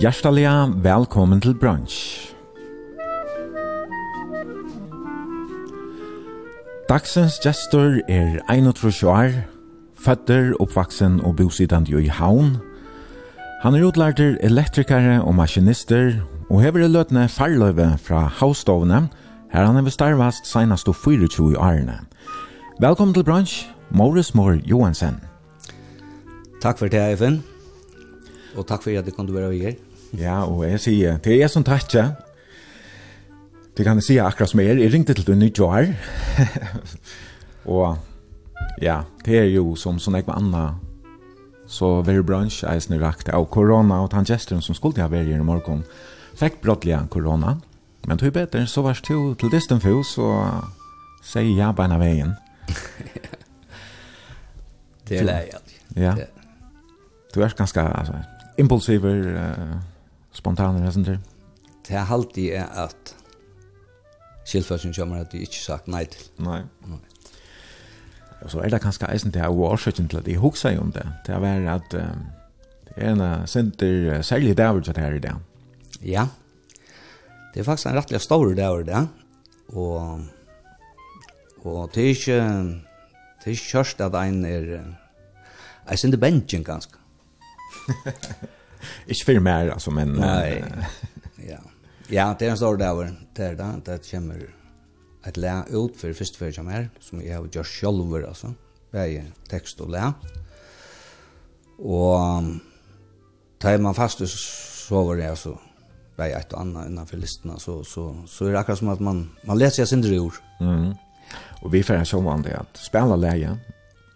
[0.00, 0.46] Hjertelig
[0.80, 2.32] velkommen til brunch.
[6.88, 9.34] Dagsens gestor er 31 år,
[10.00, 12.56] føtter, oppvaksen og bosidende i Havn.
[13.62, 16.14] Han er utlærter elektrikere og maskinister,
[16.48, 19.08] og hever i løtene farløyve fra havstovene,
[19.52, 22.00] her han er bestarvast senast og 24 årene.
[22.80, 25.20] Velkommen til brunch, Morris Moore Johansen.
[26.62, 27.42] Takk for det, Eivind.
[28.56, 29.89] Og takk for at du kunne være her.
[30.18, 32.10] Ja, og jeg sier, det er jeg som ja.
[33.76, 34.76] Det kan jeg si akkurat som er.
[34.76, 35.94] Jeg ringte til du nytt år.
[37.64, 37.98] og
[38.82, 40.64] ja, det er jo som sånn jeg var anna
[41.70, 45.84] så very brunch eisen rakt av korona og tangesteren som skulle ha vært i morgen
[46.38, 47.60] fikk brottelig korona
[48.08, 50.64] men tog bedre så var det jo til distan for og
[51.22, 52.34] sier ja på en av veien
[55.06, 55.62] det er leie
[55.94, 56.16] ja
[57.30, 58.18] du er ganske altså,
[58.58, 59.78] impulsiver uh,
[60.40, 61.20] spontane resentur?
[61.86, 63.14] Det er alltid er at
[64.48, 66.26] skilfølsen kommer at du ikke sagt nei til.
[66.42, 66.62] Nei.
[66.88, 67.00] nei.
[68.40, 70.92] Og så er det kanskje eisen til å ha årsøkken til at de hokser om
[70.94, 71.04] det.
[71.26, 72.26] Det er vært at um,
[72.88, 75.42] det er en senter særlig david som her i dag.
[76.02, 76.26] Ja.
[77.52, 79.04] Det er faktisk en rettelig stor david da.
[79.76, 80.24] Og,
[81.62, 82.40] og det er ikke
[83.40, 84.72] det er ikke kjørst at en er
[85.90, 86.98] jeg synes det benchen ganske.
[89.06, 90.62] Ikke for mer altså, men Nei,
[91.48, 91.60] ja.
[92.10, 94.54] Ja, det er en stor där där där det kommer
[95.24, 98.54] et lä ut for först för som här som jeg har gjort selv, altså.
[98.92, 100.12] Det er tekst og lä.
[101.78, 102.44] Og
[103.60, 105.56] tar man fast så var det altså,
[106.16, 109.00] det er et og annet innenfor listene, så så så er det akkurat som at
[109.00, 110.34] man man leser seg sin ur.
[110.60, 110.94] Mm.
[111.62, 113.56] Og vi får en sånn vanlig at spela läge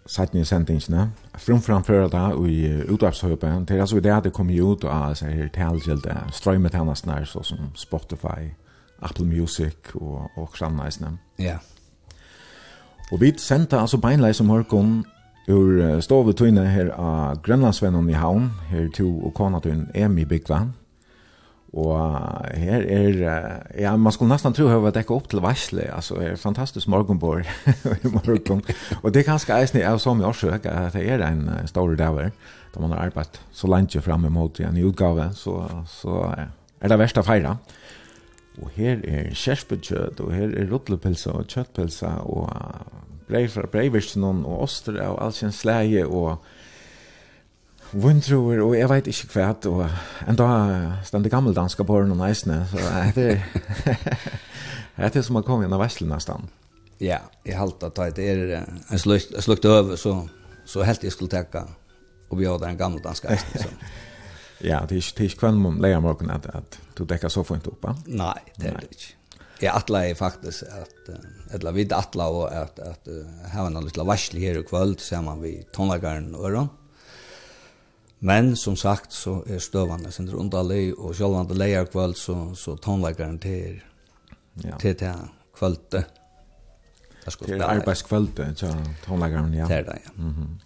[0.05, 4.83] satt ni sendingsna från framför där i utavshöpen det är alltså det det kommer ut
[4.83, 8.55] och så här talgilda strömmet henne snär så som Spotify
[8.99, 11.57] Apple Music og og sådana Ja.
[13.11, 15.05] Og vi senta altså beinleis om Hörkon
[15.47, 18.51] ur stovet tunne här av Grønlandsvennen i Havn.
[18.69, 20.73] Her to og Konatun Emi Bigvan
[21.75, 21.95] Og
[22.55, 23.17] her er,
[23.75, 27.43] ja, man skulle nesten tro at jeg dekket opp til Vesle, altså er fantastisk morgenbord
[28.05, 28.61] i morgen.
[29.01, 32.31] Og det er kanskje eisen jeg som i årsøk, at det er en stor daver,
[32.71, 35.57] da man har arbeidt så langt frem mot en utgave, så,
[35.91, 36.21] så
[36.79, 37.57] er det verst å feire.
[38.63, 42.47] Og her er kjerspekjøtt, og her er rotlepilsa og kjøttpilsa, og
[43.27, 46.39] breivvirsen og oster og alt sin slæge, og
[47.91, 50.47] vindruer og jeg vet ikke hva og enda
[51.05, 52.81] stendig gammeldanska på den og neisene så
[53.15, 53.27] det
[54.97, 56.49] er det som har komme inn av Veslen nesten
[56.99, 60.17] ja, jeg halte at det er en slukt, slukt over så,
[60.65, 61.65] så helt jeg skulle tenke
[62.29, 63.73] og bjøde en gammeldansk neisene så
[64.63, 67.29] Ja, det er ikke, det er ikke kvann man leier morgen at, at du dekker
[67.29, 69.11] så fint opp, Nei, det er det ikke.
[69.61, 71.09] Jeg attla är faktisk at,
[71.51, 74.99] eller vi attla och at, at, at her var noen här varsel her i kvöld,
[74.99, 76.67] sammen vi tonlagaren og då.
[78.25, 81.13] Men som sagt så er støvande sin underlig, og
[81.49, 83.81] det leier kvöld så, så tonleikeren til,
[84.63, 84.77] ja.
[84.79, 85.11] til til
[85.53, 86.03] kvölde.
[87.25, 88.73] Det er arbeidskvölde, ikke
[89.05, 89.67] tonleikeren, ja.
[89.67, 90.11] Det er det, ja.
[90.17, 90.61] Mm -hmm.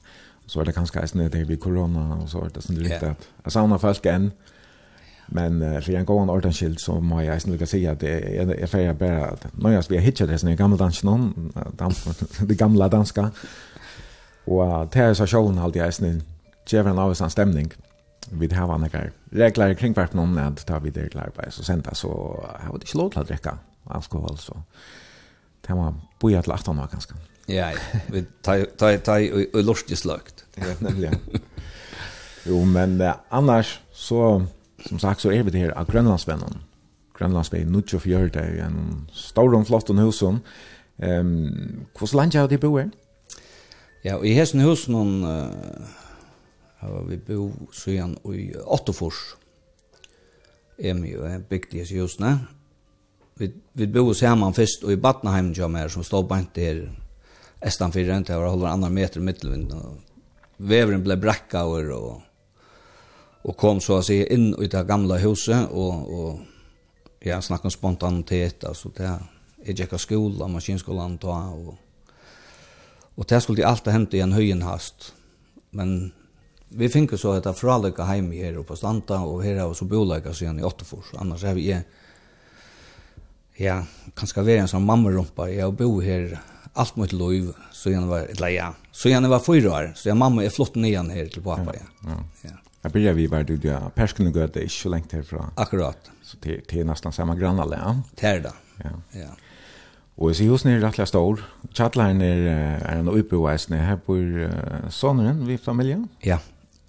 [0.48, 3.28] Så er det kanskje eisne det vi korona, og så er det sånn litt at
[3.46, 4.32] jeg savner folk enn,
[5.28, 8.70] men uh, for en gående ordenskild så må jeg eisne lukka si at jeg, jeg
[8.70, 11.52] feirer bare at nøyast vi har hittet det sånn i gamle dansen,
[12.50, 13.30] det gamle danska,
[14.48, 16.22] og det er så sjålen alltid eisne,
[16.72, 17.72] djevel av en stemning.
[18.30, 21.64] Vi har en ekar regler kring hvert noen at ta vi det klar på så
[21.66, 22.12] senda så
[22.46, 23.56] har vi ikke lov til å drikke
[23.90, 24.58] alkohol så
[25.66, 27.16] det var boja til 18 år ganske.
[27.50, 27.70] Ja.
[28.10, 30.46] Vi tar jo lort i sløkt.
[30.58, 31.12] Ja, nemlig.
[32.48, 34.42] Jo, men eh, annars så,
[34.88, 36.62] som sagt, så er vi det her av Grønlandsvennen.
[37.18, 40.40] Grønlandsvei, Nutsjo Fjord, det er en stor og flott husen.
[41.04, 42.80] Um, hvordan land er det bo?
[44.04, 46.09] Ja, og i hesten husen, uh,
[46.80, 49.20] Her var vi bo søgjene i Åttefors.
[50.80, 52.38] Emi og jeg bygde i husene.
[53.40, 56.90] Vi, vi bo sammen først och i Batnaheim som er som stod bant her
[57.62, 59.74] estan fyrir rent her var holder andre meter i middelvind.
[60.58, 62.22] Veveren ble brekka over og,
[63.44, 68.64] og kom så å si inn i det gamla huset og, og jeg snakket spontanitet,
[68.64, 69.28] altså det er
[69.66, 71.74] jeg gikk av skola, maskinskolan ta og,
[73.20, 75.12] og det skulle alltid hente i en høyen hast.
[75.76, 76.14] Men
[76.70, 80.36] vi finner så att fralöka hem här her på Stanta och här har så bolag
[80.36, 81.06] siden i Åttefors.
[81.18, 81.84] Annars har vi är
[83.56, 83.84] ja,
[84.16, 86.40] kanske vara en sån mamma jeg Jag bor här
[86.74, 88.74] allt mot lov så igen var eller ja.
[88.92, 89.94] Så igen var fyra år.
[89.96, 91.74] Så jag mamma är flott nian här till pappa.
[91.74, 92.10] Ja.
[92.42, 92.50] Ja.
[92.82, 95.46] Jag börjar vi var du där persken går det inte långt härifrån.
[95.56, 96.12] Akkurat.
[96.22, 97.74] Så det det är nästan samma grannland.
[97.74, 98.02] Ja.
[98.16, 98.54] Det det.
[98.84, 98.90] Ja.
[99.12, 99.30] Ja.
[100.20, 101.40] Og så husen er rettelig stor.
[101.74, 102.42] Chatline er,
[102.84, 106.10] er en oppbeveisende her på uh, sonen, vi familien.
[106.26, 106.38] Ja.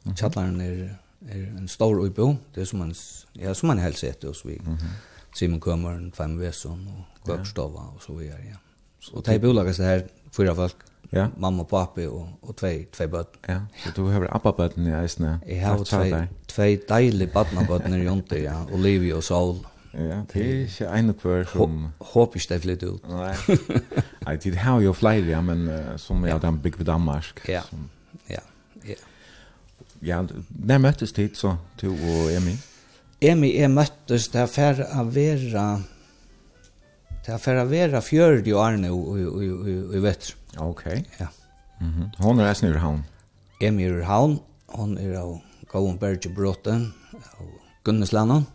[0.04, 0.16] Mm -hmm.
[0.16, 0.88] Kjallaren er,
[1.28, 2.94] er en stor uibo, det er som man,
[3.38, 4.60] ja, som man helst etter oss vi.
[4.64, 5.10] Mm -hmm.
[5.34, 8.56] Simon Kømeren, Fem Veson og Køkstova og så videre, ja.
[9.12, 10.00] Og det er bolaget det her,
[10.32, 10.76] fyra folk,
[11.12, 11.26] ja.
[11.36, 13.38] mamma og papi og, og tvei, tvei bøtt.
[13.48, 15.40] Ja, så du har abba-bøtten i eisene.
[15.48, 19.56] Jeg har tvei, tvei deilige badna-bøtten i jonte, ja, Olivia og Saul.
[19.94, 21.86] Ja, det er ikke en og hver som...
[22.12, 23.08] Håper ikke det flytter ut.
[24.26, 26.38] Nei, det har jo flere, ja, men uh, som er ja.
[26.38, 27.42] den ved Danmark.
[27.48, 27.88] Ja, som,
[30.00, 32.58] ja, när möttes det så du och Emi?
[33.20, 35.82] Emi är möttes därför att vara
[37.20, 40.34] Det er for å være fjørt i i i vetter.
[40.58, 41.04] Okej.
[41.18, 41.26] Ja.
[41.80, 42.08] Mm.
[42.18, 43.04] Hon er resten ur havn?
[43.60, 44.38] Emi ur havn.
[44.72, 47.46] Hon er av Gåen Berge Bråten av
[47.84, 48.46] Gunneslanden.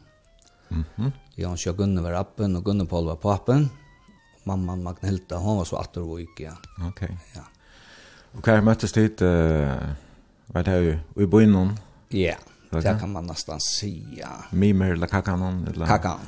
[0.71, 3.69] Mm ja, Jan Sjö Gunne var appen og Gunne Paul var pappen.
[4.44, 6.44] Mamma Magnhilda, hon var så 8 år og ikke.
[6.44, 6.56] Ja.
[6.88, 7.01] Ok.
[7.36, 7.44] Ja.
[8.33, 9.21] Og hva møttes dit?
[9.21, 10.05] Uh
[10.47, 11.80] Vad har jo i bojnon?
[12.09, 12.36] Ja.
[12.71, 14.30] Det kan man nästan säga.
[14.51, 15.68] Mimer eller kakanon?
[15.68, 16.19] eller kakan.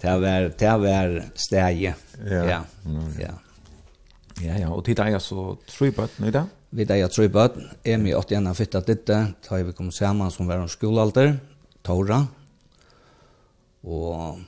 [0.00, 1.94] Det var det var stäje.
[2.24, 2.64] Ja.
[3.18, 3.34] Ja.
[4.40, 6.46] Ja, ja, och er jeg så tre bötten i dag?
[6.70, 7.68] Vi där jag tre bötten.
[7.84, 9.10] Emi 81 har flyttat dit.
[9.42, 11.38] Ta vi kom sammen som var en skolealder.
[11.82, 12.26] Tora.
[13.82, 14.40] Og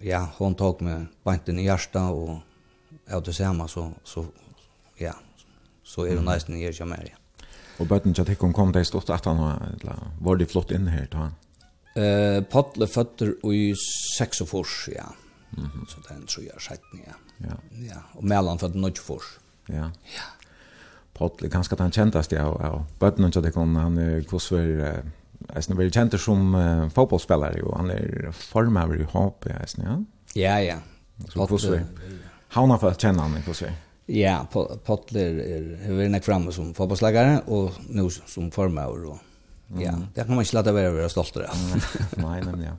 [0.00, 2.38] ja, hon tog med banten i og och
[3.10, 4.26] jag tillsammans så, så
[5.90, 7.16] så er det nesten jeg ikke mer ja.
[7.80, 9.40] Og bøtten til Tikkum kom det i stort at han
[10.20, 11.38] var det flott inn her til han?
[11.96, 15.06] Uh, Pottle føtter i 6 og fors, ja.
[15.56, 15.88] Mm -hmm.
[15.88, 17.14] Så det er en tror jeg skjøtten, ja.
[17.48, 17.54] ja.
[17.94, 18.00] ja.
[18.14, 19.38] Og Mellan føtter i 9 fors.
[19.68, 19.90] Ja.
[20.14, 20.28] Ja.
[21.14, 22.44] Pottle, ganske at han kjentast, ja.
[22.44, 25.02] Og bøtten til Tikkum, han er kosver...
[25.54, 29.96] Jeg er veldig kjent som uh, fotballspillere, og han er formaver i HP, jeg ja?
[30.36, 30.78] Ja, ja.
[31.28, 31.86] Så hvordan
[32.48, 33.72] havna for at kjenne han, hvordan
[34.10, 39.18] Ja, Potler er hur är framme som fotbollsläggare og nu som formauer, og
[39.78, 41.58] ja, det kan man ikke lade være å være stolt av.
[42.18, 42.76] Nei, nemlig, ja.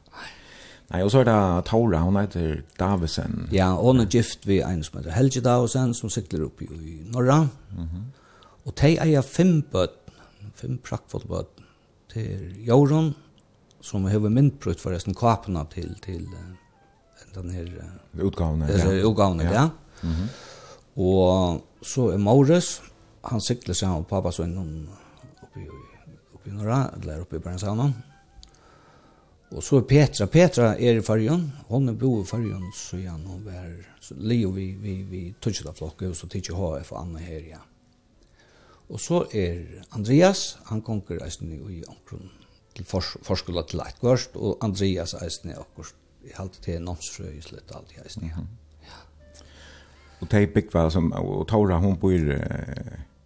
[0.92, 3.46] Nei, og så er det Taura, hun heter Davisen.
[3.56, 6.68] Ja, hun er gift ved en som heter Helge Davisen som sykler upp i
[7.14, 7.48] norra.
[7.72, 8.04] Mm -hmm.
[8.64, 9.92] Och de är fem böt,
[10.56, 11.48] fem praktfotböt
[12.14, 13.14] til Jorun,
[13.82, 16.28] som har myndprut förresten kaporna til, till
[17.34, 17.84] den her...
[18.14, 18.70] utgavna.
[18.70, 18.92] Ja.
[18.92, 19.54] Utgavna, ja.
[19.54, 19.70] ja.
[20.04, 20.28] Mm -hmm.
[20.96, 22.82] Og så er Maurus,
[23.24, 24.88] han sykler seg med pappa så innom
[25.46, 25.68] oppi,
[26.36, 27.92] oppi Norra, eller oppi Bernshavna.
[29.52, 33.26] Og så er Petra, Petra er i fargen, hun er bo i fargen, så igjen
[33.28, 37.02] hun er, så Leo vi, vi, vi tøtjer da flokket, og så tøtjer HF og
[37.02, 37.60] Anna her, ja.
[38.92, 42.32] Og så er Andreas, han konger eisen i omkron
[42.76, 47.72] til fors forskula til Leitgårst, og Andreas eisen i akkurat, i halte til Nomsfrøy, slutt
[47.76, 48.32] alt i eisen i.
[48.32, 48.61] Mm -hmm.
[50.22, 52.38] Och tej big var som og Tora hun bor i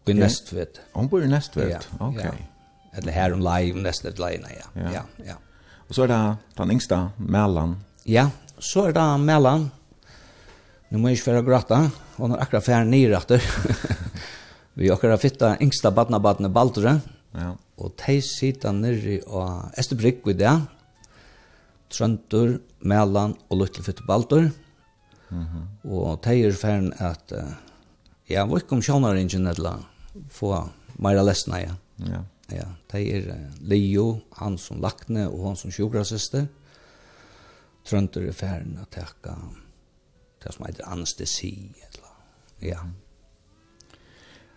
[0.06, 0.80] i Nästvet.
[0.94, 1.70] Hun bor i Nästvet.
[1.70, 2.26] Ja, Okej.
[2.26, 2.98] Ja.
[2.98, 4.68] Eller her om live Nästvet Lena ja.
[4.74, 5.04] Ja, ja.
[5.26, 5.36] ja.
[5.90, 6.20] Og så er det
[6.58, 7.76] den yngsta Mellan.
[8.06, 9.70] Ja, så er det Mellan.
[10.90, 11.80] Nu må jeg ikke være gratta.
[12.18, 13.42] Hon har akkurat færre nyretter.
[14.78, 17.00] Vi har akkurat fitta yngsta badnabattne Baldre.
[17.36, 17.56] Ja.
[17.78, 20.54] Og de sitter nere av Estebrygg i det.
[21.92, 24.48] Trøntur, Melan og Lutlefytte Baltur.
[24.48, 24.65] Ja
[25.30, 25.90] Mm -hmm.
[25.90, 27.54] Og teier fern at, uh,
[28.30, 29.80] ja, vi kom sjånar ingen etla,
[30.30, 31.76] få meira lesna, ja.
[31.98, 32.24] Ja.
[32.50, 36.48] Ja, er uh, Leo, han som lakne og han som sjukrasiste,
[37.84, 39.36] trønter er ferdig at teka,
[40.44, 42.12] det som heter anestesi, Eller,
[42.62, 42.80] ja.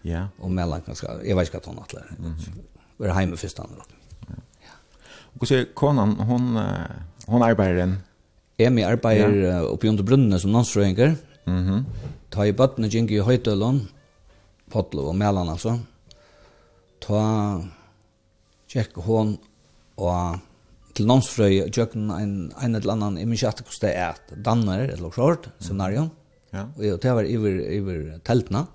[0.04, 0.26] Ja.
[0.38, 2.60] Og mellan ganske, jeg vet ikke at hun atler, mm -hmm.
[2.98, 3.82] vi er hjemme først andre.
[4.28, 4.34] Ja.
[5.40, 6.58] Og så er konan, hon,
[7.28, 8.02] hun arbeider en,
[8.58, 9.58] Jeg med arbeider ja.
[9.70, 11.14] oppi under brunnene som landstrøyenker.
[11.46, 11.84] Mm -hmm.
[12.30, 13.88] Ta i bøttene gikk i Høytølån,
[14.70, 15.78] Potlo og melan altså.
[17.00, 17.60] Ta
[18.68, 19.38] tjekk hånd
[19.96, 20.40] og
[20.94, 24.88] til landstrøy tjøkken en, en eller annan, jeg minns ikke at det er et danner
[24.88, 26.02] eller klart scenario.
[26.02, 26.10] Mm.
[26.52, 26.64] Ja.
[26.94, 28.66] Og det var iver, iver teltene.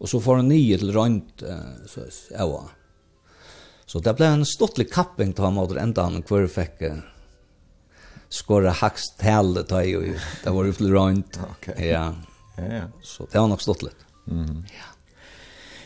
[0.00, 2.60] Og så får han nye til rønt, uh, så jeg
[3.86, 7.00] Så det ble en stortlig kapping til han måtte enda han hver fikk uh,
[8.30, 11.88] skåra hackst tal ta ju det var ju till runt okej.
[11.88, 12.14] Ja.
[12.56, 14.64] Ja så det har nog stått lite mhm.
[14.66, 14.90] Ja.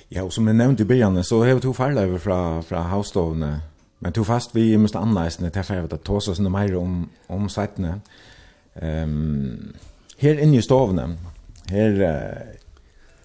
[0.09, 2.83] Ja och som jag nämnde i början så har jag två fall över från från
[2.83, 3.61] hausstovne
[3.99, 8.01] men tog fast vi måste anläsna till för att ta oss mer om om sättne
[8.75, 9.75] ehm
[10.19, 11.19] här inne i stovnen
[11.67, 12.55] här uh,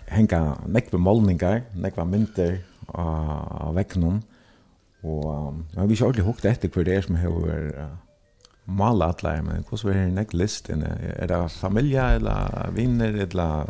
[0.06, 4.24] henka nekve målningar nekva mynter av vekkenen
[5.04, 7.30] og um, vi har ikke ordentlig hukt etter hver det er som har
[8.70, 10.84] mala alla, men hur så är det näck listen?
[10.84, 13.66] Är det familj eller vinner eller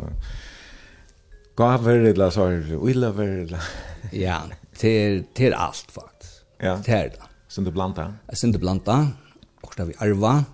[1.56, 2.46] gaver eller så
[2.86, 3.62] we love eller
[4.12, 4.42] Ja,
[4.76, 6.44] till till allt faktiskt.
[6.58, 6.82] Ja.
[6.82, 7.22] Till det.
[7.48, 8.14] Sen det blanda.
[8.32, 9.08] Sen det blanda.
[9.60, 10.44] Och där vi arva.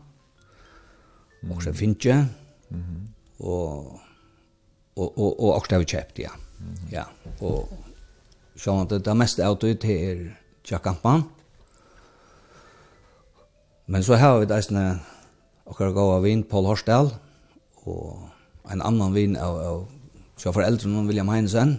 [1.51, 2.27] Och så finche.
[2.69, 3.09] Mhm.
[3.37, 4.01] Och
[4.95, 6.31] och och och och där vi köpt, ja.
[6.91, 7.05] Ja,
[7.39, 7.69] och
[8.57, 11.23] så det mest ut det är Jackampan.
[11.23, 11.36] Mhm
[13.87, 14.99] Men så har vi eisne
[15.67, 17.13] akkurat gav av vin, Paul Horsdal,
[17.87, 19.85] og en annan vin av, av
[20.37, 21.79] så foreldre noen William Heinesen.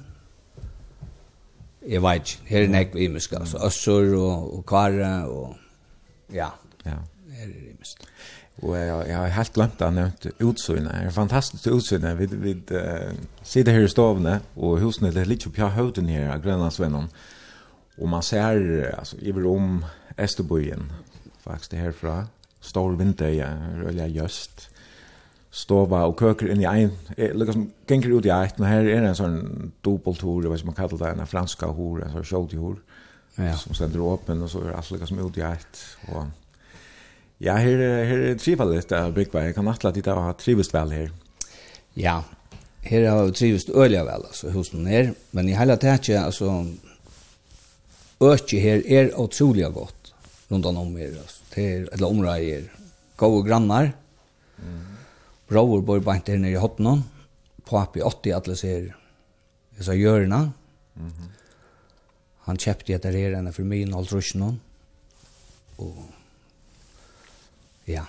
[1.88, 6.50] Jeg vet ikke, her er nek imisk, altså Øssur og, og Kvare, og ja,
[6.86, 6.98] ja.
[7.38, 8.08] her er imisk.
[8.64, 10.90] Og jeg, jeg har helt glemt at nevnt utsynet.
[10.90, 12.18] Det er fantastisk utsynet.
[12.18, 13.12] Vi, vi uh,
[13.44, 17.12] sitter her i stovene, og husene er litt opp i høyden her av Grønlandsvennen.
[17.98, 18.58] Og man ser
[18.96, 19.84] altså, i om
[20.18, 20.88] Esterbøyen,
[21.48, 22.18] faktisk det herfra.
[22.62, 23.52] Stor vindøya,
[23.82, 24.68] rølja just.
[25.58, 29.18] Stova og køker inn i ein, liksom genker ut i eit, men her er en
[29.18, 29.38] sånn
[29.86, 32.76] dobbelthor, hva som man kallar det, en franska hor, en sånn kjoldihor,
[33.40, 33.56] ja.
[33.58, 35.82] som sender åpen, og så er alt liksom ut i eit.
[36.12, 36.28] Og,
[37.42, 40.94] ja, her, her er trivelig av byggvei, jeg kan atla at jeg har trivist vel
[40.94, 41.14] her.
[41.98, 42.20] Ja,
[42.86, 46.60] her har vi trivist øyla vel, altså, husen her, men i hele tatt, altså,
[48.22, 49.97] økje her er utrolig godt
[50.48, 51.44] runt om er, alltså.
[51.56, 52.70] Det är eller områden
[53.16, 53.92] goda grannar.
[54.64, 54.86] Mm.
[55.48, 57.04] Bror bor bara inte nere i Hotnon.
[57.66, 58.96] Pappi 80 alla ser
[59.78, 60.52] i så hjörna.
[60.94, 61.12] Mhm.
[61.18, 61.30] Mm
[62.48, 64.60] han köpte det där ena för mig och Rushnon.
[65.76, 65.96] Och
[67.86, 68.06] ja.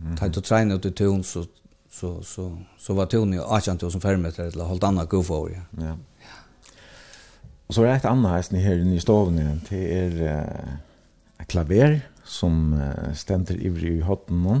[0.00, 0.16] Mm.
[0.16, 1.44] Tajt och träna ut i tun så
[1.90, 5.84] så så så var tun ju 18000 fermeter eller hållt annat go för ja.
[5.84, 5.96] Ja.
[7.66, 9.60] Och så är det ett annat hästen här inne i stoven igen.
[9.68, 10.78] Det är
[11.50, 12.72] klaver som
[13.16, 14.60] stender ivrig i hotten nå.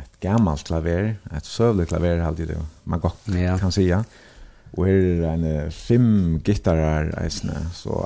[0.00, 3.58] Et gammalt klaver, et søvlig klaver, alltid det man godt ja.
[3.60, 3.88] kan si.
[3.92, 7.98] Og her er en fem gittarer eisne, så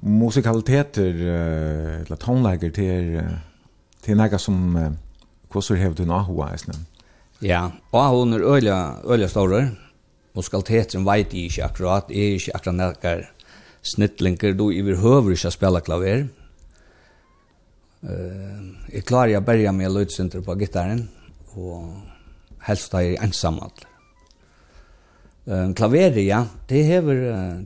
[0.00, 1.20] musikaliteter,
[2.00, 3.18] eller tonelager til,
[4.00, 4.62] til noe som
[5.50, 6.78] hvordan har du nå eisne?
[7.44, 9.70] Ja, og hun er øyla, øyla store,
[10.36, 13.24] Musikaliteten vet jeg ikke akkurat, jeg er ikke akkurat noen
[13.82, 16.28] snittlinker, du i vi høver ikke å spille klaver,
[18.00, 21.02] jeg klarer å berge med lødsynder på gittaren,
[21.60, 21.90] og
[22.64, 23.84] helst er jeg ensam alt.
[25.50, 27.20] Um, klaveret, ja, det, hever,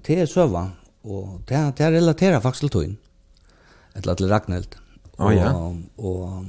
[0.06, 0.68] det er søva,
[1.04, 2.98] og det, det relaterer faktisk til tøyen,
[3.98, 4.76] eller til Ragnhild.
[5.14, 5.50] Å oh, ja.
[5.54, 6.46] Og, og,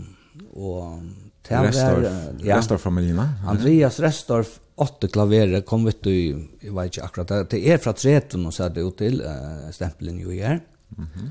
[0.56, 1.02] og
[1.46, 2.06] det var, Restorf,
[2.46, 7.78] ja, Restorf-familien, Andreas Restorf, åtte klaveret kom ut i, jeg vet ikke akkurat, det er
[7.80, 10.42] fra 13 og så er det jo til uh, stempelen jo i.
[10.96, 11.30] Mm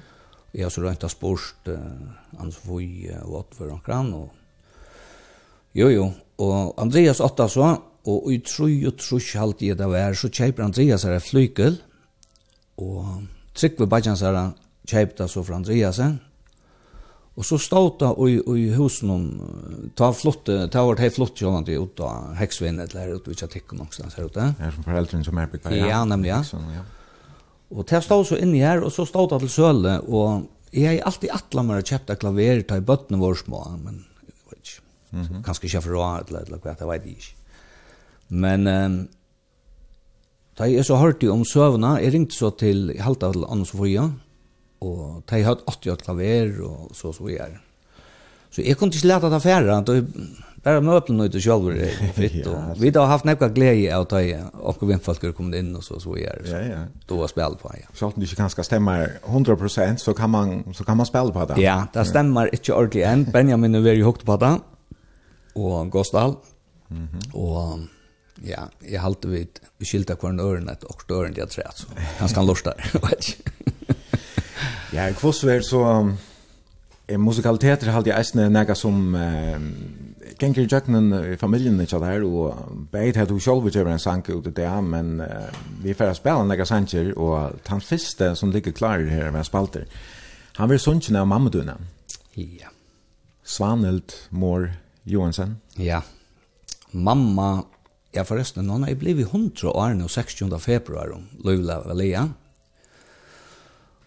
[0.54, 1.78] vi har så rönt av spårst eh,
[2.38, 4.28] hans voj och Otver för omkran och
[5.72, 6.12] jo jo.
[6.36, 10.62] Og Andreas åtta så og i troj och troj halt i det var så köper
[10.62, 11.76] Andreas her flykel
[12.76, 13.04] och
[13.54, 14.50] tryck vi her här
[14.86, 16.00] köpte så från Andreas
[17.36, 19.22] Og så stod det i, i husen om
[19.96, 24.14] ta flott ta vart hej flott jag ut av heksvinnet, eller ut vilka tycker någonstans
[24.14, 25.66] her ute är som foreldren som er bygd.
[25.72, 26.04] ja.
[26.04, 26.44] Nemlig, ja.
[27.74, 31.08] Og det stod så inni her, og så stod det til søle, og jeg har
[31.08, 35.22] alltid atlet meg å kjøpte klaver til bøttene våre små, men jeg vet ikke, mm
[35.22, 35.42] -hmm.
[35.42, 37.34] kanskje ikke for å ha et eller annet, jeg vet ikke.
[38.28, 39.08] Men um,
[40.58, 44.10] da jeg så hørte om søvnene, jeg ringte så til, jeg halte til Anders Sofia,
[44.80, 47.58] og da jeg hadde 80 klaver, og så så jeg.
[48.50, 50.06] Så jeg kunne ikke lete det færre, da jeg
[50.64, 54.12] Bara möbeln nu själva är fitt och vi har haft några glädje av att
[54.52, 56.50] och vem folk har kommit in och så så är det.
[56.50, 56.84] Ja ja.
[57.06, 57.88] Då har spel på ja.
[57.92, 61.44] Så att det inte kanske stämmer 100% så kan man så kan man spela på
[61.44, 61.62] det.
[61.62, 63.24] Ja, det stämmer inte ordentligt än.
[63.24, 64.58] Benjamin är ju hooked på det.
[65.54, 66.34] Och Gostal.
[66.88, 67.18] Mhm.
[67.32, 67.78] och
[68.44, 71.86] ja, jag håller vid skilta kvar öronen ett och öronen jag tror så.
[72.18, 72.90] Han ska där
[74.92, 76.12] Ja, kvossvär så
[77.06, 79.14] är musikaliteter halt jag eisne nega som
[80.38, 84.46] ganger jøkkenen i familien ikke der, og beit hadde du selv utgjøver en sang ut
[84.46, 85.50] i det, men uh,
[85.82, 89.84] vi får spela nega sanger og den første som ligger klar her med spalter,
[90.56, 91.76] han vil sunnkjene av mammaduna.
[92.36, 92.70] Ja.
[93.44, 94.70] Svanhild Mår
[95.04, 95.56] Johansen.
[95.76, 96.02] Ja.
[96.90, 97.64] Mamma,
[98.14, 100.52] ja forresten, hun er blevet 100 år nå 16.
[100.62, 101.10] februar,
[101.44, 102.28] Løyla Valia.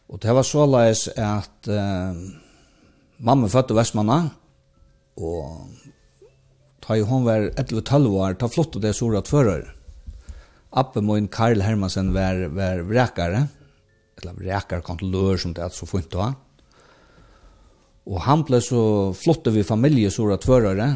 [0.07, 2.15] Og det var såleis at uh,
[3.19, 4.22] mamma fødte Vestmanna,
[5.17, 5.67] og
[6.88, 9.65] Ta i hon var 11-12 år, ta flott og det så rett fører.
[10.79, 13.41] Appen min Karl Hermansen var, var vrekare,
[14.22, 16.29] eller vrekare kontrollør som det er så fint å ha.
[18.08, 18.82] Og han ble så
[19.20, 20.88] flott vi familie så rett førere,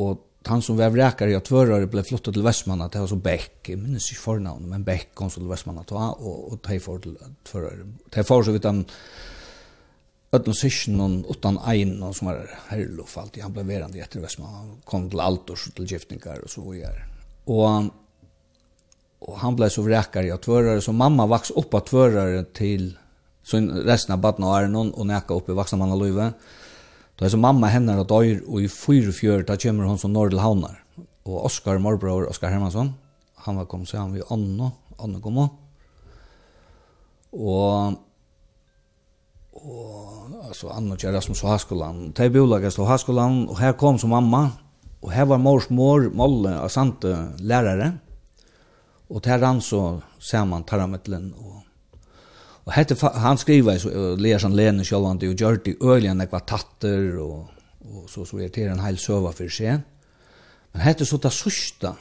[0.00, 3.60] og han som var vrekare i tvørere ble flott til Vestmanna, det var så Beck,
[3.68, 7.20] jeg minnes ikke fornavnet, men Beck kom så til Vestmanna, og, og de får til
[7.48, 7.86] tvørere.
[8.12, 8.82] De får så vidt han
[10.34, 13.42] ödlun sysken och utan ein som var herrlof alltid.
[13.42, 14.54] Han blev verande i Västman.
[14.54, 17.04] Han kom till Altors och till giftningar och så vidare.
[17.44, 17.90] Och han,
[19.18, 20.80] och han blev så vräkare av tvörare.
[20.80, 22.98] Så mamma vaks upp av tvörare till
[23.42, 26.32] så resten av baden og Arnon och näka upp i vaksna manna Luive.
[27.16, 30.12] Då er så mamma henne og døyr og i fyra fjör da kommer hon som
[30.12, 30.84] Nordel Havnar.
[31.22, 32.94] Och Oskar Morbror, Oskar Hermansson,
[33.34, 35.48] han var kom så han vid Anno, Anno kom och
[39.64, 42.12] och altså Anna Gerard som så haskolan.
[42.12, 44.50] Tej bolaget så haskolan og här kom som mamma
[45.00, 47.92] och her var mors mor Molle och Sante lärare.
[49.08, 51.64] Och där han så samman tarametlen och
[52.64, 57.18] Og hette, han skriver så leser han Lene Kjølvandi og gjør det øyelig enn tatter
[57.20, 57.50] og,
[57.84, 59.82] og så, så irriterer han heil søva for seg.
[60.72, 61.92] Men hette så ta sørste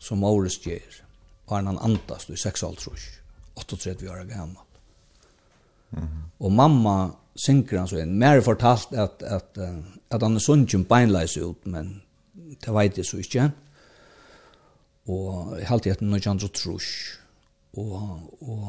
[0.00, 1.00] som Maurus gjør,
[1.48, 3.08] og han andas i 6,5
[3.56, 4.69] 38 år gammal.
[5.90, 6.20] Mm.
[6.40, 6.96] Og mamma
[7.40, 8.18] synker han så en.
[8.18, 9.58] Mer fortalt at, at,
[10.10, 12.00] at han er sånn som beinleis ut, men
[12.60, 13.50] det vet jeg så ikke.
[15.10, 16.88] Og jeg halte etter noe andre trus.
[17.78, 17.94] Og,
[18.42, 18.64] og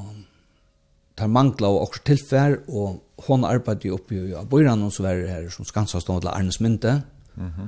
[1.18, 5.30] tar mangla og også tilfær, og hon arbeidde oppe i Aboiran, og så var det
[5.30, 7.02] her som skansastånd til Arnes Mynte.
[7.36, 7.68] Mm -hmm.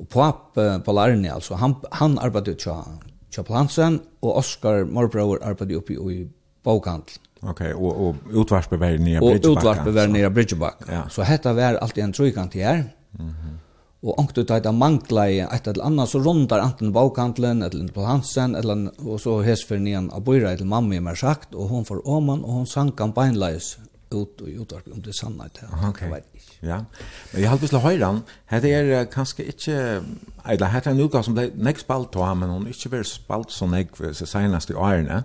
[0.00, 0.54] Og papp
[0.84, 2.82] på Arne, altså, han, han arbeidde tja,
[3.30, 6.28] tja Plansen, og Oskar Morbrauer arbeidde oppe i, i
[6.64, 7.18] Boghandel.
[7.40, 9.44] Okej, okay, och och utvarspe var nere Bridgeback.
[9.44, 10.76] Och utvarspe var nere Bridgeback.
[10.88, 11.08] Ja.
[11.10, 12.84] Så hetta var alltid en trojkant här.
[13.10, 13.28] Mhm.
[13.28, 13.58] Mm
[14.02, 18.02] och ankt ut att mangla i ett eller annat så rundar anten baukantlen eller på
[18.02, 22.08] Hansen eller och så hes för nian boira till mamma mer sagt och hon får
[22.08, 23.78] oman och hon sank en beinlös
[24.10, 25.88] ut och utvarspe om det sanna det.
[25.88, 26.24] Okej.
[26.60, 26.84] Ja.
[27.32, 28.22] Men jag hade höra han.
[28.46, 30.02] Hade är kanske inte
[30.44, 33.66] eller hade han något som det next ball to men hon inte väl spalt så
[33.66, 35.22] nägg så senast i Mhm.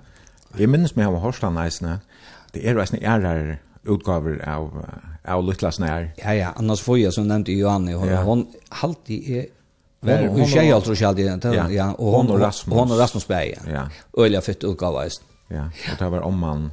[0.57, 1.99] Jeg minnes meg av Horsland eisene,
[2.53, 4.71] det er eisene ærer utgaver av,
[5.27, 6.07] av Lytlasene her.
[6.21, 8.23] Ja, ja, Annars får Foya som nevnte Johanne, hon, ja.
[8.23, 9.45] hon alltid er
[10.05, 13.27] Ver och tjej alltså så jag inte ja och hon och Rasmus hon och Rasmus
[13.27, 13.55] Berg.
[13.73, 13.89] Ja.
[14.17, 15.21] Öliga fett utgåva ist.
[15.47, 15.63] Ja.
[15.65, 16.71] Och det var om man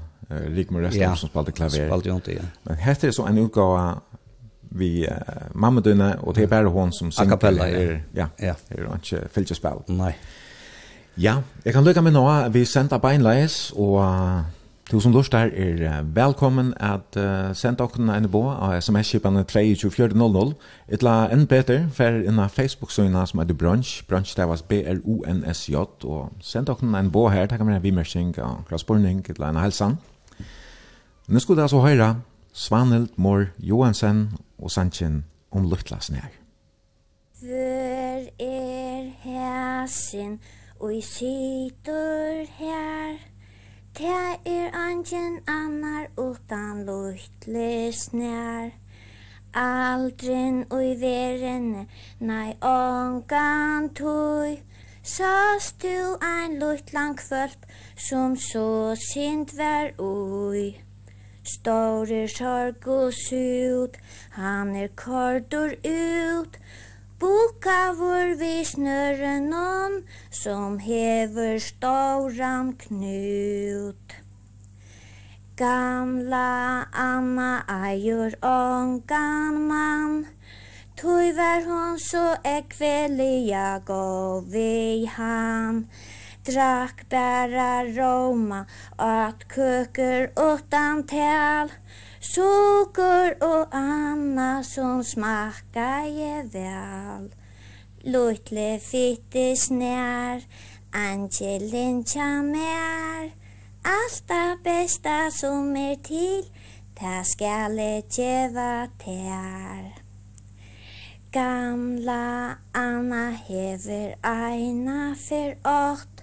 [0.48, 1.70] lik med Rasmus som spelade klaver.
[1.70, 2.32] Spelade ju inte.
[2.32, 2.42] Ja.
[2.62, 4.00] Men heter det så en utgåva
[4.60, 5.14] vi uh,
[5.52, 8.04] mamma dina och det är bara hon som synger.
[8.12, 8.28] Ja.
[8.36, 8.54] Ja.
[8.68, 9.72] Det är inte filterspel.
[9.86, 10.18] Nej.
[11.20, 12.48] Ja, jeg kan lykke med nå.
[12.48, 14.40] Vi sender beinleis, og uh,
[14.92, 19.44] du som lort der er uh, velkommen at uh, sende dere en bo av sms-kipene
[19.44, 20.54] 32400.
[20.88, 24.06] Et la en bedre for en av Facebook-søgene som heter Brunch.
[24.08, 25.76] Brunch det var B-R-U-N-S-J.
[26.04, 29.60] Og send dere en bo her, takk med en vimersing og krasporning, et la en
[29.60, 29.98] helsan.
[31.28, 32.14] Nå skulle det altså høre
[32.52, 36.32] Svanhild Mår Johansen og Sanchin om luftlasen her.
[37.40, 37.52] Hvor
[38.40, 39.28] er hæsen?
[39.28, 40.61] Hvor er hæsen?
[40.82, 43.16] og i sitter her.
[43.98, 48.72] Det er angen annar utan luttlig snær.
[49.54, 51.86] Aldrin ui i veren,
[52.20, 54.62] nei ongan tui
[55.04, 57.66] Sast du ein luttlang kvölp
[57.96, 60.76] som så sint vær ui.
[61.42, 63.98] Stórir sorg og sut,
[64.38, 66.54] han er kordur ut,
[67.22, 74.12] Bokavur vi snörrenon som hever stauran knut.
[75.56, 80.26] Gamla Anna ajur ångan man,
[80.96, 85.86] Tui var hon så ekvelia gav vi han.
[86.46, 91.68] Drack bära roma at köker utan tal,
[92.22, 97.24] Sukur og anna som smakka je vel.
[98.04, 100.44] Lutle fitte snær
[100.94, 103.32] Angelin tja mer.
[103.84, 106.46] Allt det bästa som er til
[106.94, 110.02] Ta skal jag tjeva ter
[111.32, 116.22] Gamla Anna hever aina fer åt,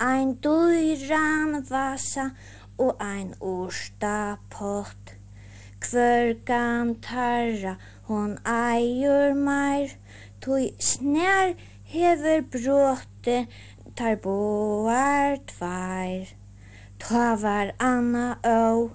[0.00, 2.30] ein duran vasa
[2.78, 4.97] og ein orsta pott.
[5.80, 7.76] Kvørgan tarra,
[8.08, 9.94] hon eier meir,
[10.42, 11.54] tui snær
[11.92, 13.38] hever bråte,
[13.96, 16.34] tar boar tvær.
[16.98, 18.90] Ta var Anna å,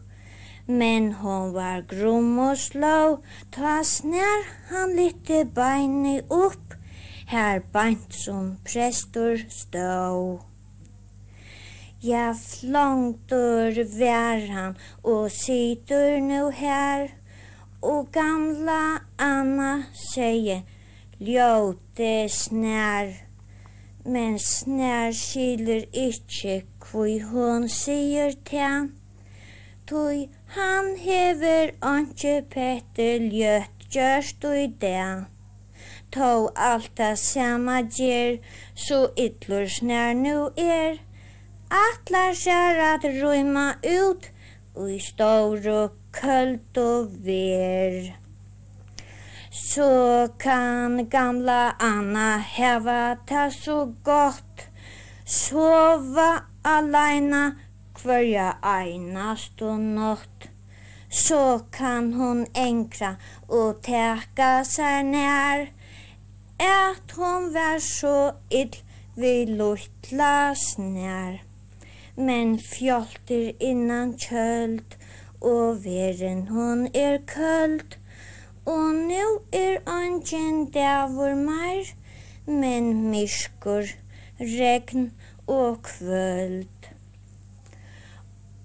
[0.68, 3.20] men hon var grum og slå,
[3.56, 6.80] ta snær han litte beini upp,
[7.32, 10.53] her beint som prestor stå.
[12.04, 14.74] Ja, flongtur vær han
[15.08, 17.06] og situr nu her.
[17.82, 20.66] Og gamla Anna säger
[21.20, 23.14] ljóte snær.
[24.04, 28.92] Men snær skiljer ikkje kvui hon sier til
[29.88, 35.24] Tui han hever anke Petter ljøtt gjørst i det.
[36.12, 38.38] Tau alt det samme gjer,
[38.76, 41.00] så ytlur snær nu er
[41.74, 44.30] atlar sær at røyma ut
[44.94, 48.14] i stóru köld og ver.
[49.54, 54.66] Så kan gamla Anna heva ta så gott,
[55.26, 56.30] sova
[56.64, 57.44] alaina
[58.02, 60.50] hverja einast og nått.
[61.10, 63.16] Så kan hon enkra
[63.48, 65.68] og teka seg nær,
[66.58, 68.78] at hon var så ill
[69.16, 71.53] vi luttla snær
[72.16, 74.98] men fjolter innan kjöld
[75.44, 77.98] og veren hon er köld.
[78.66, 81.90] Og nu er ongen davor meir,
[82.48, 83.90] men myskur,
[84.40, 85.12] regn
[85.48, 86.88] og kvöld.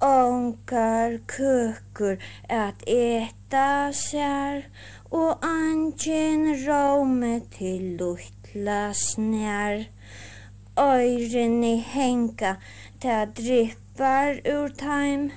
[0.00, 2.16] Ongar køkur
[2.48, 4.62] at eta sær,
[5.11, 9.88] og ongen rome til luttla snær.
[10.78, 12.54] Øyrene henga,
[13.00, 15.30] Ta drippar ur taim.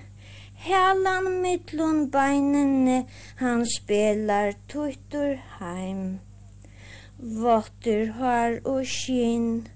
[0.67, 6.19] Hälan mittlun beinene, han spelar tuttur heim.
[7.17, 9.67] Votter har og skinn,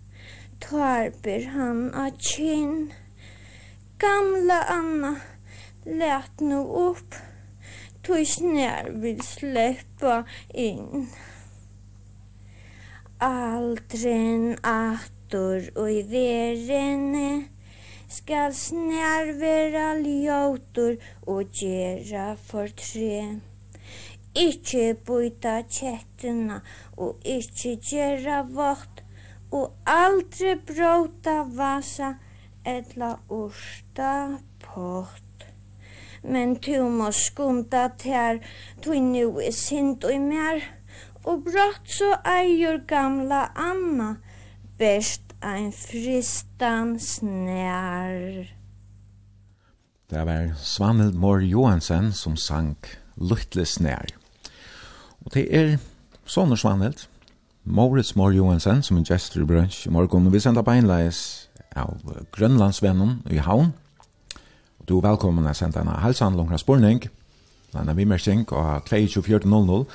[0.60, 2.92] tarper han a kinn.
[3.98, 5.16] Gamla Anna,
[5.86, 7.16] Læt nu upp,
[8.04, 11.10] tui snær vil släppa in.
[13.22, 17.55] Aldrin attor og i verene,
[18.16, 20.96] skal snær vera ljótur
[21.34, 23.40] og gera for tre.
[24.36, 26.62] Ikki buita kjettuna
[26.98, 29.04] og ikki gera vott
[29.52, 32.16] og aldri bróta vasa
[32.66, 34.12] etla ursta
[34.64, 35.22] pott.
[36.24, 38.42] Men tu må skunda ter,
[38.82, 40.64] tu nu er sint og mer,
[41.24, 44.16] og brått så eier gamla Anna,
[44.80, 48.46] best ein fristan snær.
[50.10, 52.78] Det var Svanhild Mår Johansen som sang
[53.18, 54.06] Luttle snær.
[55.26, 55.78] Og det er
[56.26, 57.08] Soner Svanhild,
[57.64, 60.28] Moritz Mår Johansen som er gestor i brunch i morgen.
[60.28, 61.98] Og vi sender beinleis av
[62.32, 63.74] Grønlandsvennen i Havn.
[64.80, 67.02] Og du er velkommen å sende en halsan langra spurning.
[67.74, 69.86] Landa Vimmersing og 2400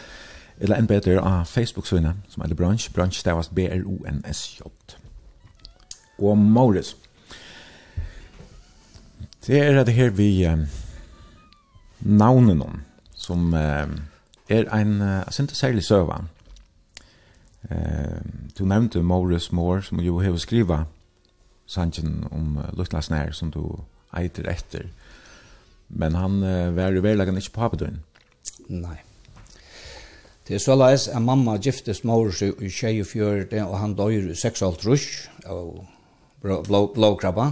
[0.60, 2.90] eller en bedre av Facebook-synet som er brunch.
[2.92, 4.99] Brunch stavast B-R-O-N-S-J
[6.20, 6.96] og Maurits.
[9.46, 10.66] Det er det her vi eh,
[12.00, 12.84] navnen noen,
[13.16, 13.88] som eh,
[14.48, 16.20] er en eh, sinte særlig søva.
[17.70, 18.20] Eh,
[18.58, 20.84] du nevnte Maurits Mår, som jo har skriva
[21.70, 23.62] sannsyn om uh, Luttlands nær, som du
[24.16, 24.88] eiter etter.
[25.88, 28.00] Men han uh, var jo verleggen ikke på papedøren.
[28.70, 28.98] Nei.
[30.46, 34.82] Det er så leis at mamma giftes Maurits i 24, og han døyr i 6,5
[34.88, 35.84] rush, og
[36.42, 37.46] blåkrabba,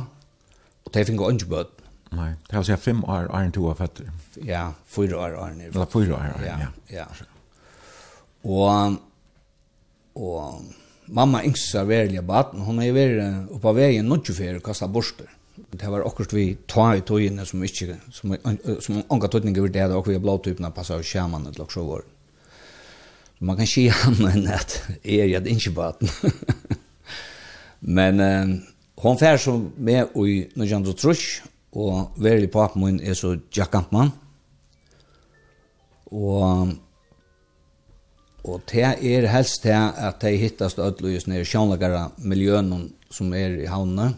[0.85, 1.74] og de finner ikke bød.
[2.16, 4.09] Nei, det er å fem år, Arne to av føtter.
[4.40, 5.68] Ja, fyra år, Arne.
[5.68, 7.05] Eller fyra år, Arne, ja.
[7.05, 7.07] ja.
[8.48, 8.96] Og,
[10.16, 14.64] og mamma yngst seg verlig baden, hun er vært oppe av veien noe for å
[14.64, 15.29] kaste borster.
[15.59, 18.33] Det var akkurat vi ta i togene som ikke, som,
[18.85, 21.85] som unga tøtninger var det, og vi er blåtypene passet av skjermen et lagt så
[21.85, 22.07] over.
[23.38, 26.11] Man kan si han enn at er jeg ikke baden.
[27.98, 28.22] Men,
[28.99, 31.45] Hon fær som med i Nujandro Trush,
[31.79, 34.11] og verlig papen min er så Jack Kampmann.
[36.11, 36.73] Og,
[38.43, 43.69] og det er helst det at de hittast ødløyes nere sjånlagare miljøen som er i
[43.71, 44.17] havnene.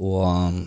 [0.00, 0.62] Og,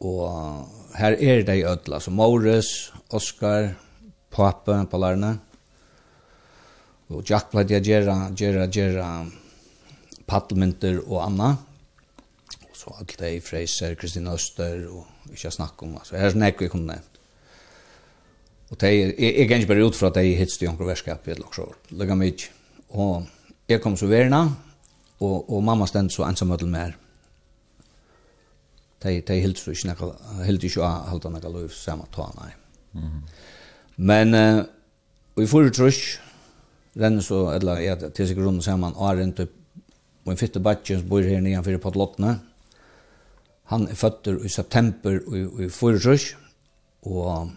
[0.00, 3.76] og her er de ødla, så Maurus, Oskar,
[4.30, 4.98] papen på.
[7.10, 9.06] Og Jack pleide å gjøre, gjøre, gjøre
[10.30, 11.54] paddelmynter og anna.
[12.68, 15.96] Og så alt det i Freiser, Kristina Øster og ikke jeg snakk om.
[15.98, 17.18] Altså, her er nekk vi kunne nevnt.
[18.70, 21.26] Og det er, jeg kan ikke bare ut fra at jeg hittet i Anker Værskap
[21.26, 21.74] i et laksår.
[21.98, 22.50] Løgge meg ikke.
[22.90, 23.26] Og
[23.70, 24.44] jeg kom så verna,
[25.20, 26.94] og, og mamma stendt så ensam ødel mer.
[29.02, 30.10] Det er helt så ikke nekka,
[30.44, 32.50] helt ikke å halte nekka løy samme ta, nei.
[32.92, 33.20] Mm.
[34.10, 34.64] Men, uh,
[35.36, 36.00] og i forrige trus,
[37.00, 39.54] renner så, eller, ja, til seg grunnen saman, og er en typ
[40.24, 42.36] og en fitte badje som bor her nyan fyrir Potlottene.
[43.70, 46.32] Han er føtter i september i, i Fyrrøs,
[47.06, 47.50] og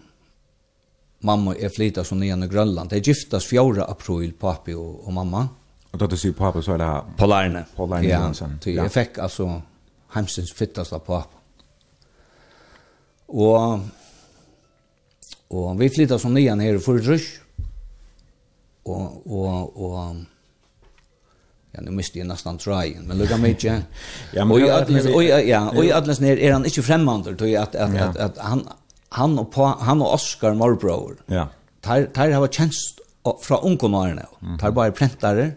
[1.26, 2.90] mamma er flytta som nian i Grønland.
[2.90, 3.84] Det er giftas 4.
[3.88, 5.44] april, papi og, og mamma.
[5.92, 6.90] Og da du sier papi, så er det...
[7.18, 7.64] Polærne.
[7.76, 8.58] Polærne ja, Johansen.
[8.66, 9.48] Ja, jeg fikk altså
[10.14, 11.40] heimsins fittast av papi.
[13.34, 13.84] Og,
[15.50, 17.26] og vi flytta som nian her i Fyrrøs,
[18.84, 20.16] og, og, og
[21.74, 23.82] Ja, nu miste jag nästan try, men lukar mig inte.
[24.32, 24.50] ja, men
[25.14, 28.68] och ja, och Atlas ner är han inte främmande då att att att att han
[29.08, 31.16] han och pa, han och Oscar Marlboro.
[31.26, 31.48] Ja.
[31.80, 33.00] Tar tar har tjänst
[33.42, 34.26] från ungkomarna.
[34.60, 35.52] Tar bara präntare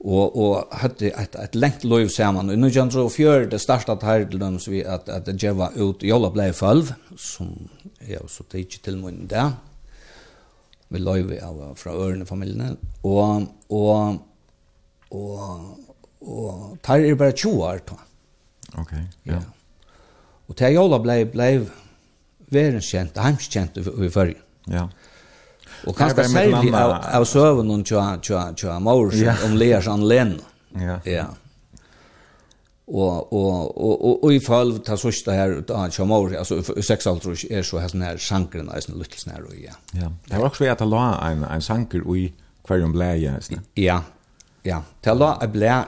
[0.00, 2.50] og og hadde eit eit lengt lov saman.
[2.50, 5.42] Og nu jan så fjør det starta her til dem så vi at at det
[5.42, 7.68] jeva ut jolla blei falv som
[8.08, 9.52] ja så det ikkje til mun der.
[10.88, 14.20] Vi lov av fra ørne familien og og
[15.10, 15.78] og,
[16.20, 17.98] og tar er bara 20 år da.
[18.78, 18.92] Ok,
[19.26, 19.32] ja.
[19.32, 19.40] ja.
[20.50, 21.52] Og til Jola blei, blei
[22.50, 24.42] verenskjent, heimskjent i, i førgen.
[24.70, 24.88] Ja.
[25.88, 29.36] Og kanskje særlig av, av søvn og tja, tja, tja, mors ja.
[29.46, 30.36] om Leas anlen.
[30.76, 30.98] Ja.
[31.08, 31.28] Ja.
[32.90, 36.84] Og, og, og, og, og i fall ta sørste her da, tja mors, altså i
[36.84, 39.76] seks alder er så her sånn her sankeren, er sånn lyttelse her og ja.
[39.94, 40.10] Ja.
[40.26, 42.26] Det var også at la en, en sanker i
[42.66, 43.38] hverjum bleie,
[43.78, 44.02] Ja,
[44.64, 45.78] ja, til da jeg ble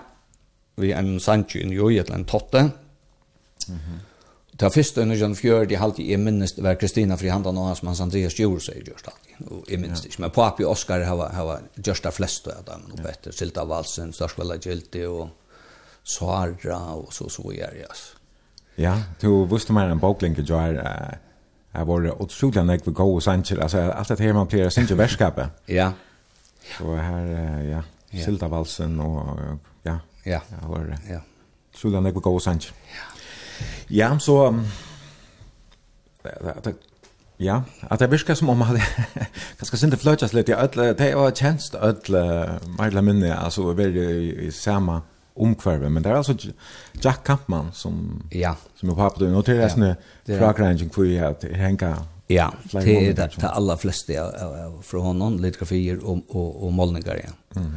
[0.80, 2.62] vi en sannsju i Njøy, et eller annet totte.
[3.68, 4.00] Mm -hmm.
[4.58, 7.66] Ta fyrst under John fjør, de halte jeg minnes det var Kristina Frihanda nå, som
[7.66, 10.20] hans manns Andreas Djurs er gjørst alltid, og jeg minnes det ikke.
[10.20, 14.12] Men papi og Oskar har hava gjørst det fleste av dem, og etter Silta Valsen,
[14.12, 15.30] Starsvella Gildi og
[16.04, 18.14] Sara og så så gjør jeg, altså.
[18.78, 21.18] Ja, du visste mer en boklinket jo er
[21.74, 24.66] Jeg var utrolig nek jeg vil gå og sannsjer, altså alt det her man pleier
[24.66, 25.48] å sannsje verskapet.
[25.68, 25.92] Ja.
[26.76, 27.28] Så her,
[27.64, 27.80] ja,
[28.12, 28.24] yeah.
[28.24, 29.38] Sildavalsen og
[29.84, 30.98] ja, ja, ja, var det.
[31.08, 31.20] Ja.
[31.74, 32.62] Så nek er på god sang.
[32.62, 33.08] Ja.
[33.90, 34.64] Ja, så um,
[37.40, 38.82] ja, at det virker som om man hadde
[39.62, 40.48] skal sinte fløtjas litt.
[40.48, 42.22] Ja, det var tjenst ødle
[42.78, 45.00] Marla Minne, altså veldig i samme
[45.36, 46.34] omkvarve, men det er altså
[47.04, 48.52] Jack Kampmann som ja.
[48.76, 49.94] som er pappa og til resten ja.
[50.28, 51.94] frakranging for at henka
[52.30, 56.64] Ja, det er det, det aller fleste av, av, av, fra honom, litografier og, og,
[56.64, 57.32] og målningar, ja.
[57.56, 57.74] Mm.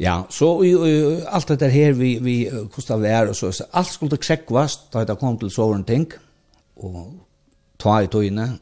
[0.00, 3.64] Ja, så i, i allt det där här vi vi kostar vär och så så
[3.70, 6.06] allt skulle checkvas då det kom till sån ting
[6.74, 7.12] och
[7.76, 8.52] ta i då inne.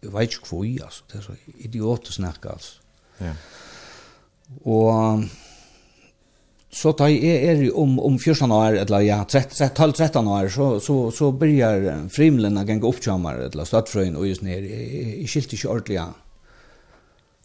[0.00, 2.72] Jag vet inte vad alltså det är så idiot att snacka alltså.
[3.18, 3.32] Ja.
[4.62, 5.22] Och
[6.70, 10.80] så tar jag är om om 14 år eller ja 13 12 13 år så
[10.80, 14.62] så så börjar frimlen att gå upp tjammar eller stadfrön och just ner
[15.22, 16.02] i skilt i ordliga.
[16.02, 16.27] Mm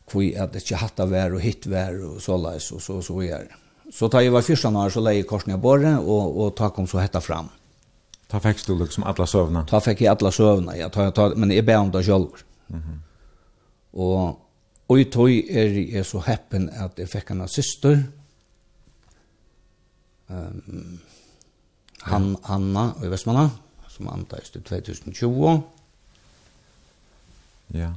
[0.09, 2.99] kvi at det ikke hatt av vær og hitt vær og så leis og så
[3.01, 3.49] så er.
[3.91, 6.87] Så tar jeg var fyrstan år så leie korsen jeg bare og, og ta kom
[6.87, 7.49] så hetta fram.
[8.27, 9.65] Ta fikk du liksom alla søvna?
[9.69, 12.31] Ta fikk jeg alla søvna, ja, ta, ta, men jeg ber om det selv.
[12.69, 12.97] Mm -hmm.
[13.93, 14.43] Og
[14.93, 18.03] Og i tog er jeg så heppen at jeg fikk en syster,
[20.27, 20.99] um,
[22.03, 23.47] han, Anna og Vestmanna,
[23.89, 25.63] som antas til 2020.
[27.73, 27.93] Ja.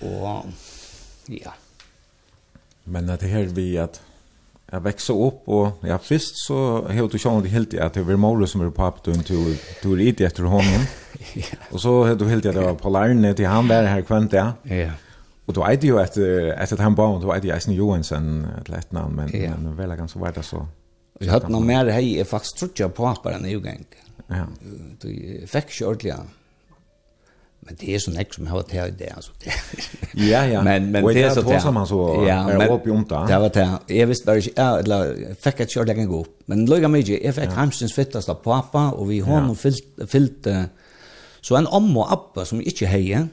[0.00, 0.48] Og
[1.26, 1.52] Ja.
[2.84, 4.00] Men det här vi att
[4.70, 8.16] jag växer upp och ja först så har du sjön det helt att det var
[8.16, 9.34] Mauro som var på att du inte
[9.82, 10.86] du är ute efter honom.
[11.70, 14.32] Och så har du helt att det var på Larne till han var här kvant
[14.32, 14.52] ja.
[14.62, 14.90] Ja.
[15.44, 16.16] Och då är det ju att
[16.72, 19.50] att han bara då är det Eisen Johansson ett lätt namn men ja.
[19.62, 20.66] men väl ganska vart det så.
[21.20, 23.44] Vi hade nog mer hej är faktiskt trutja på att bara en
[24.26, 24.46] Ja.
[25.00, 26.16] Du fick ju ordentligt
[27.64, 29.32] men det är så näck som har tagit det alltså.
[30.12, 30.62] Ja ja.
[30.68, 33.26] Men men det är så det som man så ja, är uppe om där.
[33.26, 33.94] Det var det.
[33.94, 36.26] Jag visste där ja eller fick ett kör lägga gå.
[36.46, 37.98] Men lugga mig jag fick hamstens
[38.28, 40.46] av pappa och vi har hon fyllt fyllt
[41.40, 43.28] så en amma och appa som inte hejer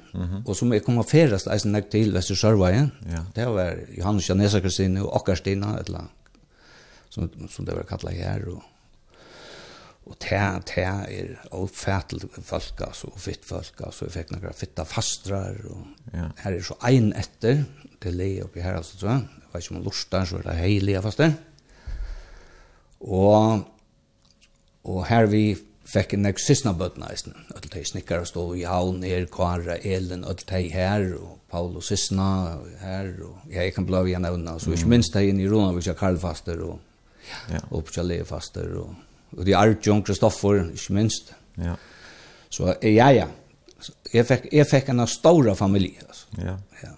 [0.45, 2.89] och som är kommer färdas alltså näck till Västersjörvaje.
[3.11, 3.25] Ja.
[3.35, 6.01] Det var Johannes Janesa Kristin och Ackarstina eller
[7.09, 8.63] som som det var kallat här och
[10.09, 10.41] Og det
[10.71, 16.15] te er oppfattel folk, altså, og fitt folk, altså, vi fikk noen fitta fastrar, og
[16.15, 16.31] ja.
[16.41, 17.61] her er så ein etter,
[18.01, 21.01] det leie oppi her, altså, så, jeg, vet ikke om lortar, så er det heilige
[21.05, 21.35] faster.
[23.05, 23.67] Og,
[24.89, 25.43] og her vi
[25.89, 30.71] fikk en eksistna bøtna, öll teg snikkar stå i havn, er kvara, elen, öll teg
[30.73, 34.89] her, og Paul og Sissna, her, og ja, jeg kan blå igjen evna, så ikke
[34.89, 36.81] minst teg inn i Ronavik, ja, Karl faster, og,
[37.53, 37.61] ja.
[37.69, 38.97] og på Kjallee faster, og,
[39.37, 41.33] og de er Arjun, Kristoffer, ikke minst.
[41.57, 41.75] Ja.
[42.49, 43.27] Så ja, ja.
[44.13, 46.01] Jeg fikk, jeg fikk en stor familie.
[46.07, 46.25] Altså.
[46.37, 46.55] Ja.
[46.83, 46.95] ja.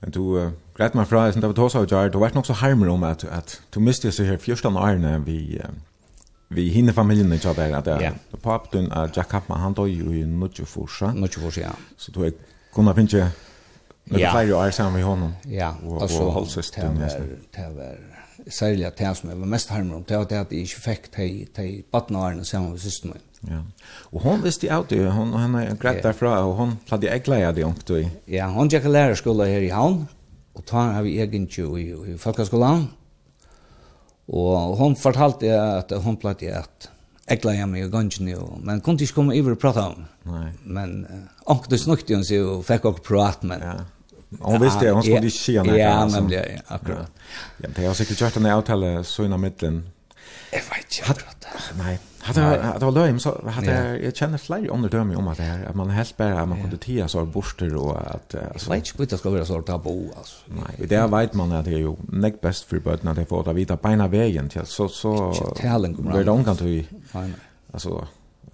[0.00, 2.46] Men du, uh, greit meg fra, som det var tåsa og jar, du har nok
[2.46, 5.70] så harmer om at, at du miste seg her første årene vi, uh,
[6.48, 8.12] vi hinner familien i tjadder, at ja.
[8.32, 11.12] du papen av Jack Kappmann, han døg jo i Nudjeforsa.
[11.14, 11.74] Nudjeforsa, ja.
[11.96, 12.34] Så du er
[12.74, 13.30] kunne finne ikke,
[14.10, 14.18] Ja.
[14.18, 15.32] Det var ju är samma med honom.
[15.42, 18.15] Ja, Og- och, og, och, och, och, och,
[18.46, 20.82] særlig at det som jeg var mest harmer om, det var det at jeg ikke
[20.84, 23.24] fikk de de badnårene sammen med systen min.
[23.50, 23.60] Ja.
[24.12, 27.54] Og hon visste jo det, hon, hon er greit derfra, og hon hadde jeg glede
[27.58, 28.06] det ungt i.
[28.30, 30.06] Ja, hon gikk lærerskola her i Havn,
[30.56, 32.88] og ta har vi egen jo i, i folkeskolan.
[34.26, 36.90] Og hon fortalte at hon pleide at
[37.28, 40.06] jeg glede meg i gangen, men kunne ikke komme over og prate om.
[40.26, 40.48] Nei.
[40.62, 43.62] Men uh, omkring snukte hun seg og fikk også prate, men...
[43.62, 43.76] Ja
[44.40, 45.78] Hon visste det, hon skulle inte säga något.
[45.78, 47.10] Ja, nämligen, ja, akkurat.
[47.56, 49.90] Ja, det har säkert gjort en avtal så innan mittlen.
[50.52, 51.46] Jag vet inte akkurat.
[51.78, 52.40] Nej, hade
[52.78, 55.90] det var löjm så hade jag känner fler underdömer om att det här att man
[55.90, 59.30] helt bara att man kunde tia så borster och att alltså vet inte det ska
[59.30, 60.36] vara så tabu alltså.
[60.46, 63.56] Nej, det vet man att det är ju näck bäst för bötna det får att
[63.56, 66.12] vita på vägen till så så talen kommer.
[66.12, 66.84] Det är kan du.
[67.72, 68.06] Alltså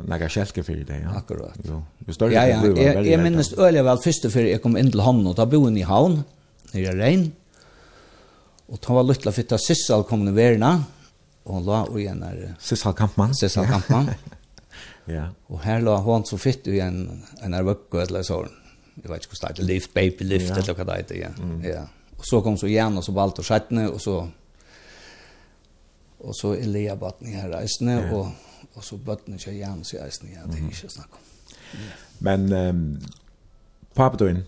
[0.08, 0.98] lägga skälke för det.
[0.98, 1.10] Ja.
[1.16, 1.58] Akkurat.
[1.64, 2.60] Jo, ju större ja, ja.
[2.60, 5.46] det jag, Jag minns öliga väl första för jag kom in till hamn och ta
[5.46, 6.22] boen i havn.
[6.72, 7.32] Det i regn.
[8.66, 10.84] Och ta var lilla fitta Sissal kom ner verna.
[11.42, 13.34] Och la och igen är Sissal Kampmann.
[13.34, 14.10] Sissal Kampmann.
[15.04, 15.28] ja.
[15.46, 18.46] Och här la hon så fitt i en en arvöcka eller så.
[19.02, 20.56] Jag vet inte hur starkt lift baby lift ja.
[20.56, 21.14] eller vad det heter.
[21.14, 21.28] Ja.
[21.68, 21.86] Ja.
[22.16, 24.28] Och så kom så igen och så valt och skättne och så
[26.18, 28.16] och så Elia Batni här reisne ja.
[28.16, 28.26] och
[28.74, 31.28] og så bøttene ikke igjen, så jeg snitt, ja, det er ikke snakk om.
[31.72, 32.00] Yeah.
[32.20, 33.02] Men um,
[33.94, 34.42] papetøyen,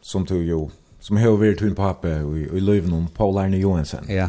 [0.00, 4.08] som du jo, som har vært hun pappa i, i løyven om Paul Arne Johansen,
[4.08, 4.28] ja.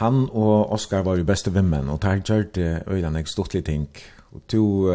[0.00, 3.88] han og Oskar var jo beste vimmen, og der gjør det øyne jeg stortlig ting.
[4.32, 4.90] Og du,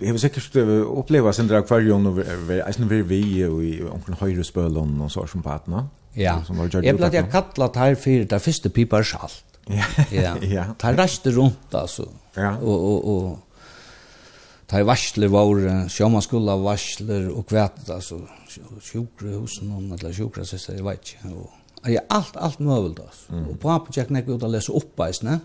[0.00, 2.18] jeg vil sikkert oppleve sin drag for jo, og
[2.56, 5.86] jeg vi vi i omkring høyre spølen og så som på patene.
[6.16, 6.38] Ja,
[6.82, 9.53] jeg ble det kallet her for det første pipa er salt
[10.12, 10.36] ja.
[10.42, 10.66] ja.
[10.78, 12.08] Ta raste rundt altså.
[12.36, 12.56] Ja.
[12.60, 13.38] Og og og
[14.68, 18.22] ta varsler var sjóma skula varsler og kvætt altså
[18.80, 21.16] sjúkrahusen og alla sjúkrasistar eg veit.
[21.30, 23.32] Og ja, alt alt møvult altså.
[23.32, 23.48] Mm.
[23.50, 25.40] Og pappa gekk nek ut og lesa opp eisne.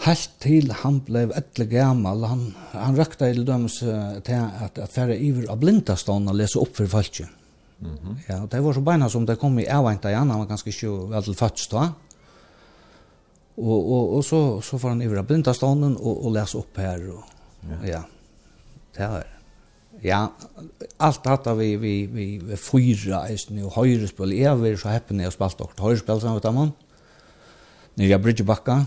[0.00, 5.18] Helt til han ble etle gammal, han, han røkta i dømes til at, at færre
[5.20, 7.36] iver av blindastånd og lese opp for falskjøn.
[7.80, 8.16] Mm -hmm.
[8.28, 10.70] Ja, og det var så beina som det kom i avventa igjen, han var ganske
[10.70, 11.92] ikke vel til fødsel da.
[13.60, 17.10] Og, og, og så så får han ivra blinda stånden og, och läsa upp här
[17.10, 17.24] och
[17.70, 17.88] ja.
[17.88, 18.02] ja.
[18.96, 19.26] Det er
[20.02, 20.28] Ja,
[20.98, 24.32] allt hatta vi vi vi vi fyra är nu högre spel.
[24.32, 26.72] Jag vill så häppen jag spalt och högre spel som utan man.
[27.94, 28.86] När jag bridge backa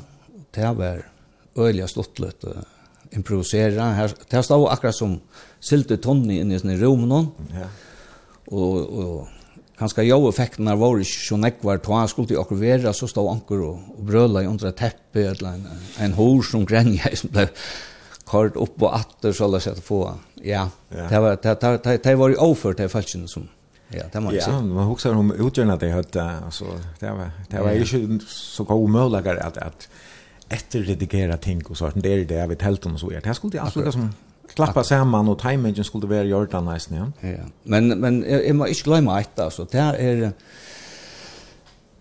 [0.52, 1.06] det var
[1.56, 2.46] öliga stottlet
[3.12, 5.20] improvisera här det och akkurat som
[5.60, 7.28] silte tonni inne i sin rum någon.
[7.52, 7.68] Ja.
[8.46, 9.28] Och och
[9.80, 13.32] kanskje jo effekten av vår ikke så nekvar han skulle til akkur vera, så stod
[13.32, 17.34] anker og, og brøla i under et teppe, eller en, en hår som grenja, som
[17.34, 17.48] ble
[18.30, 20.00] kort opp og atter, så la seg til få.
[20.44, 21.10] Ja, ja.
[21.10, 23.48] det var, det, det, det, det var jo overført til falskene som,
[23.94, 24.74] ja, det må jeg ja, si.
[24.74, 29.40] man husker om utgjørende det høyde, altså, det var, det var ikke så god omøyligere
[29.46, 29.88] at, at
[30.54, 33.26] etterredigere ting og sånt, det er det jeg vet helt om så er.
[33.26, 34.14] Det skulle jeg absolutt som
[34.52, 37.08] klappa saman og timingen skulle være gjort av nesten, ja.
[37.26, 37.48] ja.
[37.66, 39.66] Men, men jeg, jeg må ikke glemme et, altså.
[39.72, 40.32] Det er...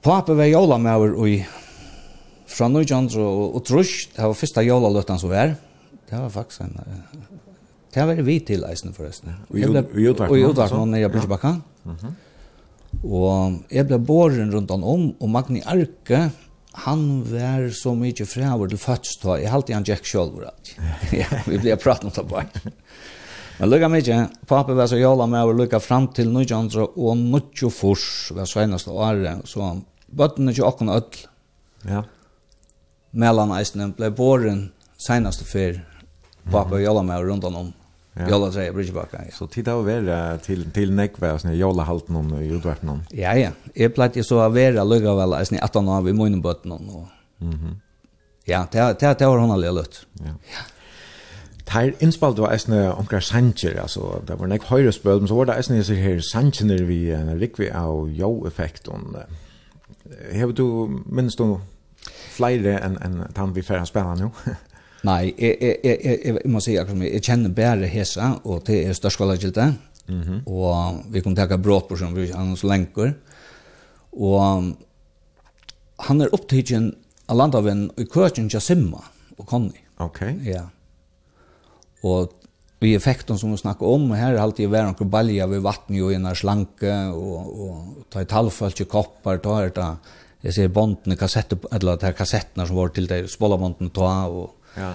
[0.03, 1.37] Pappa var jola med over i
[2.53, 5.55] fra Nujandro og, og Trush, det var første jola løtten som var.
[6.11, 6.75] Det var faktisk en...
[7.93, 9.35] Det var vi til eisen forresten.
[9.51, 9.67] Og i
[10.49, 11.55] utvarten nå nere i Bridgebakka.
[13.03, 14.85] Og jeg ble båren rundt om,
[15.21, 16.31] og Magni Arke,
[16.73, 19.39] han var så mye frävor till först då.
[19.39, 20.51] Jag hade han Jack Scholver.
[21.13, 22.47] ja, vi ble pratet om det bare.
[23.59, 28.39] Men lukka mykje, papi var så jala med å lukka fram til 1900 og 1940
[28.39, 29.69] var seneste året, så
[30.09, 31.21] bøtten er ikke okken ødel.
[31.87, 32.03] Ja.
[33.13, 34.65] Mellan eisene ble båren
[34.99, 35.83] seneste fyr,
[36.49, 37.73] papi var jala med rundt om
[38.15, 38.29] Ja.
[38.31, 39.21] Jolla säger Bridgebacka.
[39.25, 39.31] Ja.
[39.33, 43.03] Så tid av vara till till Nekva så när Jolla halt någon och gjort någon.
[43.11, 46.43] Ja ja, jag platt så av vara lugga väl alltså ni 18 år vid munnen
[46.43, 47.07] bort någon och.
[47.39, 47.53] Mhm.
[47.53, 47.81] Mm
[48.45, 50.07] ja, det det det har hon aldrig lutt.
[50.13, 50.25] Ja.
[50.27, 50.63] ja.
[51.67, 55.45] Tær inspalt var æsne onkra Sanchez, altså det var nek høyre spøl, men så var
[55.45, 59.17] det æsne så her Sanchez der vi en rikvi av jo effekt on.
[60.33, 61.61] Hevur du minst du
[62.33, 64.31] flere enn en, tann vi færre spela nu?
[65.03, 68.79] Nei, jeg, jeg, jeg, jeg, jeg må si akkurat jeg kjenner bare hesa, og det
[68.87, 69.75] er størstskvalagildet,
[70.09, 70.41] mm -hmm.
[70.47, 73.15] og vi kunne takke brått på som vi har så lenker,
[74.13, 74.75] og
[75.99, 76.95] han er opptidgen
[77.29, 79.03] av landaven i køkken til Simma
[79.39, 79.79] og Conny.
[79.99, 80.21] Ok.
[80.45, 80.67] Ja.
[82.03, 82.33] Og
[82.83, 86.11] vi effekten som vi snakker om, her er alltid vært noen balja ved vatten jo
[86.11, 89.95] en slanke, og, og ta i talfalt i koppar, ta her da,
[90.43, 94.93] jeg ser bondene, kassetter, eller de kassettene som var til det, spolabondene ta, og Ja.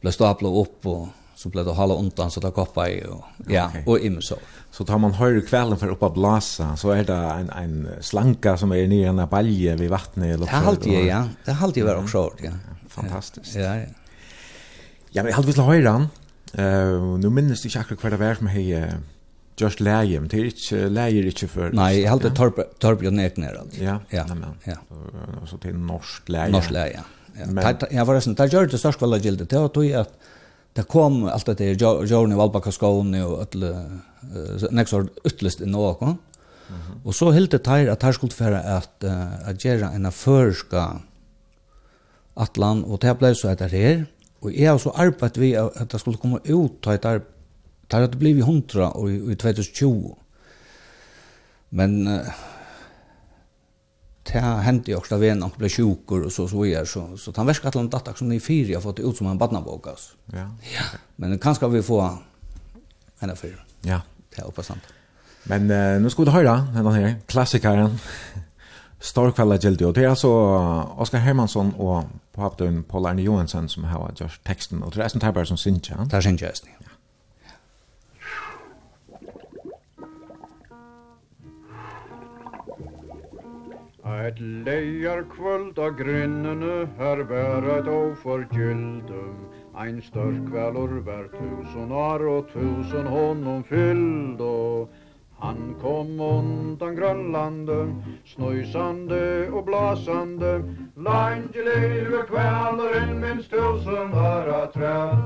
[0.00, 3.68] Blev stapla upp och så blev det hålla undan så där koppa i och ja
[3.68, 3.82] okay.
[3.86, 4.36] och im så.
[4.70, 8.72] Så tar man høyre kvällen för oppa blasa, så är det en en slanka som
[8.72, 10.52] är nere i en balje vid vattnet eller så.
[10.52, 11.28] Det halt ju ja.
[11.44, 12.52] Det halt ju var också ja.
[12.88, 13.54] Fantastiskt.
[13.54, 13.76] Ja.
[13.76, 13.86] Ja,
[15.10, 16.08] ja men halt vi høyre han.
[16.54, 18.92] Eh nu minns du ikke akkurat hva det var som hej
[19.60, 23.02] just läge men det är ikke läge er ikke för Nej, jag hade torp torp
[23.02, 23.78] jag ner allt.
[23.78, 24.00] Ja.
[24.10, 24.26] Ja.
[24.64, 24.76] Ja.
[25.42, 26.52] Och så till norskt läge.
[26.52, 27.00] Norskt läge.
[27.34, 29.50] Ja, Jag var sen där gjorde det störst kvälla gildet.
[29.50, 30.18] Det var att
[30.72, 33.90] det kom allt det där Jorni Valbaka Skåne och öll
[34.70, 36.18] next år utlist i någon.
[37.04, 39.04] Och så helt det här att här skulle föra att
[39.44, 41.00] att göra en förska
[42.34, 44.06] Atlan och det blev så att det här
[44.40, 47.20] och jag har så arbetat vi att det skulle komma ut att det
[47.86, 50.16] där det blev 100 och i 2020.
[51.68, 52.20] Men
[54.22, 57.32] det hände ju också av en och blev sjukur och så så vidare så så
[57.36, 60.12] han verkar att han datak som ni fyra har fått ut som en barnabok alltså.
[60.26, 60.38] Ja.
[60.38, 60.98] Ja.
[61.16, 62.18] Men kanske vi få
[63.18, 63.64] en affär.
[63.80, 64.00] Ja.
[64.34, 64.82] Det är hoppas sant.
[65.44, 67.98] Men uh, nu ska du höra den här klassikern.
[69.00, 70.30] Storkvalla Gildi och det är alltså
[70.96, 72.50] Oskar Hermansson och på
[72.88, 75.90] Paul Arne Johansson som har gjort texten och det är sånt här bara som syns.
[76.10, 76.64] Det syns just.
[84.04, 89.36] Et leier kvöld av grinnene her vær eit oforgyldum
[89.78, 94.40] Ein størkvelur vær tusen år og tusen honom fylld.
[94.40, 94.88] Og
[95.38, 97.94] Han kom undan grönlande,
[98.26, 100.64] snøysande og blasande
[100.96, 105.18] Land i livet kvälaren minst tusen öra träd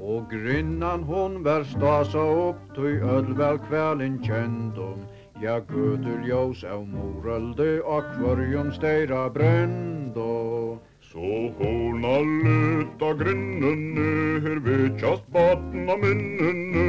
[0.00, 5.06] Og grinnan hon vær stasa upp, ty ödlväl kvällen kjendum
[5.36, 10.78] Ja, gudur ljós av moralde og kvarjum steira brendo.
[11.10, 14.06] Så hona luta grinnene,
[14.46, 16.86] her vitsast batna minnene.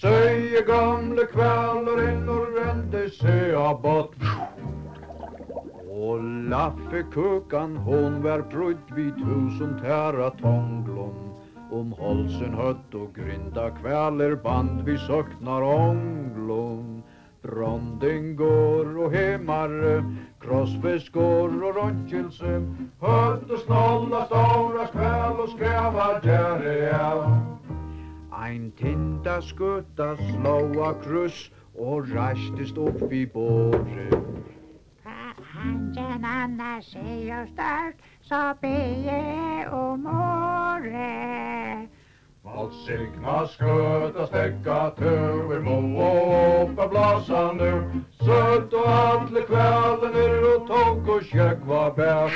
[0.00, 3.36] Søye gamle kvaler innor vende se
[3.84, 4.16] bat
[5.90, 11.36] Og laffe kukan hon var prudd vi tusen tæra tonglom.
[11.70, 17.02] Om halsen høtt og grinda kvaler band vi søknar ånglom.
[17.42, 20.04] Bronden går och hemmar
[20.40, 22.62] Krossfisk går och röntgelse
[23.00, 27.40] Hött och snolla stora skväll och skrävar där är
[28.32, 34.14] Ein tinda skutta slåa kryss och rastist upp i båret
[35.42, 41.90] Hansen annars är jag stark så ber jag om året
[42.44, 46.10] Mot signa sköta späcka tur, Mo må
[46.62, 48.02] åpa blasa nu.
[48.18, 52.30] Sött och alle kvällen er och tog och käk var bär.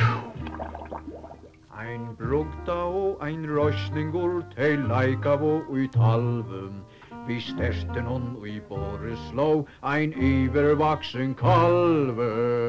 [1.78, 6.84] Ein brugta og ein røsningur, tei leikav og ui talvum.
[7.26, 12.68] Vi stersten hon ui i slå, ein ivervaksen kalve.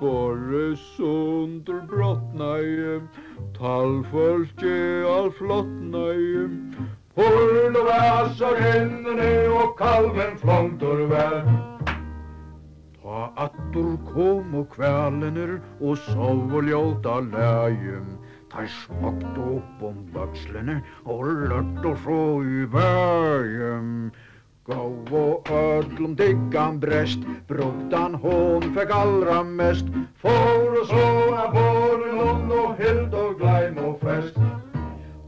[0.00, 3.02] Bore sundur brottnaje,
[3.60, 6.48] Talfolki all flottnøy
[7.12, 11.34] Horn og væsar hendene og kalven flontor vær
[13.02, 18.08] Ta attur kom og kvælener og sov og ljóta lægjum
[18.48, 23.92] Ta smakt opp om bakslene og lørt og så i vægjum
[24.70, 29.88] Gå og öllum diggan brest, brúktan hon fekk allra mest,
[30.22, 31.06] For og så
[31.42, 34.38] er borun ond og hild og glæm og fest.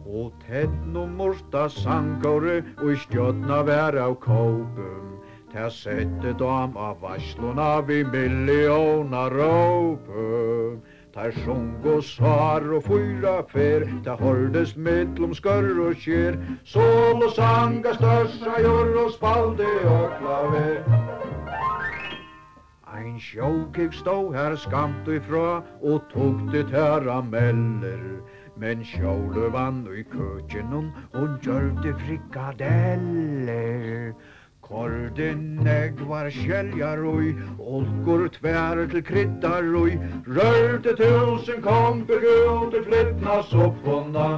[0.07, 5.19] Og tenn og morsta sangáru og i stjórna vær á kópum,
[5.53, 10.81] Ta sette dam av varsluna vi milljóna råpum.
[11.13, 17.35] Tar sjung og svar og fyra fer Ta hordes mittlom skörr og kjer Sol og
[17.37, 21.21] sanga størsa jord og spalde og klaver
[22.93, 28.23] Ein sjókik stå her skamt ifra og tók det herra meller.
[28.57, 34.13] Men sjólu vann i køkjennom og gjørte frikadeller.
[34.73, 44.29] Korden negvar skjeljar oi, olkur tvær til kryddar oi, rørte tusen komper gutter flyttna soppvånda.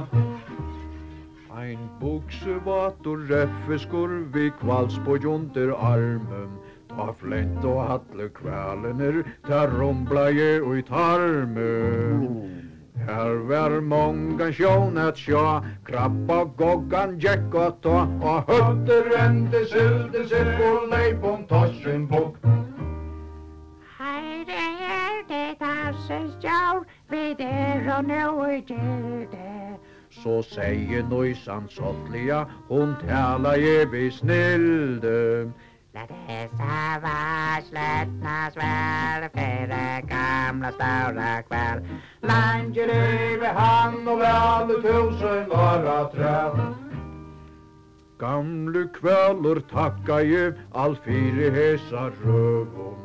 [1.55, 6.59] Ein buksevator reffeskor vi kvals på jonter armen,
[6.91, 12.64] Ta flent og hatle kvalener, ta rumblaje og i tarmen.
[13.07, 20.23] Her var många sjån at sjå, krabba goggan gekk og tå, og høtter endi sylde
[20.29, 21.45] sitt og leip om
[22.09, 22.39] bok.
[23.99, 29.77] Her er det dansens jaur, vi der og nå i gilde.
[30.09, 35.51] Så sier nøysan sottlia, hun tala je vi snilde.
[35.95, 41.87] Det hessa var slättna sväl Färre gamla stora kväll
[42.21, 46.75] Lange leve han och väl tusen vara tröll
[48.19, 52.95] Gamle kvällur takka ju all fire hesa røvum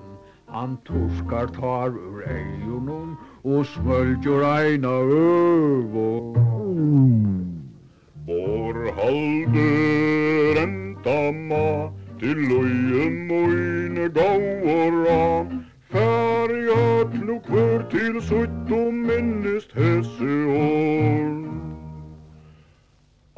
[0.47, 6.35] Han torskar tar ur ejonum og smöldjur eina övum.
[8.27, 8.75] Vår
[10.59, 15.47] enda ma' Til løyen møyne gauara
[15.93, 21.31] Fær jeg klok hver til sutt og minnest hese år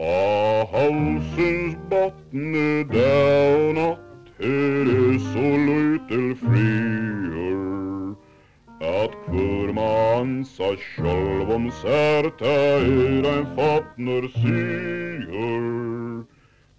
[0.09, 7.63] A halsens botne dag og natt Her er så løy til frier
[8.99, 14.83] At hver man sa sjálv om særta er ein fatner syr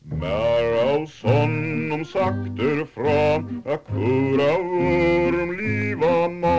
[0.04, 6.58] Mer av sånn om sakter från Att kura orm liva ma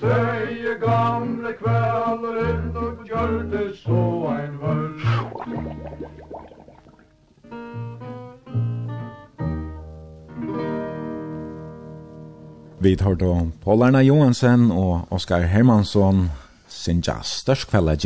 [0.00, 5.00] Seie gamle kvällaren Och gjør det så ein vörd
[12.78, 16.30] Vi tar då Paul Arna Johansen og Oskar Hermansson
[16.68, 17.96] sin jazz størst kveld er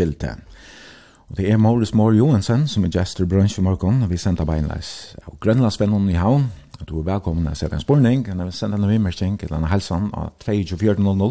[1.30, 4.44] Og det er Maurice Moore Johansen som er gestor brunch i morgen, og vi sender
[4.44, 6.48] beinleis av Grønlandsvennen i havn.
[6.80, 9.60] Og du er velkommen til å sette en spørning, og vi sender en vimmerking, eller
[9.60, 11.30] en helsan av 2400,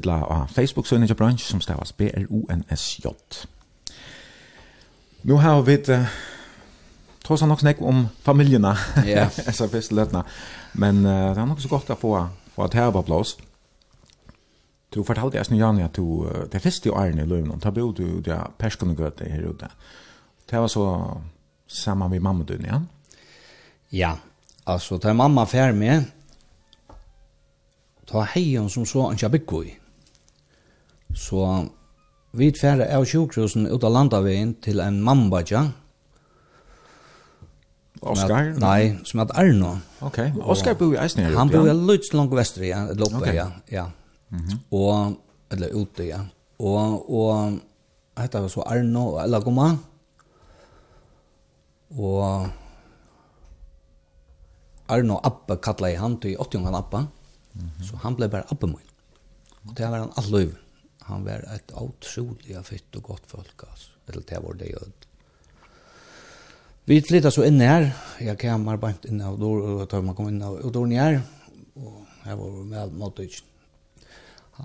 [0.00, 3.12] eller av Facebook-sønnen til brunch, som stavas B-R-O-N-S-J.
[5.28, 6.16] Nu har vi et uh,
[7.24, 8.72] tross nok snakk om familjerna,
[9.04, 9.28] yeah.
[9.52, 10.24] så fyrst løtene,
[10.72, 12.16] men uh, det er nok så godt å få,
[12.56, 13.36] få et plass
[14.90, 18.22] Du fortalte jeg snøyane at du, det første jo æren i løvnene, da bodde du
[18.26, 19.68] ja, perskene gøte her ute.
[20.50, 20.86] Det var så
[21.66, 22.80] sammen med mamma din, ja?
[23.92, 24.14] Ja,
[24.66, 26.08] altså, da mamma fær med,
[28.10, 29.76] ta heion som så en kjabikko i.
[31.14, 31.44] Så
[32.34, 35.68] vi færre av sjukhusen ut av landaveien til en mambadja.
[38.00, 38.54] Oskar?
[38.58, 39.76] Nei, som heter Arno.
[40.02, 41.34] Ok, Oskar bor i Eisner.
[41.36, 43.50] Han bor i Lutz langt vestre, ja, Loppe, ja.
[43.70, 43.90] ja.
[44.30, 44.58] Mm -hmm.
[44.70, 45.16] Og,
[45.50, 46.20] eller ute, ja.
[46.58, 47.60] Og, og,
[48.18, 49.76] hetta var så Arno og Ella Goma.
[51.90, 52.48] Og,
[54.88, 57.00] Arno Abba kalla i han til 80-åringen Abba.
[57.00, 57.08] Mm
[57.60, 57.84] -hmm.
[57.90, 58.90] Så han ble bare Abba min.
[59.68, 60.58] Og det var han all løyven.
[61.00, 63.90] Han var et utrolig fytt og godt folk, altså.
[64.08, 64.78] Eller det var det jo.
[66.84, 67.92] Vi flyttet så inn her.
[68.20, 71.20] Jeg kom bare inn av dår, og da man kom inn av dåren her.
[71.76, 73.49] Og her var vi med mot ikke.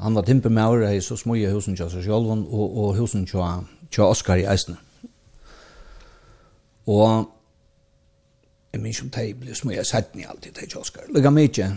[0.02, 4.42] Han var timpermaur, jeg så smøye husen til seg selv, og, og husen til Oskar
[4.42, 4.76] i Eisne.
[6.88, 7.26] Og
[8.74, 11.08] jeg minns om de ble smøye sett i alltid til Oskar.
[11.16, 11.70] Lega meg ikke.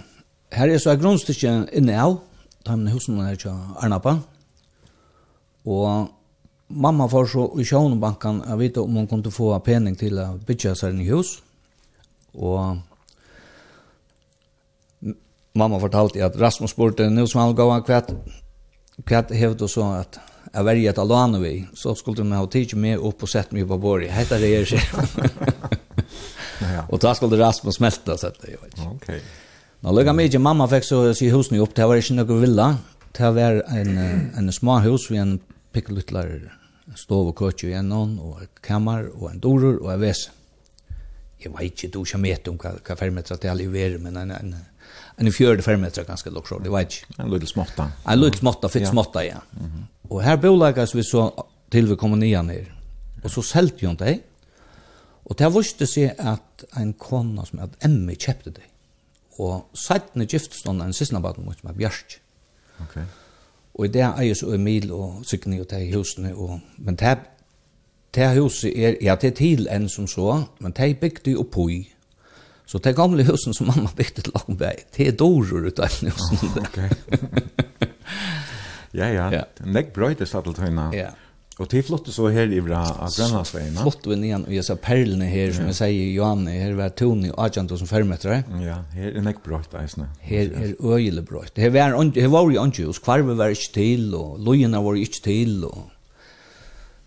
[0.52, 2.18] Her er så er grunnstykke inne av,
[2.66, 4.16] da mine husen her til Arnapa.
[5.68, 6.08] Og
[6.68, 10.74] mamma får så i sjånebanken, å vite om hun kunne få pening til å bytja
[10.76, 11.36] seg en hus.
[12.34, 12.80] Og
[15.58, 18.14] mamma fortalte at Rasmus spurte nu som han gav han kvært
[19.06, 23.02] kvært hevde så at jeg verger et alane vi så skulle de ha tid med
[23.04, 24.72] opp og sett meg på borg heter det er
[26.62, 26.86] ja.
[26.88, 29.12] og da skulle Rasmus smelta sett det ok.
[29.78, 32.64] Nå lukka mig ikke, mamma fikk så si husen opp, det var ikke noe villa,
[33.14, 33.92] det var en,
[34.34, 35.36] en små hus, vi en
[35.70, 36.32] pikkelutlar
[36.98, 40.32] stov og køtje igjennom, og et kammer, og en dorer, og en vese.
[41.38, 44.32] Jeg vet ikke, du ikke vet om hva fermetra til det i vere, men en,
[44.34, 44.54] en,
[45.16, 48.88] en fjörde fermeter ganska lågt det var inte en liten smotta en liten smotta fitt
[48.88, 49.42] smotta ja.
[49.60, 50.08] Mm -hmm.
[50.08, 52.80] och här bolagas vi så till vi kommer ner ner
[53.22, 54.18] och så sålde ju inte
[55.28, 58.64] Og det visste seg at en kona som hadde Emmy kjøpte det
[59.38, 62.20] och sattne giftstånd en siste baden mot med Björk
[62.80, 63.04] okej okay.
[63.78, 66.34] Og i det eier så Emil og Signe og det husene.
[66.34, 67.18] Og, men det
[68.14, 71.94] det huset er, ja det til en som så men det bygde jo på i
[72.68, 76.38] Så det gamle husen som mamma bygde til Lockenberg, det är av utav husen.
[76.56, 76.90] Okej.
[78.92, 79.32] Ja, ja.
[79.32, 79.42] ja.
[79.64, 81.08] Näck bröjtes att det Ja.
[81.58, 83.76] Och det flottas så her i bra av Grönlandsvägen.
[83.76, 87.30] Flott vi nian, och jeg sa perlen här som jag säger Johan her var Tony
[87.30, 88.44] og Agent som fermetre.
[88.62, 90.08] Ja, här är nek bröjt eisne.
[90.20, 91.54] Här er øyelig bröjt.
[91.56, 94.94] Det var inte det var jo ikke, hos kvarve var ikke til, og lojen var
[94.94, 95.90] ikke til, og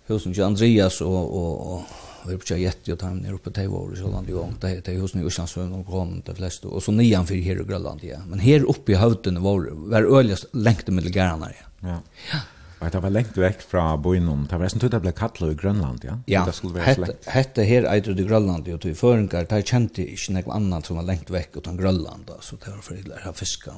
[0.07, 1.82] husen til Andreas och och
[2.28, 5.13] vi på jet ju tam ner uppe till vår så land igång det heter hos
[5.13, 6.67] nu chans för någon kom de flesta.
[6.67, 8.17] Och så nian för här i Grönland ja.
[8.28, 11.51] Men här uppe i hövden var var öligast längt med gärna
[11.82, 11.88] ja.
[11.89, 12.39] Ja.
[12.82, 14.47] Och det var lengt vekk fra Boinon.
[14.49, 16.15] Det var nesten tøyde det ble kattlo i Grønland, ja?
[16.26, 17.28] Ja, det skulle være slekt.
[17.30, 21.05] Hette her eitre i Grønland, og til føringar, de kjente ikke noe annet som var
[21.05, 23.76] lengt vekk utan Grønland, så det var for de lærte fiska.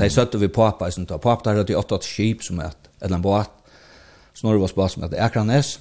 [0.00, 3.26] De søtte vi pappa, som tar pappa, der hadde åtta skip som et, eller en
[3.28, 3.52] båt,
[4.32, 5.76] snorre var spalt som et Ekranes,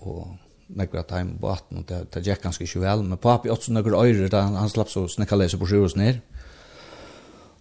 [0.00, 0.32] og
[0.76, 4.04] nekra time på 18, det, det gikk ganske ikke vel, men papi åtte sånne nekra
[4.04, 6.22] øyre, da han, han slapp så snekka lese på sjøhus ned,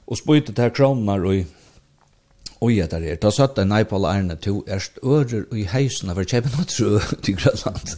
[0.08, 1.58] og spøyte til kroner og
[2.64, 3.18] Oj ja där är.
[3.22, 7.36] Då satt en Nepal Arne to erst örer i heisen av Kjeben och tro till
[7.36, 7.90] Grönland.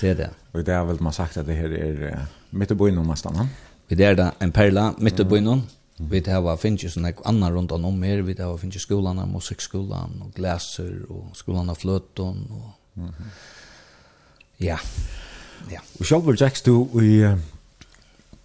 [0.00, 0.30] Det är det.
[0.52, 3.48] Och det har väl man sagt att det här är mitt i byn om nästan.
[3.88, 5.62] Vi är där en perla mitt i byn.
[5.96, 8.22] Vi det har finns ju såna andra runt om mer.
[8.22, 13.56] Vi det har finns skolan, musikskolan och glasser och skolan av flöton och Mm -hmm.
[14.60, 14.78] Ja.
[15.70, 15.80] Ja.
[16.00, 17.20] Og sjálvur Jacks du i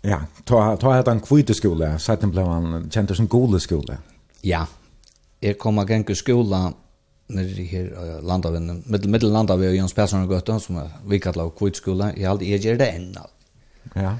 [0.03, 3.97] ja, ta ta hat han kvite skole, sætten blev han kjent som gode skole.
[4.43, 4.65] Ja.
[5.41, 6.71] Jeg kom han gengur skola
[7.31, 11.49] nere her landavinnen, middel middel landavi og Jens Persson og Gøtta som er vi kallar
[11.49, 12.13] kvite skole.
[12.17, 13.15] Jeg alt er det enn.
[13.95, 14.15] Ja.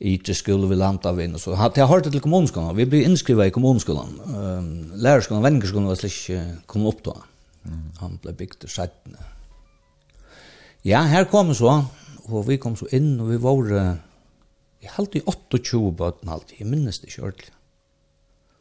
[0.00, 1.50] Ikke skole vi landavinn og så.
[1.50, 2.76] Jeg har hørt til kommunskolen.
[2.76, 4.20] Vi blir innskrivet i kommunskolen.
[4.26, 7.10] Um, lærerskolen, venningerskolen var slik ikke kom opp da.
[7.10, 7.29] Mm
[8.00, 9.16] Han ble bygd til 17.
[10.88, 11.74] Ja, her kom vi så,
[12.30, 13.72] og vi kom så inn, og vi var,
[14.80, 17.56] jeg halte i 28 bøten alltid, jeg minnes det ikke ordentlig.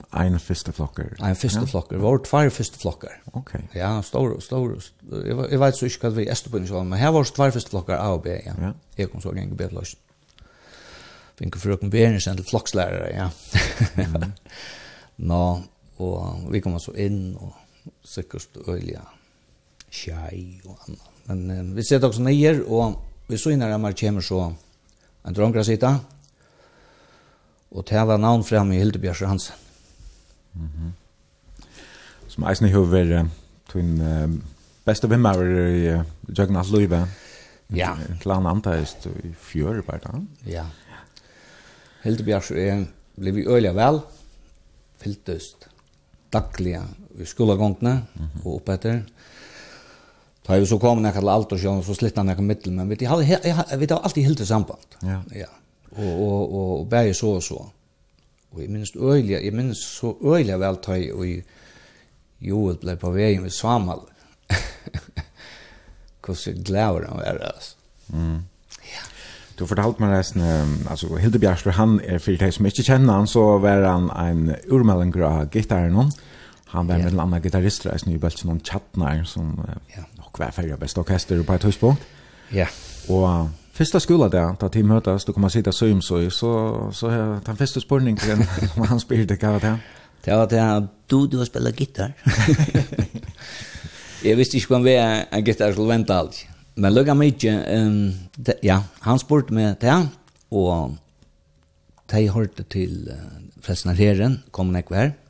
[0.09, 1.11] Ein fyrste flokker?
[1.21, 1.69] Ein fyrste ja.
[1.69, 3.17] flokker, vi var tvær fyrste flokker.
[3.37, 3.51] Ok.
[3.77, 7.01] Ja, stor, stor, stor jeg, jeg vet så ikke hva vi er på innsjålen, men
[7.01, 8.55] her var tvær fyrste flokker A og B, ja.
[8.57, 8.71] ja.
[8.97, 10.01] Jeg kom så gang i B-fløsjen.
[11.39, 13.29] Finke frøken Berensen til flokkslærere, ja.
[13.95, 14.33] Mm.
[15.29, 15.43] Nå,
[16.01, 17.53] og vi kom så inn, og
[18.05, 18.99] sikkert øyelig
[19.91, 21.05] tjei og annet.
[21.29, 24.41] Men eh, vi ser også nyer, og vi så innan rammer kommer så
[25.27, 25.93] en drongra sida,
[27.69, 29.55] og det var navn frem i Hildebjørs Hansen.
[30.53, 30.91] Mm -hmm.
[32.27, 33.29] Som eisen i hover,
[33.69, 34.29] tog uh,
[34.85, 36.03] beste vimmer i uh,
[36.37, 37.07] Jøgnas Løyve.
[37.69, 37.95] Ja.
[38.21, 40.21] Til han antaist i fjør bare da.
[40.45, 40.65] Ja.
[42.03, 42.85] Hildebjørs er,
[43.19, 43.99] ble vi øyelig vel,
[44.97, 45.67] fyltest
[46.33, 46.81] daglige
[47.19, 48.45] i skolagångene mm -hmm.
[48.45, 49.01] og oppetter.
[50.47, 52.73] Da er vi så kommet når til alt og sjøen, så slittet han ikke middel,
[52.73, 54.79] men vi hadde, jeg, jeg, vi hadde alltid helt samband.
[55.03, 55.19] Ja.
[55.35, 55.45] ja.
[55.91, 57.69] Og, og, og, og bare så og så.
[58.51, 61.25] Og jeg minnes øyelig, jeg minnes så øyelig vel ta i og
[62.41, 63.99] Joel ble på veien ved Svamal.
[66.25, 67.75] Hvordan glæver han var, altså.
[68.07, 68.39] Mm.
[69.59, 70.41] Du fortalte meg resten,
[70.89, 74.53] altså Hilde Bjergsberg, han er for deg som ikke kjenner han, så var han en
[74.71, 76.15] urmeldinger av gitarren hans.
[76.71, 77.03] Han var yeah.
[77.03, 79.61] med en annan gitarrist i Snybelt som någon Chatnar som
[79.95, 80.03] ja.
[80.17, 82.01] nog var färja bästa orkester på ett huspunkt.
[82.49, 82.55] Ja.
[82.55, 82.69] Yeah.
[83.07, 87.09] Och första skola där, ta till mötas, då kommer man sitta söm så så så
[87.45, 88.19] den första spårningen
[88.73, 89.77] som han spelade kan det.
[90.23, 92.13] Det var det du du spelar gitarr.
[94.23, 96.45] Jag visste inte vad en, en gitarr skulle vänta allt.
[96.75, 100.07] Men lugga mycket, um, de, ja, han spurte mig det
[100.49, 100.91] och
[102.05, 105.03] de hørte til uh, Fresnar Herren, kom nekvar.
[105.03, 105.28] Mm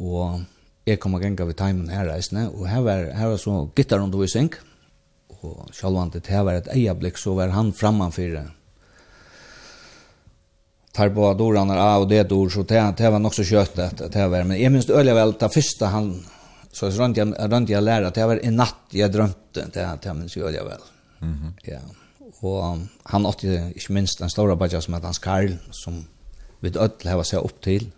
[0.00, 0.40] og
[0.86, 4.54] jeg kom og genga ved timen her reisende, og her var, her var så gitarundervisning,
[5.40, 8.48] og sjalvandet her var et eiablikk, så var han frammanfyrir
[10.92, 14.08] tar på dorarna A och det dor så det det var nog så kött det
[14.12, 16.24] det var men jag minns öliga väl ta första han
[16.72, 20.14] så runt jag runt jag lärde att det var en natt jag drömte det det
[20.14, 20.80] minns jag öliga väl.
[21.18, 21.52] Mhm.
[21.62, 21.78] Ja.
[22.40, 26.04] Och han åt ju minst en stora budget som att hans Karl som
[26.60, 27.90] vid öll hava sig upp till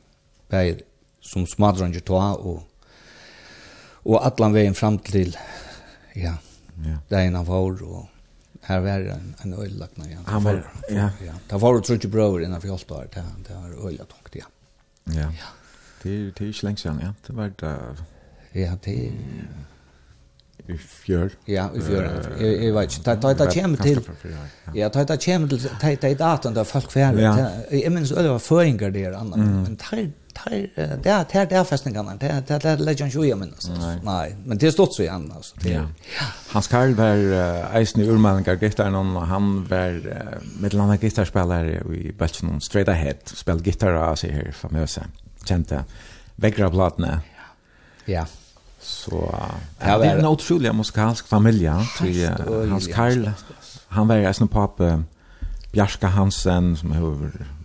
[0.48, 0.80] bär
[1.22, 2.62] som smadrande ta og
[4.04, 5.36] og allan vegin fram til
[6.16, 6.34] ja.
[6.84, 6.98] Ja.
[7.10, 8.06] Där av var och
[8.60, 10.18] här var en en öllagna ja.
[10.26, 11.10] Han var ja.
[11.26, 11.32] Ja.
[11.48, 14.44] Där var det trutje bröder innan vi allt där Det det var öllat och det.
[15.04, 15.12] Ja.
[15.20, 15.28] Ja.
[16.02, 17.12] Det er, det er ikke lenge siden, ja.
[17.26, 17.76] Det var da...
[18.54, 19.12] ja det
[20.68, 21.30] i fjør?
[21.46, 22.36] Ja, i fjör.
[22.40, 23.14] Jag vet inte.
[23.14, 24.00] Det det kommer till.
[24.74, 27.18] Ja, det det kommer till det det datan där folk färd.
[27.70, 32.44] Jag minns det var föringar där annars men det tar det är det där det
[32.48, 33.70] det det lägger ju ju minns.
[34.02, 35.54] nej men det står så igen alltså.
[35.60, 35.86] så det ja.
[36.48, 37.16] Hans Karl var
[37.76, 40.02] eisen i urmanningar gitarren och han var
[40.60, 43.16] med landa gitarrspelare i Belgium straight ahead.
[43.24, 45.02] Spel gitarr av så här famösa
[45.44, 45.84] kända
[46.36, 47.20] vägra platna
[48.04, 48.26] ja.
[48.80, 49.34] Så
[49.78, 53.28] det var en otrolig musikalsk familj tror jag Hans Karl
[53.92, 55.02] han var eisen pappa
[55.72, 57.14] Bjarska Hansen som har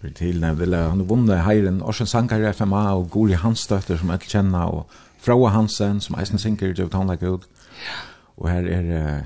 [0.02, 4.28] vært tilnevnt, eller han har vunnet Heiren Orsen Sankare FMA og Gori Hansdøtter som jag
[4.28, 4.86] kjenner, og
[5.20, 7.44] Fraua Hansen som eisen synker det hon like good.
[8.38, 9.26] Och här är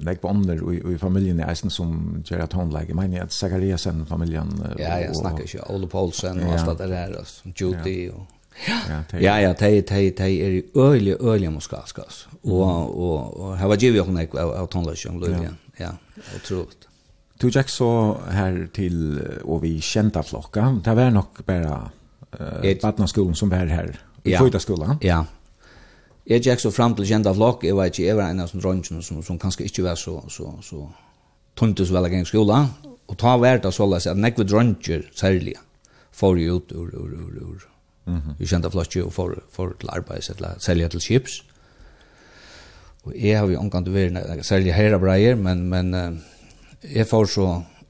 [0.00, 2.94] Lägg på under i, i familien i Eisen som gör att hon lägger.
[2.94, 4.50] Men at Zachariasen familien...
[4.50, 4.76] familjen.
[4.78, 5.62] Ja, jag snakker ikke.
[5.68, 7.26] Ole Paulsen och alt det där.
[7.56, 8.26] Judy og...
[8.66, 12.28] Ja, ja, ja, tei, de tei er i øyelig, øyelig muskalsk, altså.
[12.42, 15.92] Og, og, og her var givet jo hun av tonløsjon, Løvien, ja,
[16.36, 16.87] utrolig.
[17.38, 20.80] Du gikk så här till og vi kjente flocka.
[20.84, 21.90] Det var nog bara
[22.38, 24.00] eh barnaskolan som var här.
[24.24, 24.44] I ja.
[24.44, 24.98] Fyta.
[25.00, 25.24] Ja.
[26.26, 27.64] Jeg gikk så fram till kända flock.
[27.64, 30.24] Jag var ikke jag var en av som röntgen som, som kanske inte var så,
[30.28, 30.90] så, så
[31.54, 32.68] tuntus väl gäng skola.
[33.06, 35.56] Och ta värt av sålla sig nekve dronjer særlig
[36.12, 37.68] får ju ut ur, ur, ur, ur.
[38.06, 38.34] Mm -hmm.
[38.38, 38.68] Vi kända
[39.04, 41.42] og får, får til arbeid, eller sälja till chips.
[43.02, 46.20] Och jag har ju omgående varit särliga herra brajer, men, men
[46.84, 47.48] Jeg får så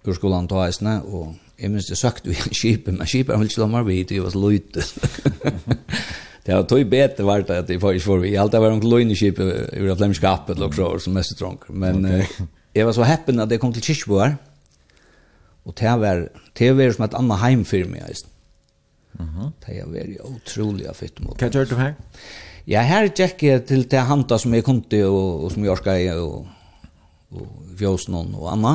[0.09, 3.51] ur skolan ta eisne, og jeg minns det sagt vi en kjipen, men kjipen vil
[3.51, 4.84] ikke la meg vite, jeg var så løyte.
[6.49, 8.30] Det var tog bete var det at jeg får ikke for vi.
[8.41, 11.59] Alt det var en løyne kjipen ur av flemskapet, eller så, som mest trång.
[11.68, 14.39] Men jeg var så heppen at jeg kom til kyrkjeboer,
[15.68, 16.22] og det var,
[16.57, 18.32] det var som et annet heim for meg eisene.
[19.66, 21.36] Det var veldig utrolig fitt mot.
[21.36, 21.99] Hva gjør du her?
[22.68, 25.74] Ja, her tjekker jeg til det handa som jeg kom til, og, og som jeg
[25.74, 26.47] orskar, og
[27.34, 28.74] og fjøsnån og anna.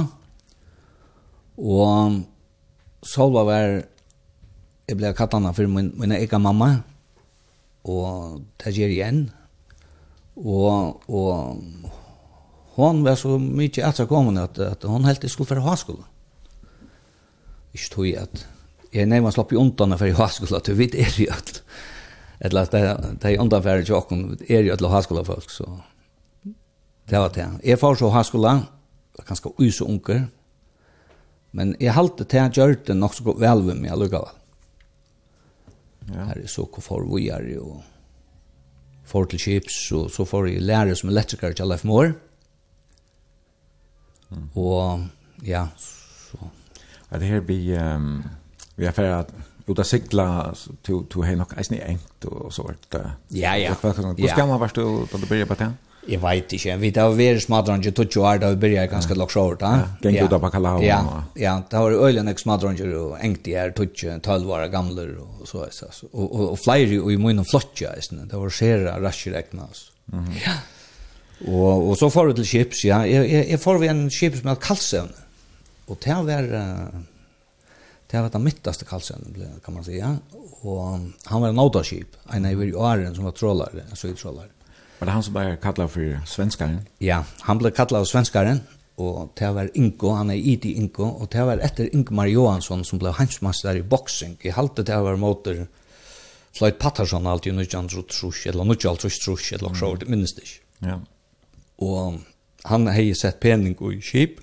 [1.58, 2.22] Og
[3.04, 3.74] Solva var,
[4.88, 6.70] jeg ble katt anna for min, min egen mamma,
[7.84, 9.24] og det gjør igjen.
[10.40, 11.58] Og, og
[12.78, 16.08] hun var så mye etterkommende at, at hun helt skulle være havskolen.
[17.74, 18.48] Ikke tog jeg at
[18.94, 21.64] jeg nevnt slapp i ondene for i havskolen, at vi er jo at
[22.44, 25.68] eller at de undanfærer til åkken, er jo alle havskolefolk, så...
[27.10, 27.48] Det var det.
[27.64, 28.54] Jeg får så haskola,
[29.18, 30.28] var ganske us og unger,
[31.54, 34.30] men jeg halte til jeg gjør det nok så godt vel med meg allikevel.
[36.10, 36.28] Ja.
[36.32, 37.82] Her er så hvor for vi er jo
[39.08, 42.14] for til chips, og så får jeg lære som elektriker til Leif Moore.
[44.32, 44.48] Mm.
[44.56, 45.08] Og
[45.46, 46.50] ja, så...
[47.12, 48.24] Er det her vi, Um,
[48.76, 49.34] vi er ferdig at
[49.68, 50.26] Jo, det sigla,
[50.84, 53.04] to hei nok eisen i engt og så vart det.
[53.32, 53.72] Ja, ja.
[53.80, 55.70] Hvor skal man varst du da du byrja på det?
[56.04, 56.76] Jeg vet ikke.
[56.82, 59.56] Vi tar vært smadrange 20 år da vi begynte ganske lagt over.
[59.62, 60.82] Ja, Gengt ut av bakalau.
[60.84, 61.00] Ja,
[61.40, 61.54] ja.
[61.70, 65.64] Det var øyne nek smadrange og engt i her 20-12 år gamle og så.
[66.12, 67.94] Og, og, og flere og i munnen flotja.
[67.96, 69.70] Det var skjera rasjer ekna.
[70.12, 70.28] Mm.
[70.44, 70.58] Ja.
[71.48, 73.02] Og, og så får vi til chips, ja.
[73.08, 75.26] Jeg, jeg, jeg får vi en chips med kalsevne.
[75.88, 76.54] Og det var...
[78.14, 80.18] Det var det midtaste kalsevne, kan man säga.
[80.62, 82.16] Og han var en autoskip.
[82.30, 84.52] En av i åren som var trålare, en sydtrålare.
[85.04, 86.76] Var det han som ble kallet for svenskaren?
[87.04, 88.62] Ja, han ble kallet for svenskaren,
[89.04, 93.02] og det var Ingo, han er Idi Ingo, og det var etter Ingmar Johansson som
[93.02, 94.38] ble hansmaster i boxing.
[94.48, 95.66] I halte det var måter
[96.56, 100.64] Floyd Patterson alltid i 1903, eller 1903, eller så, det minnes det ikke.
[100.88, 100.98] Ja.
[101.84, 102.24] Og
[102.72, 104.40] han hei sett pening i kip,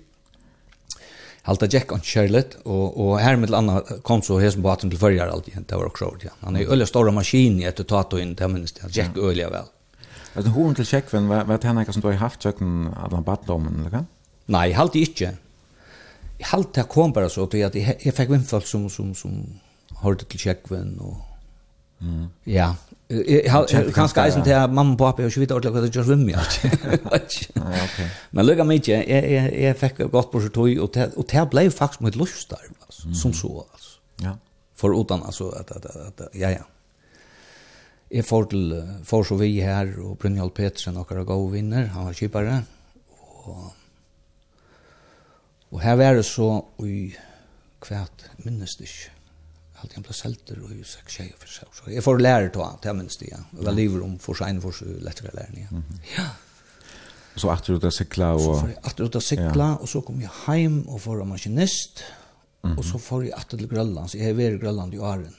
[1.49, 4.99] halta Jack on Charlotte och och här med andra kom så här som baten till
[4.99, 8.35] förjar alltid det var också ja han är öliga stora maskin i ett tato in
[8.35, 9.65] där minst Jack öliga väl
[10.37, 12.55] Alltså til till checkven vad vad henne som du har haft av
[13.05, 14.07] alla badlommen eller kan?
[14.47, 15.37] Nej, halte inte.
[16.39, 19.61] Jag halte det kom bara så att jag jag fick vem folk som som som
[20.03, 21.31] hørte til checkven och
[22.01, 22.27] Mm.
[22.45, 22.75] Ja.
[23.09, 26.17] Jag kanske eisen till mamma og pappa och så vidt ordentlig vad det gjør vid
[26.17, 26.35] mig.
[27.55, 28.11] Ja, okej.
[28.31, 28.93] Men lugga mig inte.
[28.93, 32.17] jeg, jeg, jag fick gott på sig tog och det, och det blev faktiskt mitt
[32.17, 32.59] lustar.
[32.87, 33.91] Alltså, Som så alltså.
[34.23, 34.37] Ja.
[34.77, 36.65] För utan alltså att, att, att, at, ja ja.
[38.11, 38.73] Jeg får til
[39.07, 42.57] Forsovi her, og Brynjald Petersen, akkurat gode vinner, han var kjipare.
[43.47, 43.69] Og,
[45.71, 47.19] og her var det så, og
[47.81, 49.17] kvært minnes det ikke.
[49.81, 51.69] Alt jeg ble selter og jo seks tjejer for seg.
[51.73, 53.39] Så jeg får lære til han, til jeg minnes det, ja.
[53.57, 55.69] Og jeg lever om for seg for seg lettere lærerne, ja.
[55.71, 56.01] Mm -hmm.
[56.17, 56.27] ja.
[57.35, 58.41] Og så atter ut av sikla og...
[58.41, 59.77] Så får jeg atter ut av sikla, ja.
[59.81, 62.03] og så kom jeg heim og får en maskinist,
[62.63, 62.79] mm -hmm.
[62.79, 65.35] og så får jeg atter til Grønland, så jeg er ved Grønland i åren.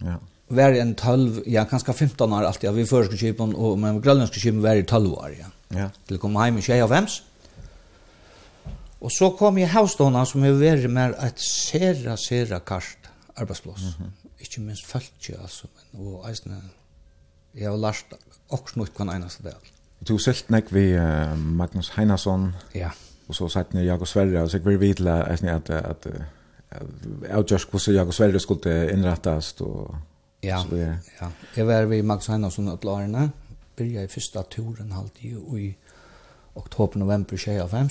[0.00, 0.16] Ja
[0.48, 4.40] var en 12, ja, kanskje 15 år alltid, ja, vi først skulle og men grønlandske
[4.40, 5.48] kipen var i 12 år, ja.
[5.74, 5.88] ja.
[6.06, 7.22] Til å komme hjem i 21 av hems.
[9.00, 13.82] Og så kom jeg havstående som har vært med et sera, sera karst arbeidsplass.
[13.82, 14.10] Mm -hmm.
[14.40, 16.62] Ikke minst følt altså, men, og eisne,
[17.54, 18.14] jeg har lært
[18.48, 19.54] også noe hver eneste del.
[20.08, 22.90] Du selt nek vi uh, Magnus Heinason, ja.
[23.28, 26.06] og så satt ni Jakob Sverre, og så gikk vi videre, eisne, at, at, at,
[26.06, 26.22] at,
[27.30, 27.66] at, at, at, at,
[28.26, 29.96] at, at, at, at, at,
[30.46, 30.96] Ja, så er.
[31.20, 31.30] ja.
[31.56, 33.30] Jeg var ved Max Heinosson og Larne.
[33.76, 35.70] Byrja i første turen halvt i, i
[36.56, 37.90] oktober-november 25.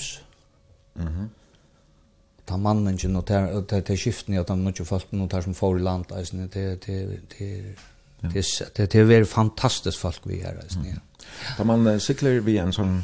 [0.94, 1.28] Mm.
[2.46, 5.54] Ta mannen ikke noter, det er skiften i at han ikke falt noen der som
[5.54, 6.04] får i land,
[6.54, 7.74] det det
[8.76, 10.56] det er veldig fantastisk folk vi er.
[10.76, 11.00] Mm.
[11.56, 13.02] Ta man sikler vi en sånn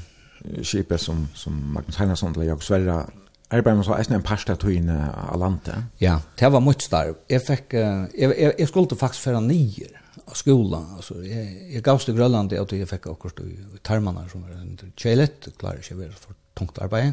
[0.62, 3.04] skipet som, som Magnus Heinosson eller Jakob Sverre
[3.52, 5.88] arbeider man så eisen en parsta tøyne av landet?
[6.02, 7.18] Ja, det var mye starv.
[7.30, 10.86] Jeg, fikk, uh, jeg, jeg, jeg skulle faktisk færa nyer av skolen.
[10.98, 14.56] Altså, jeg, jeg gav til Grønland at jeg fikk akkurat i i tarmene som var
[14.60, 15.50] under kjelet.
[15.60, 17.12] Klarer ikke å være for tungt arbeid.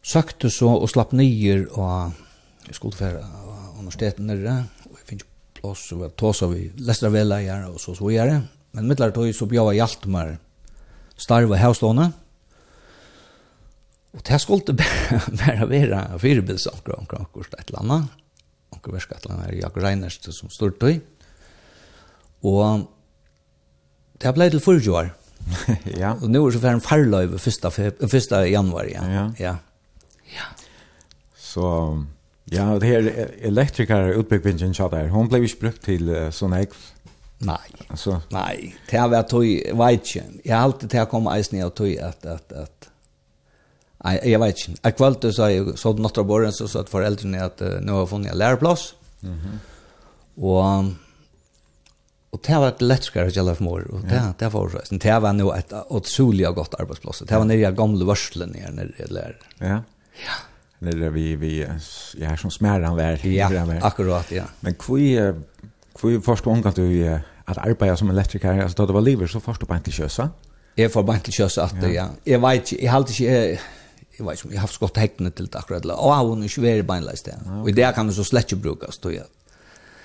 [0.00, 2.14] Søkte så og slapp nyer og
[2.66, 4.60] jeg skulle færa av universiteten nere.
[4.88, 8.44] Og jeg finner plass og jeg tås av lestra veleier og så så gjerne.
[8.76, 10.46] Men mittler tøy så jeg Hjaltmar med
[11.20, 12.10] starve hevstående.
[14.16, 14.74] Og det skulle
[15.42, 18.18] bare være firebils akkurat omkring akkurat et eller annet.
[18.74, 21.00] Akkurat versk et eller annet er Jakob Reinerst som stort tøy.
[22.42, 22.86] Og
[24.20, 25.12] det ble til 40 år.
[26.02, 26.14] ja.
[26.20, 28.32] Og nå er det en farløyve 1.
[28.50, 29.04] januar, ja.
[29.08, 29.26] Ja.
[29.38, 29.54] ja.
[30.34, 30.48] ja.
[31.36, 31.66] Så,
[32.52, 36.76] ja, det her elektrikere utbyggvingen sa der, Hon blev ikke brukt til uh, sånn ekv.
[37.40, 38.18] Nei, altså.
[38.34, 40.24] nei, det har vært tog jeg vet ikke.
[40.44, 42.89] Jeg har alltid til å komme eisen i å tog at, at, at
[44.00, 44.78] Nei, jeg vet ikke.
[44.80, 48.06] Jeg kvalte så jeg så natt av båren, så satt foreldrene at uh, nå har
[48.06, 48.94] jeg funnet en læreplass.
[49.22, 49.56] Mm -hmm.
[52.30, 54.96] Og det var et lettere å gjøre for mor, og det, det var så.
[55.02, 57.22] Det var nå et utrolig godt arbeidsplass.
[57.26, 59.40] Det var nere i gamle vørslen nere nere i lærer.
[59.60, 59.80] Ja.
[60.22, 60.36] Ja.
[60.80, 61.58] Nere vi, vi,
[62.20, 63.26] ja, som smærer han vær.
[63.26, 63.48] Ja,
[63.82, 64.44] akkurat, ja.
[64.60, 65.34] Men hvor,
[65.98, 66.86] kvui først var omgang du
[67.50, 70.28] at arbeide som elektriker, altså da du var livet, så først du bare til kjøsa?
[70.78, 71.88] Jeg får bare til kjøsa at, ja.
[71.88, 72.06] ja.
[72.26, 73.58] Jeg vet ikke, jeg halte ikke, jeg,
[74.18, 75.84] jag vet inte, jag har haft skott häcknet till akkurat.
[75.84, 77.38] Och hon är inte väldigt beinleis det.
[77.62, 79.24] Och i det kan du så slett inte brukas, tror jag.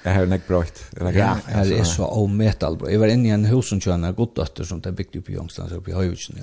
[0.04, 1.42] Det här är näck.
[1.52, 2.92] Ja, det är så ometal bra.
[2.92, 5.72] Jag var inne i en hus som tjänar goddötter som det byggt upp i Jångstans
[5.72, 6.40] uppe i Höjvitsen.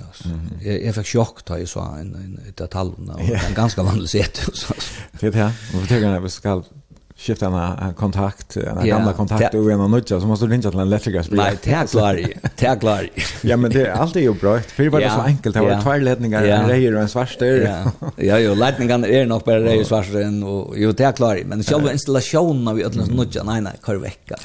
[0.61, 3.83] Jag, jag fick chock då jag så en, en, en, en, en, en, en ganska
[3.83, 4.41] vanlig sett.
[5.19, 5.53] Det är det här.
[5.73, 6.63] Man får tycka när vi ska
[7.23, 7.45] skifta
[7.81, 8.85] en kontakt, en yeah.
[8.85, 11.25] gamla kontakt och en nudja så måste du ringa till en elektriker.
[11.31, 13.03] Nej, det är i, Det är klart.
[13.41, 14.59] ja, men det är alltid ju bra.
[14.59, 15.55] För var det så enkelt.
[15.55, 17.69] Det var två ledningar, en rejer och en svarstyr.
[18.15, 20.43] ja, jo, ledningarna är nog bara rejer och svarstyr.
[20.75, 21.43] Jo, det är i.
[21.43, 24.35] Men själva installationen av ödlens nudja, nej, nej, kvar vecka.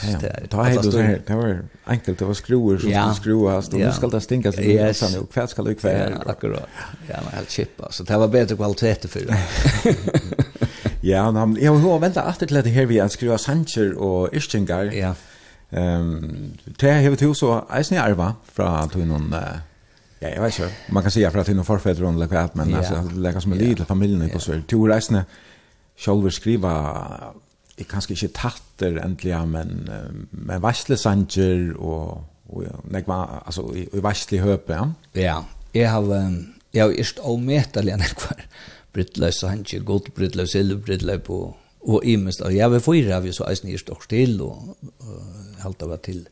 [0.51, 1.22] Ta hej då så här.
[1.26, 2.18] Det var enkelt.
[2.18, 3.68] Det var skruer som skulle skruas.
[3.68, 4.70] Och nu ska det stinkas lite.
[4.70, 5.16] Yes.
[5.16, 6.12] Och kväll ska det kväll.
[6.24, 6.66] Ja, akkurat.
[7.09, 7.89] Ja, men helt chippa.
[7.91, 9.39] Så det var bättre kvalitet för det.
[11.01, 14.84] Ja, men jag har väntat efter till det här vi har skriva Sanchez och Ischengar.
[14.84, 15.14] Ja.
[15.70, 19.34] Ehm, det här har vi så Eisen Arva från till någon
[20.20, 20.72] Ja, jag vet inte.
[20.90, 23.40] Man kan säga för att det är någon förfäder och lägga allt, men alltså, lägga
[23.40, 24.62] som en liten familj på Sverige.
[24.70, 25.24] Två reisne,
[25.96, 27.07] själv skriva,
[27.76, 29.90] jag kanske inte tatter äntligen, men,
[30.30, 34.92] men varslesanger och, och nekva, alltså, i varslig höpe, ja?
[35.12, 36.34] Ja, jag har,
[36.70, 38.44] jag har just omätaliga kvar
[38.99, 41.38] brittla sanche gold brittla silver brittløs på
[41.88, 44.03] og i mest og jeg vil fyre av så är ni står
[44.40, 46.28] og, och halta va till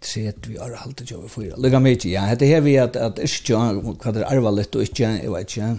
[0.00, 3.18] sett vi har halte halta jag för lägga mig ja det här vi at, at
[3.18, 3.56] ikke,
[4.02, 5.76] hva det er valet og ikke, jeg vet ikke,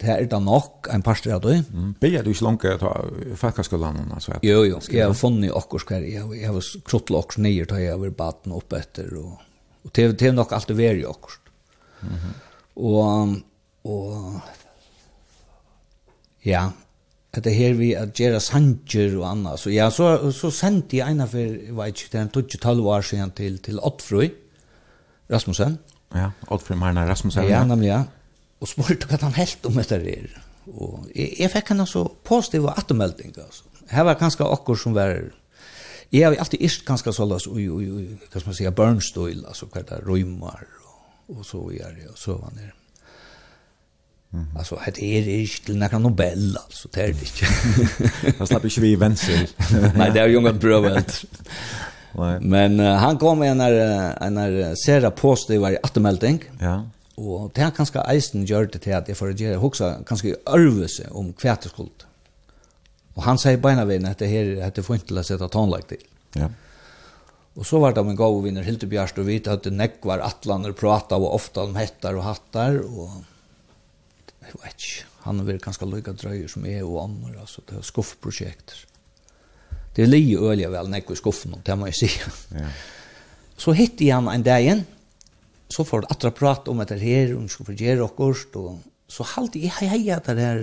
[0.00, 1.62] det er da nok en par steder du.
[1.72, 1.94] Mm.
[2.00, 2.92] Blir du ikke langt ta
[3.40, 4.10] Falkaskolan?
[4.12, 4.80] Altså, at, jo, jo.
[4.92, 6.04] Jeg har funnet akkur skver.
[6.04, 9.08] Jeg, jeg har kruttet akkur nye da jeg har baden opp etter.
[9.16, 9.38] Og,
[9.84, 11.38] og det, det er nok alltid veri akkur.
[12.02, 12.34] Mm -hmm.
[12.76, 13.36] Og
[13.86, 14.40] og
[16.46, 16.68] ja,
[17.44, 19.60] det her vi at gjøre sanger og annet.
[19.60, 22.86] Så ja, så, så sendte jeg ene for, jeg vet ikke, det er en 12
[22.86, 24.30] år siden til, til Ottfrøy,
[25.32, 25.78] Rasmussen.
[26.14, 27.48] Ja, Ottfrøy Marna Rasmussen.
[27.50, 28.04] Ja, nemlig, ja.
[28.60, 30.30] Og spurte hva han helt om dette det.
[30.72, 33.66] Og jeg, jeg fikk henne så positiv og attermelding, altså.
[33.90, 35.12] Her var kanskje akkur som var,
[36.10, 39.44] jeg har alltid ist kanskje så løs, ui, ui, ui, hva skal man sier, burnstøyl,
[39.46, 42.74] altså hva det er, røymar, og, og så videre, og så var nere.
[44.58, 48.34] Alltså det är inte till några Nobel alltså det är det inte.
[48.38, 49.48] Jag slapp inte vi vänster.
[49.96, 51.02] Nej, det är ju inget bra väl.
[52.40, 53.60] Men uh, han kom med en
[54.38, 56.44] en sera post det var i återmelding.
[56.60, 56.84] Ja.
[57.14, 61.06] Och det har kanske eisen gjort det till att jag får göra också kanske örvelse
[61.10, 62.04] om kvartskuld.
[63.14, 65.86] Och han säger bara vem att det här att det får inte att sätta tonlag
[65.88, 66.02] till.
[66.32, 66.48] Ja.
[67.54, 70.72] Och så var det en god vinner Hilde Bjärst och vi hade neck var attlander
[70.72, 73.10] prata och ofta om hettar och hattar och
[74.46, 77.86] jeg vet ikke, han er ganske lykka drøyer som er og andre, altså det er
[77.86, 78.84] skuffprosjekter.
[79.96, 82.10] Det er lige øyelig vel nekko i skuffen, det må jeg si.
[82.54, 82.68] Ja.
[83.56, 84.84] Så hitt jeg han en dag igjen,
[85.72, 88.78] så får det atra prat om etter her, om skal få gjøre okkurst, og
[89.10, 90.62] så halte jeg hei hei etter her,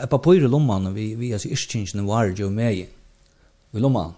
[0.00, 2.86] et på i lommene, vi, vi altså iskinsene var jo med i,
[3.72, 4.14] vi lommene.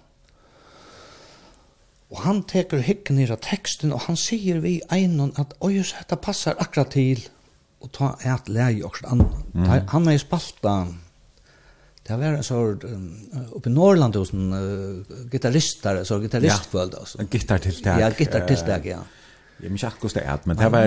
[2.15, 6.21] Og han teker hikken i teksten, og han sier vi einon at, oi, så dette
[6.23, 7.25] passar akkurat til,
[7.85, 9.41] og ta et leie og sånn annet.
[9.53, 9.67] Mm.
[9.69, 10.77] Han har er i spalta,
[12.05, 16.97] det var en sort uppe i Norrland hos en uh, gitarrister, så gitarristkvöld.
[16.99, 18.01] Ja, en gitarrtilltag.
[18.01, 19.05] Ja, gitarrtilltag, ja.
[19.57, 20.81] Jag minns inte hur det är, men det var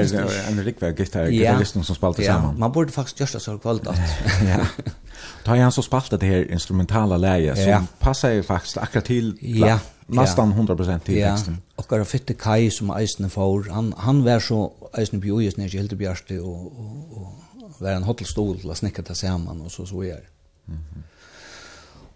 [0.50, 2.60] en rikvär gitarr, gitarristen som spalte ja, samman.
[2.60, 3.98] man borde faktiskt göra så kvöld att.
[4.48, 4.66] ja.
[5.44, 7.84] Då har han så spaltat det här instrumentala läget som ja.
[8.00, 9.80] passar ju faktiskt akkurat till ja.
[10.08, 11.58] nästan 100% till texten.
[11.60, 15.58] Ja, och Gara Fitte Kai som Eisner får, han, han var så eisen på jøyes
[15.58, 19.62] nere helt bjørste og, og, og var en hotell stol til å snikke til sammen
[19.62, 20.26] og så så er.
[20.66, 21.06] Mhm.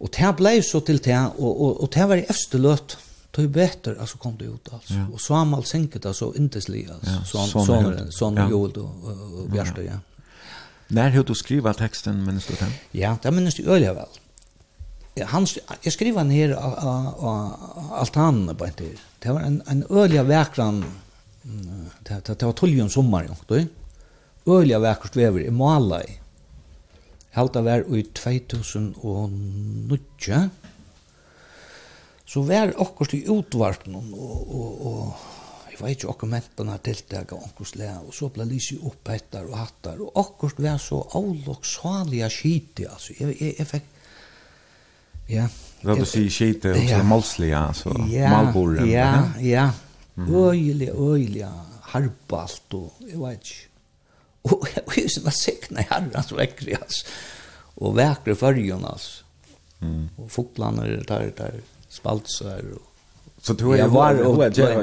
[0.02, 2.96] Og det ble så til det, og, og, og det var i efter løt,
[3.36, 4.94] det var altså kom det ut altså.
[4.94, 5.04] Ja.
[5.12, 8.48] Og Samuel sinket så inteslig, altså, ja, sånn, sånn, sånn, sånn ja.
[8.50, 10.00] og, og, bjørste, ja.
[10.92, 12.72] När hur du skriva texten minns du den?
[12.90, 14.18] Ja, det minns du øle vel.
[15.16, 15.46] Ja, Han,
[15.84, 17.56] jeg skriva han här av
[17.92, 18.98] altanen på en tid.
[19.22, 20.84] Det var en, en öliga väkran
[21.42, 23.34] Det, det, det var tolv om sommar, jo.
[24.46, 26.18] Øyla vekkert vever i Malai.
[27.32, 30.50] Halda var i 2009.
[32.26, 35.14] Så var akkurat i utvarpen, og, og, og
[35.72, 38.78] jeg vet ikke akkurat ment på denne tiltak av akkurat le, og så ble lyset
[38.88, 43.10] opp etter og hattar, og akkurat var så avloksalige skite, altså.
[43.18, 43.86] Jeg, jeg, jeg fikk,
[45.32, 45.46] ja.
[45.82, 48.88] Hva du sier skite, og så malslige, altså, malboren.
[48.88, 48.92] Ja,
[49.40, 49.66] ja, ja.
[50.18, 51.46] Øyelig, øyelig,
[51.92, 53.68] harbalt og jeg vet ikke.
[54.42, 57.04] Og jeg var sånn sikna i herrens vekkri, altså.
[57.78, 59.22] Og vekkri fyrjon, altså.
[59.82, 60.08] Mm.
[60.18, 61.60] Og fotlander, der, der,
[61.92, 62.88] spaltser og
[63.42, 64.38] Så du jag var och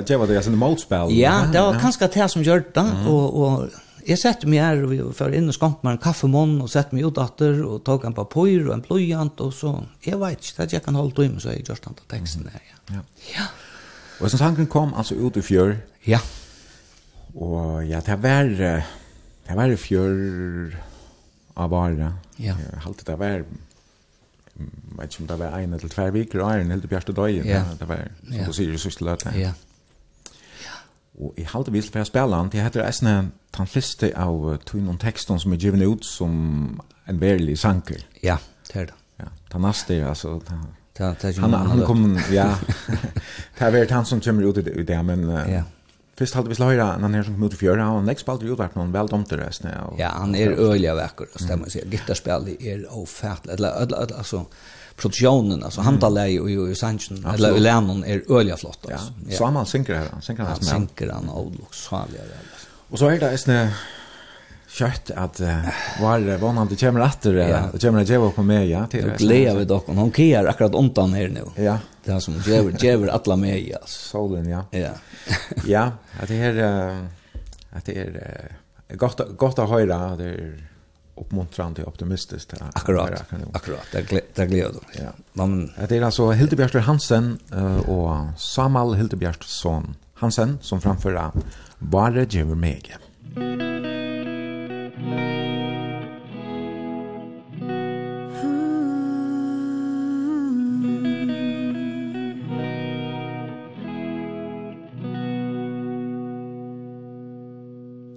[0.05, 1.11] det var det jag sen motspel.
[1.11, 3.67] Ja, det var kanske det som gjorde det och och
[4.05, 6.95] jag satte mig här och vi för in och skamp med en kaffemann och satte
[6.95, 10.63] mig ut åter och tog en papper och en blojant och så jag vet inte
[10.63, 12.61] att jag kan hålla dem så jag just antar texten där.
[12.88, 12.99] Ja.
[13.36, 13.43] Ja.
[14.20, 15.78] Og sen tanken kom alltså ut i fjör.
[16.05, 16.20] Ja.
[17.34, 18.43] Och ja, det var
[19.47, 20.78] det var i fjör
[21.53, 22.13] av vara.
[22.36, 22.55] Ja.
[22.84, 23.45] Halt det var
[24.97, 27.32] vet inte om det var en eller två veckor och en helt bjärste dag.
[27.32, 27.63] Ja.
[27.80, 29.26] Det var som du säger så slut.
[29.36, 29.53] Ja.
[31.20, 34.99] Og jeg halte visst for å spille han, det heter Esne, han fleste av tunnen
[35.01, 38.05] teksten som er givet ut som en verlig sanker.
[38.24, 38.38] Ja,
[38.70, 38.95] det er det.
[39.20, 40.38] Ja, han neste, altså,
[41.00, 42.54] Ja, det han han kom ja.
[43.60, 45.64] Det var han som kommer ut i det det men uh, ja.
[46.20, 48.41] Fyrst halde vi slå høyra han her som kom ut i fjøra, og han ekspalt
[48.43, 49.70] vi utvart noen vel domte resten.
[49.95, 51.86] Ja, han er øyelig vekker, og stemmer seg.
[51.93, 54.41] Gittarspill er ofattelig, eller altså,
[55.00, 58.89] produksjonen, altså handalei og i Sanchen, eller i Lennon er øyelig flott.
[58.91, 59.00] Ja,
[59.32, 62.43] så han synker her, han synker han som synker han, og så er det.
[62.89, 63.32] Og så er det
[64.80, 65.39] kött att
[66.01, 67.69] var vanande kommer att det ja.
[67.73, 70.75] och kommer att ge upp på mig ja till glädje vi dock hon kear akkurat
[70.75, 71.77] ontan här nu ja.
[72.03, 74.65] Det är som ger ger alla mig ja solen ja.
[74.71, 74.89] Ja.
[75.65, 76.55] Ja att det här
[77.71, 80.69] att det är gott gott att höra det är
[81.15, 83.23] uppmuntrande optimistiskt akkurat.
[83.53, 85.11] akkurat det glädjer då ja.
[85.34, 87.39] Man det är alltså Hildebjörn Hansen
[87.88, 91.32] och Samuel Hildebjörnsson Hansen som framför
[91.80, 92.97] Bare Jever Mege.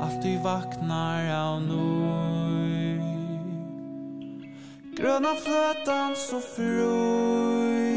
[0.00, 2.21] Allt du vaknar av nord
[5.02, 7.94] Gröna flötan så fröj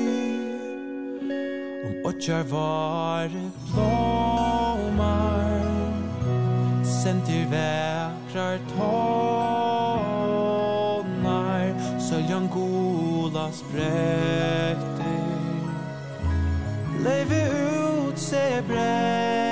[1.86, 3.30] Om åtjar var
[3.74, 5.16] blommar
[7.04, 10.00] Sent i väkrar tonar
[12.00, 14.76] Söljan gola spräkter
[17.04, 17.48] Leive
[18.10, 19.45] ut se bräkter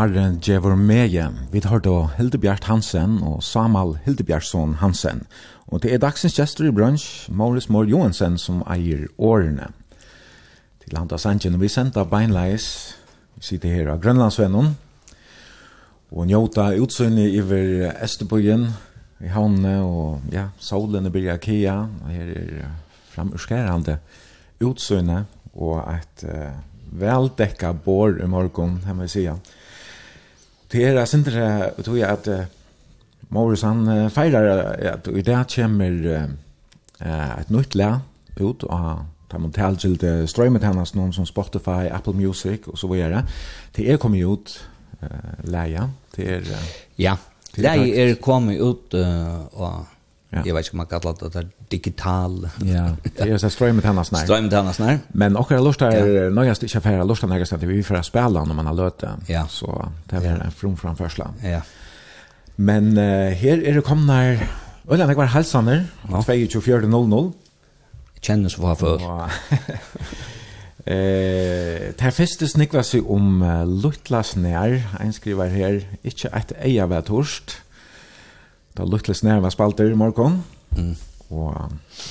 [0.00, 1.28] åren Jevor meie.
[1.50, 5.26] Vi tar då Hildebjart Hansen og Samal Hildebjartson Hansen.
[5.66, 9.68] Og det er dagsens gestor i brunch, Maurice Mår Johansen, som eier årene.
[10.80, 12.96] Til Landa og vi sender beinleis,
[13.36, 14.72] vi sitter her av Grønlandsvennen,
[16.10, 18.70] og njóta utsynlig iver Østerbøyen,
[19.20, 22.68] i havnene, og ja, solen byrja kia, og her er
[23.12, 23.98] framurskerande
[24.60, 25.24] utsynlig,
[25.54, 26.56] og et uh,
[26.90, 29.36] veldekka bor i morgon, kan man säga.
[30.70, 32.28] Det er sindre det tror jeg at
[33.30, 36.28] Morris han feirar at i det kommer
[37.00, 38.00] et nytt lær
[38.40, 42.78] ut og ta man tal til det strømmet hennes noen som Spotify, Apple Music og
[42.78, 43.22] så videre.
[43.76, 44.54] Det er kommet ut
[45.02, 45.86] uh, leia.
[46.16, 46.50] Det er...
[46.98, 47.14] ja,
[47.54, 49.99] det er, kommet ut uh, og
[50.32, 50.42] Ja.
[50.44, 52.48] Jag vet inte om man kallar det där digital.
[52.62, 54.18] Ja, det är så strömmet hennes när.
[54.18, 54.98] Strömmet hennes när.
[55.08, 56.30] Men också jag lustar, ja.
[56.30, 58.98] när jag sticker färre lustar när jag vi för att spela när man har löt
[58.98, 59.10] det.
[59.26, 59.46] Ja.
[59.48, 61.30] Så det är en from framförsla.
[61.42, 61.60] Ja.
[62.56, 64.36] Men uh, här är det komna
[64.86, 66.24] Ulla, det var halsaner, ja.
[66.26, 67.32] 24.00.
[68.20, 69.30] Kjennes var för.
[70.84, 76.52] Eh, det här första snicklas ju om uh, Luttlas nær, Ein skriver her, ikkje ett
[76.56, 77.60] eja var torst.
[78.80, 80.40] Det var snær var spalter i morgon.
[80.76, 80.94] Mm.
[81.30, 81.54] Og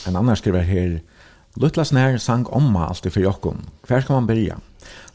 [0.07, 0.99] en annan skriver her,
[1.59, 3.63] Luttles snær sang omma alltid for jokken.
[3.87, 4.59] Hver skal man byrja?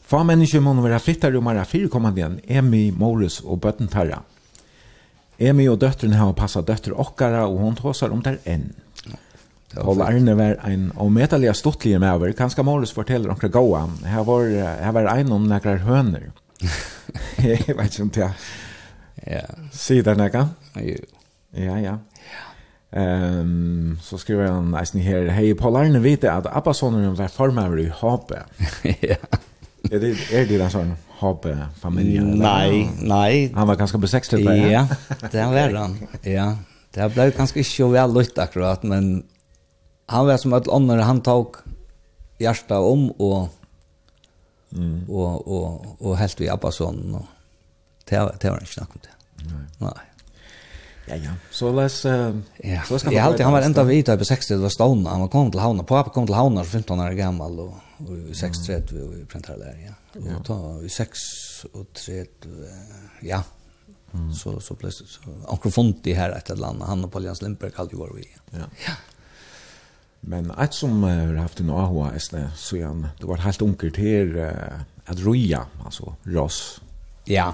[0.05, 4.19] Få mennesker må være fittare og mara firekommande igjen, Emi, Morris og Bøttentarra.
[5.39, 8.73] Emi og døtteren har passet døtter okkara, og hon tåsar om der enn.
[9.75, 12.31] Paul Arne var en omedelige stortlige medver.
[12.37, 13.87] Kanskje Morris forteller omkring gåa.
[14.05, 14.45] Her var,
[14.83, 16.29] her var ein om nekrar høner.
[17.41, 18.31] Jeg vet ikke om det.
[19.25, 19.43] Ja.
[19.73, 20.47] Sier det nekka?
[20.79, 21.14] Jo.
[21.55, 21.97] Ja, ja.
[22.91, 27.27] Ehm um, så skriver han nästan här hej Paul Arne vet att Abba sonen var
[27.27, 28.43] formar i Hoppe.
[28.83, 29.15] ja.
[29.91, 32.31] Är det är det där sån Hoppe familjen?
[32.31, 33.51] Nej, nej.
[33.55, 34.71] Han var ganska besexlad där.
[34.71, 34.87] Ja,
[35.31, 35.97] det var han.
[36.21, 36.57] Ja.
[36.95, 39.25] Det blev kanskje ikke så vel akkurat, men
[40.07, 41.57] han var som alle andre, han tok
[42.39, 43.49] hjertet om og,
[44.71, 45.09] mm.
[45.09, 47.15] og, og, og helt vi Abbasonen.
[47.19, 47.25] Og,
[48.09, 49.15] det, var, det var ikke snakk om det.
[49.51, 49.65] Nej.
[49.79, 50.04] Nei.
[51.07, 51.31] Ja, ja.
[51.51, 52.83] Så les, eh ja.
[52.83, 55.59] så jeg man alltid han var ända vid på 60 var stående, han kom till
[55.59, 60.37] Havna pappa kom till Havna 15 år gammal och och 630 vi printar der, ja.
[60.37, 61.19] Och ta i 6
[61.73, 62.25] och 3
[63.21, 63.43] ja.
[64.33, 67.95] Så så plötsligt så onkel Fonti här ett eller annat han och Paulians Limper kallade
[67.95, 68.27] ju vi.
[68.51, 68.57] Ja.
[68.87, 68.93] Ja.
[70.19, 74.51] Men ett som har haft en AHA är så igen det var helt onkel till
[75.05, 76.81] att roja alltså Ross.
[77.25, 77.53] Ja.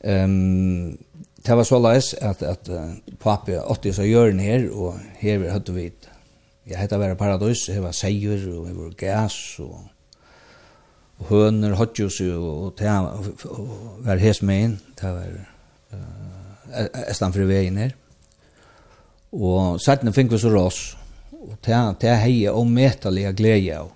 [0.00, 0.98] Ehm
[1.44, 2.68] det var så leis at, at
[3.20, 5.88] pappi åtti så gjøren her, og her vi høyde vi,
[6.66, 9.82] jeg heter være paradis, her var seier, og her var gas, og,
[11.18, 12.88] og høner, hodjus, og, og det
[14.06, 15.34] var hes med inn, det var
[15.92, 17.92] uh, estan fri veien her.
[19.34, 20.80] Og sattene fikk vi så rås,
[21.34, 23.93] og det, det hei og metalige glede av.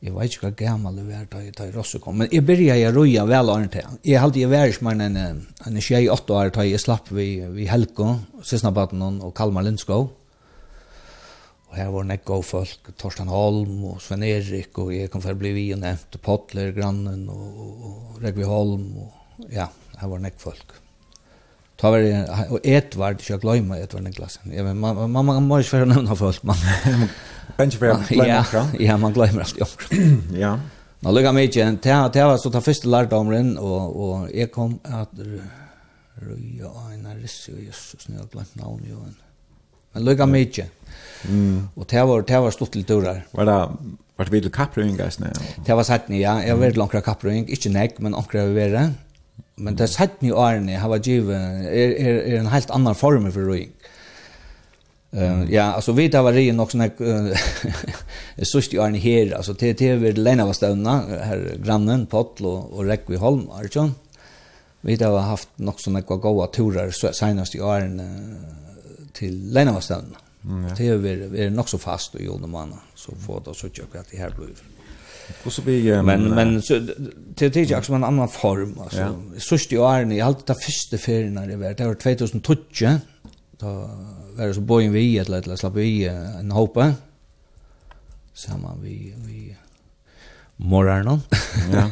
[0.00, 2.78] Jeg vet ikke hva gammel det var da jeg tar rosse kom, men jeg begynte
[2.78, 3.98] jeg røya vel åren til.
[4.08, 8.14] Jeg halte jeg vært som en, en 28 år da jeg slapp vi, vi Helko,
[8.40, 10.08] Sissnabaten og Kalmar Lindskov.
[11.70, 15.36] Og her var nek gode folk, Torsten Holm og Sven Erik, og jeg kom for
[15.36, 19.68] å bli vi og nevnt, Potler, Grannen og, og og Regvi Holm, og ja,
[20.00, 20.80] her var nek folk.
[21.80, 24.52] Ta var det och Edvard jag glömmer Edvard Niklasen.
[24.56, 26.56] Ja men man man man måste för nämna folk man.
[27.56, 29.78] Bench för Ja, ja man glömmer allt.
[30.38, 30.58] Ja.
[31.00, 35.14] Nå lukka mig igjen, det var så ta første lærdomren, og, og jeg kom at
[36.20, 38.98] Røya Einar Rissi, og Jesus, nå har jeg glemt navn jo.
[39.94, 40.68] Men lukka meg igjen.
[41.72, 43.22] Og det var, det var stort til dører.
[43.32, 43.56] Var det,
[44.20, 45.16] var det videre kapprøying, guys?
[45.16, 48.84] Det var sagt, ja, jeg var langt kapprøying, ikke nek, men anker vi vil være
[49.60, 51.36] men det sett ni årene har vært givet
[51.68, 53.72] er, er, er en helt annan form for roing.
[55.10, 56.84] Uh, ja, altså vi tar var det nok sånn
[58.52, 62.70] sørst i årene her, altså til til vi Lena var støvna, her grannen, Potl og,
[62.70, 63.96] og Rekvi Holm, Arjun.
[64.86, 68.06] Vi tar har haft nok sånn ekva gåa turer senast i årene
[69.16, 70.22] til Lena var støvna.
[70.42, 70.74] Mm, ja.
[70.78, 71.14] Til vi
[71.44, 74.36] er nok så fast i jorden manna, så får det så tjøkket at det her
[74.36, 74.54] blir.
[75.44, 76.78] Och så blir um, men men så
[77.34, 79.22] det det är också en annan form alltså.
[79.38, 82.58] Sist i åren i allt det första ferien när det var det var 2012
[83.58, 83.90] då
[84.36, 86.06] var det så bojen vi ett eller slapp vi
[86.40, 86.94] en hoppa
[88.34, 89.56] samman vi vi
[90.56, 91.20] morgonen.
[91.72, 91.90] Ja.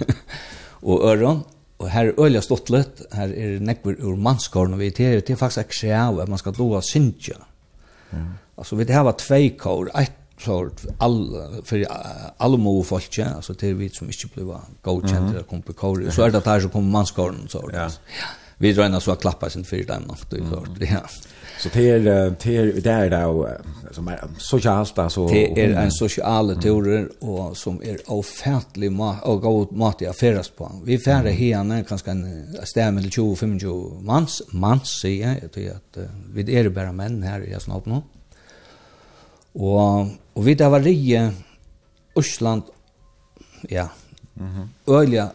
[0.88, 1.42] och öron
[1.76, 5.36] och här ölja stottlet här är det nekver ur manskorn och vi det är det
[5.36, 7.36] faktiskt att man ska då synja.
[8.10, 8.18] Ja.
[8.54, 11.86] Alltså vi det här var två kor, ett sort all för
[12.36, 16.30] allmo folk alltså det vi som inte blev godkänt där kom på kor så är
[16.30, 17.90] det där så kommer manskorn så ja.
[18.60, 21.00] Vi drar så att klappa sin för där något det klart ja.
[21.60, 21.98] Så det är
[22.80, 23.48] det är där då
[23.90, 29.40] som är socialt alltså det är en social teori och som är ofattlig mat och
[29.40, 30.72] god mat i affärs på.
[30.84, 36.10] Vi färre hena kanske en stämmer till 20 25 mans mans säger jag tror att
[36.32, 38.02] vi är bara män här i Snapno
[39.52, 40.06] och
[40.38, 41.32] Og vi det var rie
[42.18, 42.62] Øsland,
[43.70, 43.88] ja,
[44.38, 44.68] Mhm.
[44.86, 45.00] -hmm.
[45.00, 45.30] Ölja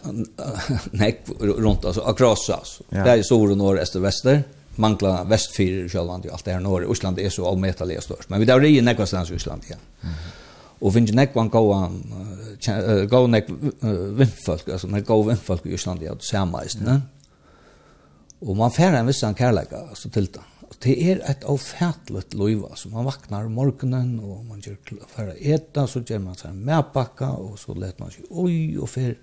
[0.92, 2.82] neck runt alltså across oss.
[2.90, 3.04] Ja.
[3.04, 4.44] Där är sor norr öster väster.
[4.76, 6.92] Mangla västfyr självant ju allt det här norr.
[6.92, 8.30] Island är så allmätaliga störst.
[8.30, 9.80] Men vi där är ju neck någonstans i Island igen.
[10.02, 10.16] Mm.
[10.80, 11.52] Och finns neck man uh,
[13.06, 17.02] gå uh, vindfolk altså när go vindfolk i Island ja, det samma ist, ne?
[18.40, 20.40] Och man färnar en viss kärlek alltså till det.
[20.74, 25.30] Og det er et avfætlet liv, altså man vaknar om morgenen, og man gjør for
[25.30, 28.90] å eta, så gjør man seg en medpakka, og så let man seg oi og
[28.90, 29.14] fer,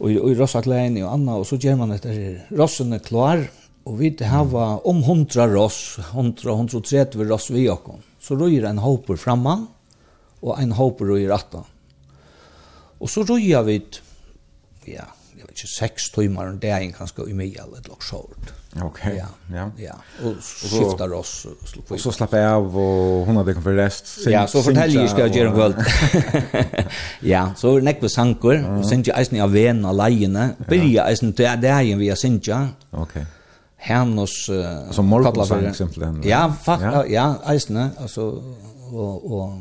[0.00, 3.44] og i rossaklein og anna, og så gjør man etter rossene klar,
[3.84, 8.64] og vi hava om hundra ross, hundra, hundra og tretve ross vi okkom, så røyer
[8.70, 9.68] en hopper framman,
[10.40, 11.60] og en hopper røyer ratta.
[13.04, 13.78] Og så røyer vi,
[14.88, 18.63] ja, jeg vet ikke, seks timer om dagen kanskje i mye, eller et lokk.
[18.82, 19.16] Okej.
[19.18, 19.26] Ja.
[19.56, 19.70] Ja.
[19.76, 19.94] ja.
[20.28, 24.06] Och skiftar oss och, och så slappar jag av och hon hade kom för rest.
[24.26, 25.76] Ja, så fortäljer jag ska jag göra en kvöld.
[27.20, 28.78] ja, så näck på sankor mm.
[28.78, 30.48] och sen jag isen av vän och lejene.
[30.68, 32.68] Börja isen till dagen vi sinja.
[32.90, 33.02] Okej.
[33.02, 33.24] Okay.
[33.76, 36.22] Hemnos uh, som morgonsang simpelthen.
[36.24, 38.42] Ja, fakt, ja, ja isen alltså
[38.92, 39.52] och och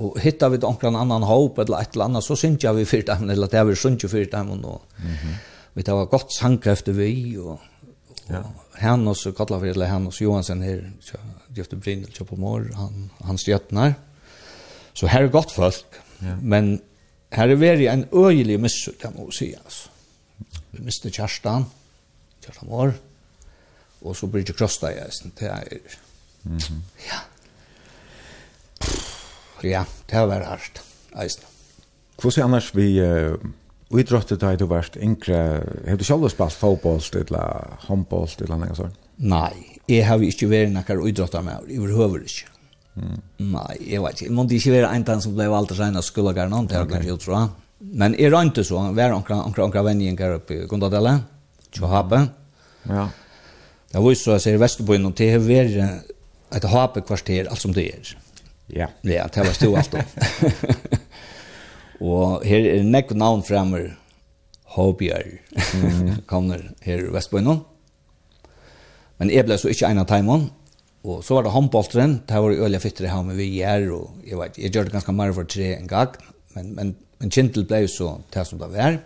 [0.00, 3.10] og hitta við onkran annan hopp eller et eller annet, så syns jeg vi fyrt
[3.10, 5.34] dem, eller det er vi syns jo fyrt dem, og mm -hmm.
[5.74, 7.58] vi tar godt sangkrefter vi, og
[8.32, 8.52] Ja.
[8.72, 10.92] Han och så kallar vi det han och Johansen här
[11.48, 13.94] Göte Brindel på mor han han stjärtnar.
[14.92, 15.86] Så här är gott folk.
[16.18, 16.36] Ja.
[16.42, 16.80] Men
[17.30, 19.88] här är det en öjlig miss kan man säga alltså.
[20.70, 21.64] Vi miste Kerstan.
[22.46, 22.94] Kerstan mor
[24.00, 25.78] Och så blir det krossa i sen det är.
[27.08, 27.20] Ja.
[29.62, 30.82] Ja, det har var hardt.
[31.22, 31.44] Eisen.
[32.20, 33.34] Hvordan er annars vi uh,
[33.90, 38.76] Och idrotte där du varst yngre, har du själv spalt fotboll eller handboll eller något
[38.76, 38.94] sånt?
[39.16, 42.46] Nei, jeg har inte varit några idrottare med överhuvud inte.
[42.96, 43.20] Mm.
[43.36, 46.02] Nei, jeg vet ikke, jeg måtte ikke være en dans som ble valgt å regne
[46.02, 47.48] skulle gå någon till kanskje tror jag.
[47.80, 51.18] Men jeg det inte så var onkel onkel onkel vän i en grupp i Gondadella.
[51.74, 52.28] Jo habe.
[52.88, 53.08] Ja.
[53.90, 56.02] Det var jo så att säga Vesterbøyen, og det har vært
[56.54, 58.16] et hape kvarter alt som det er.
[58.68, 58.86] Ja.
[59.02, 61.00] Ja, det var stå alt allt.
[62.00, 63.92] Og her er nekk navn fremmer
[64.70, 66.08] Håbjør mm.
[66.30, 67.64] kommer her i Vestbøynen.
[69.20, 70.48] Men jeg ble så ikke en av timen.
[71.00, 73.92] Og så var det håndbolteren, Det var jo øyelig fytter jeg har med gjør.
[73.92, 76.16] og jeg vet, jeg gjør det ganske mer for tre en gang,
[76.54, 79.00] men, men, men Kintel ble så det som det var.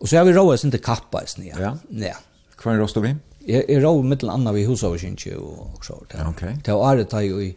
[0.00, 1.56] Og så har vi råd sin til kappa i snia.
[1.58, 1.74] Ja.
[1.90, 2.16] ja.
[2.60, 3.14] Hva er råd vi?
[3.48, 5.96] Jeg, jeg råd eller annet vi husoversynkje og så.
[6.14, 6.44] Ja, ok.
[6.64, 7.50] Det var året da jo i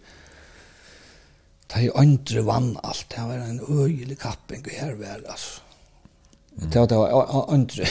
[1.70, 3.06] ta i andre vann alt.
[3.10, 5.62] Det var en øyelig kapping her hervær, altså.
[6.56, 6.70] Mm.
[6.70, 7.88] Det var det var andre.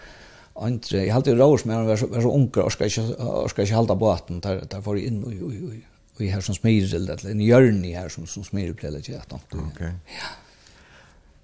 [0.66, 0.98] andre.
[0.98, 3.64] Jeg halte rås med han var så, var så unger, og skal ikke, og skal
[3.64, 4.40] ikke halda båten.
[4.40, 5.74] Der, der får jeg inn og, og, og,
[6.18, 9.32] og, her som smirer, eller en hjørne her som, som smirer ble litt gjett.
[9.32, 9.82] Ok.
[10.16, 10.36] Ja.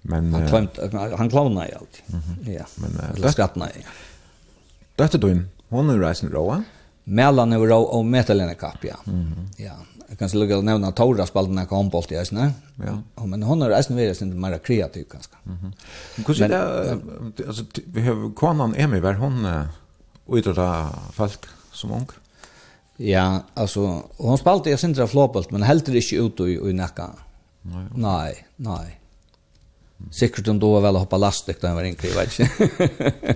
[0.07, 2.03] Men, han klamt, han klavna i alt.
[2.07, 2.49] Mm -hmm.
[2.51, 2.65] Ja.
[2.77, 3.83] Men, uh, eller skattna i.
[4.99, 6.55] Døtte du inn, Hon er reisen råa.
[6.55, 6.76] Ja
[7.07, 8.95] mellan og och metallen kapp ja.
[9.07, 9.47] Mm.
[9.57, 9.73] Ja.
[10.09, 12.51] Jag kan lägga nämna Tora spalten kan om bolt i ösna.
[12.75, 13.25] Ja.
[13.25, 15.35] Men hon har ösna vidare sin mer kreativ kanske.
[15.43, 15.71] Mhm.
[16.15, 16.99] Hur det
[17.47, 19.45] alltså vi har konan Emmy var hon
[20.25, 22.07] och det folk som ung.
[22.97, 27.09] Ja, alltså hon spalt jag syndra flopelt men helt det inte ut i i nacka.
[27.61, 27.87] Nej.
[27.95, 28.96] Nej, nej.
[30.13, 33.35] Sikkert om du var vel å hoppa lastdäck da jeg var yngre, jeg vet inte.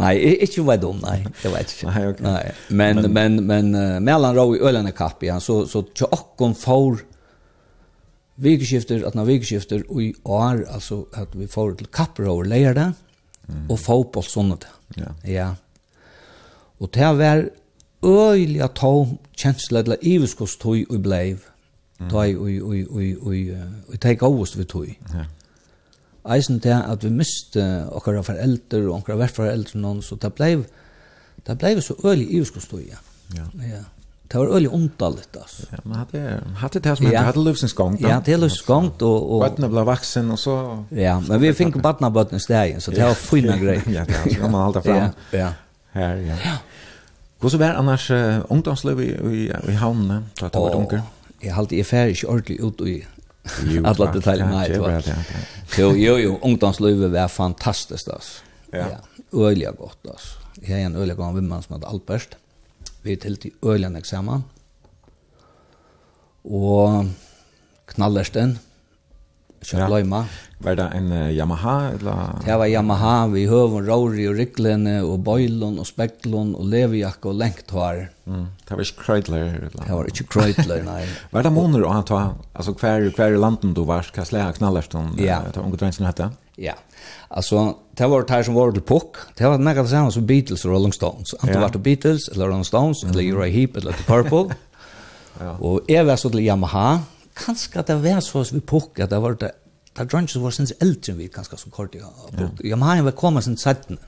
[0.00, 0.16] nej,
[0.46, 1.92] ikke var dum, nei, jag vet ikke.
[1.92, 2.24] Nei, ok.
[2.24, 2.42] Nei.
[2.68, 6.56] Men, men, men, men uh, mellan rå i Ölande kapp, ja, så, så til tjockon
[6.58, 7.02] får
[8.40, 12.92] vikeskifter, at når vikeskifter i år, altså at vi får till Kapprauer lärde
[13.48, 13.70] mm.
[13.70, 14.24] och fotboll
[14.60, 14.66] det.
[14.94, 15.30] Ja.
[15.30, 15.54] ja.
[16.80, 17.50] Og det var
[18.02, 21.38] öjliga tom känsla eller ivskostoj och blev.
[21.98, 22.10] Mm.
[22.10, 23.34] Tog och och och och
[23.88, 24.98] och tog avst vid tog.
[25.12, 25.24] Ja
[26.34, 30.56] eisen til at vi miste okkara foreldre og okkara verforeldre noen, så det blei,
[31.46, 33.00] det blei så øyelig iverskostoia.
[33.36, 33.46] Ja.
[33.64, 33.82] ja.
[34.30, 35.66] Det var øyelig ondallet, altså.
[35.72, 37.22] Ja, men hadde, hadde det som ja.
[37.22, 38.08] hadde livsens gong, da?
[38.08, 39.30] Ja, det er livsens gong, og...
[39.32, 40.54] og Bøttene ble vaksen, og så...
[40.94, 43.82] Ja, men vi fikk bøttene bøttene i stegen, så det var fina greier.
[43.90, 45.16] ja, det er, så kan man halda fram.
[45.32, 45.48] Ja, ja.
[45.94, 46.36] Her, ja.
[46.44, 46.58] ja.
[47.40, 51.02] Hvordan var annars uh, ungdomsliv i, i, i havnene, da du var dunker?
[51.42, 53.00] Jeg halte, jeg færre ikke ordentlig ut i
[53.84, 54.70] Alla detaljer nej.
[55.78, 58.42] Jo jo jo ungdomslivet var fantastiskt alltså.
[58.72, 58.78] Ja.
[58.78, 58.98] ja
[59.46, 60.38] öliga gott alltså.
[60.54, 62.36] Jag är en öliga gång vimman som hade Albert.
[63.02, 64.44] Vi till till öliga examen.
[66.42, 67.04] Och
[67.86, 68.58] knallersten.
[69.60, 70.22] Kjøpleima.
[70.64, 71.74] Var det en uh, Yamaha?
[71.94, 72.32] Eller?
[72.44, 77.36] Det var Yamaha, vi høver Rory og Riklene og Boilon og Spekklon og Leviak og
[77.40, 78.06] Lengthar.
[78.24, 78.46] Mm.
[78.64, 79.46] Det var ikke Kreidler?
[79.58, 79.76] Eller?
[79.76, 81.02] Det var ikke Kreidler, nei.
[81.34, 82.22] var det måneder å ta,
[82.52, 85.42] altså hver, hver landen du var, hva slag knallert om ja.
[85.48, 86.30] uh, unge drønsen hette?
[86.60, 86.74] Ja,
[87.32, 90.66] altså det var det som var til Puck, det var nekket det samme som Beatles
[90.66, 91.32] og Rolling Stones.
[91.40, 91.62] Ante ja.
[91.62, 93.12] var det Beatles, eller Rolling Stones, mm.
[93.12, 94.56] eller Uriah Heep, eller The Purple.
[95.40, 95.54] ja.
[95.56, 96.98] Og jeg var så til Yamaha,
[97.40, 99.52] kanskje det var så vi pukk at det var det
[99.90, 102.60] Det er drønns som var sinns eldre vi kanskje som kort i bort.
[102.62, 103.98] Ja, men han var kommet sinns sættene.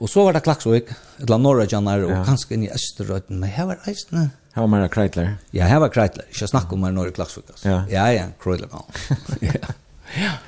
[0.00, 3.52] Og så var det Klaksvik, et eller norra janar, og kanskje inn i Østerrøyden, men
[3.52, 4.30] her var eisene.
[4.54, 5.34] Her var mer kreitler.
[5.52, 6.24] Ja, her var kreitler.
[6.32, 7.52] Ikke snakk om mer norra Klaksvik.
[7.64, 8.72] Ja, ja, kreitler
[9.42, 9.52] Ja,
[10.16, 10.32] ja.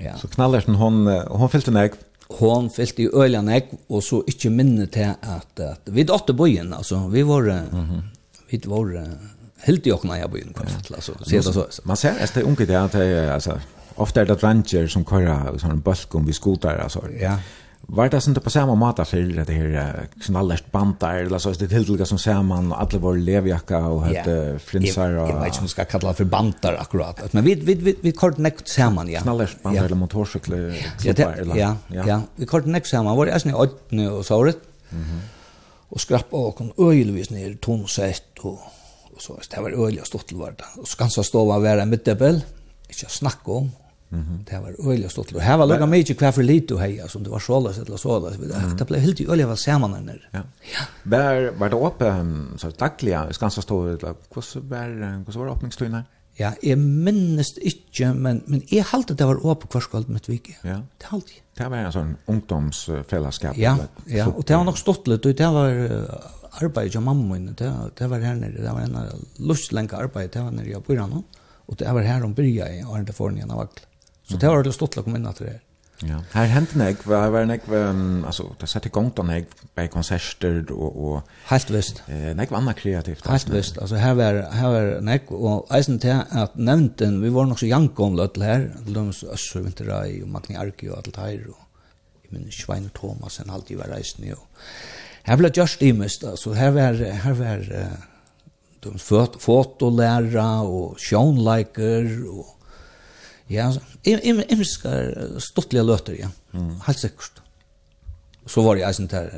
[0.00, 0.16] Ja.
[0.16, 1.96] Så knallerten hon hon fyllte en.
[2.38, 6.72] Hon fyllde i ölian ägg och så inte minne till att, at vi åtte bøyen,
[6.72, 8.02] alltså vi var mm -hmm.
[8.48, 9.18] vi var
[9.62, 12.34] helt i när jag var inne på fattla så ser det så man ser att
[12.34, 12.94] det unge där att
[13.34, 13.60] altså,
[13.94, 17.38] ofta er det dranger som en sån bulkum vi skotar alltså ja.
[17.86, 22.04] Var det sånn på samma måte for det här knallast bandar eller så det tillgångar
[22.04, 25.84] som ser man alla vår levjacka och hette flinsar och Jag vet inte om ska
[25.84, 29.20] kalla för bantar akkurat men vi vi vi, vi kort näkt saman, ja.
[29.20, 30.58] Knallast bandar eller motorcyklar
[31.40, 34.58] eller ja ja vi kort nek saman, var det alltså ödne och såret,
[34.92, 35.20] Mhm.
[35.88, 38.60] Och skrappa och kom öjligvis ner tonsett och
[39.22, 40.66] så det var øyelig stort til varda.
[40.82, 42.42] Og Skansa stå var en middebel,
[42.90, 43.70] ikke snakk om,
[44.12, 44.50] Mm -hmm.
[44.50, 45.40] Det var øyelig stort til.
[45.40, 48.38] Her var lukka mykje hver for lite heia, som det var såles eller såles.
[48.38, 48.76] Mm -hmm.
[48.78, 50.18] Det ble helt i øyelig var saman her nere.
[50.34, 50.40] Ja.
[50.64, 50.84] ja.
[51.04, 52.26] Var, var det åpe,
[52.56, 54.14] så daglige, Skansa stå, hvordan
[54.70, 56.04] var, hvordan var åpningstøyene her?
[56.38, 60.54] Ja, jeg minnes ikke, men, men jeg halte det var åpen kvarskvald med Tvike.
[60.64, 60.80] Ja.
[60.98, 61.42] Det halte jeg.
[61.58, 63.58] Det var en sånn ungdomsfellesskap.
[63.58, 63.76] Ja,
[64.08, 65.70] ja, og det var nok stått litt, og det var
[66.60, 70.44] arbeid av mamma min, det, det var her nere, det var en lustlenka arbeid, det
[70.44, 71.24] var nere jeg bor nå,
[71.66, 73.86] og det var her hun byrja i Arne Fornien av Vakle.
[74.28, 75.62] Så det var det stått å komme inn etter det her.
[76.02, 76.18] Ja.
[76.32, 80.72] Her hendte när var var när jag det satte i gang da jag på konserter
[80.72, 80.96] og...
[81.04, 82.02] og helt visst.
[82.08, 83.26] Eh när var annet kreativt.
[83.26, 83.78] Helt visst.
[83.78, 87.66] altså, her var her var när og eisen til at nämnten vi var nok så
[87.66, 91.56] jankom löll her, til de så inte og och Magni Arki og alt her, og
[92.30, 94.38] men Schwein Thomas han alltid var reisen og...
[95.26, 98.00] Her ble just imest, altså, her var, her var uh,
[98.82, 102.48] de fot, fotolæra og sjånleiker og
[103.52, 103.68] ja,
[104.02, 106.80] imskar im, stuttlige løter, ja, mm.
[106.88, 107.42] helt sikkert.
[108.46, 109.30] Så var jeg eisen der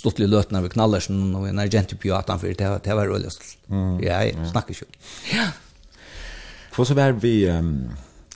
[0.00, 3.30] stuttlige løtene ved Knallersen og en argentipjatan for det, det var rødlig.
[3.68, 3.98] Mm.
[4.02, 4.46] Ja, jeg mm.
[4.50, 4.86] snakker ikke.
[5.32, 5.50] Ja.
[6.74, 7.90] Hvor så var vi, um,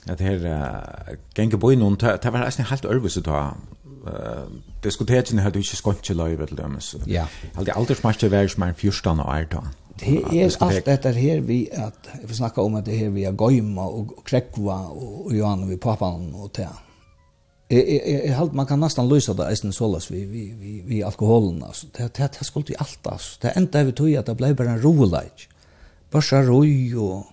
[0.07, 3.49] at her, uh, Gengebøy noen, det var eisen helt øvelse da,
[4.05, 4.43] eh
[4.83, 6.97] diskuteringen hade ju skott till live eller dem så.
[7.05, 7.27] Ja.
[7.53, 9.63] Allt det aldrig smärt det väl smär fyrstan och.
[9.99, 13.31] Det är allt detta här vi att vi snackar om att det här vi är
[13.31, 16.69] gojma och kräkva och Johan vi pappan och det.
[17.67, 21.87] Jag jag man kan nästan lösa det isen sålas vi vi vi vi alkoholen alltså.
[21.97, 23.37] Det det det skulle ju allt alltså.
[23.41, 25.31] Det enda vi tog att det blev bara en rolig.
[26.11, 27.25] Bara så roj och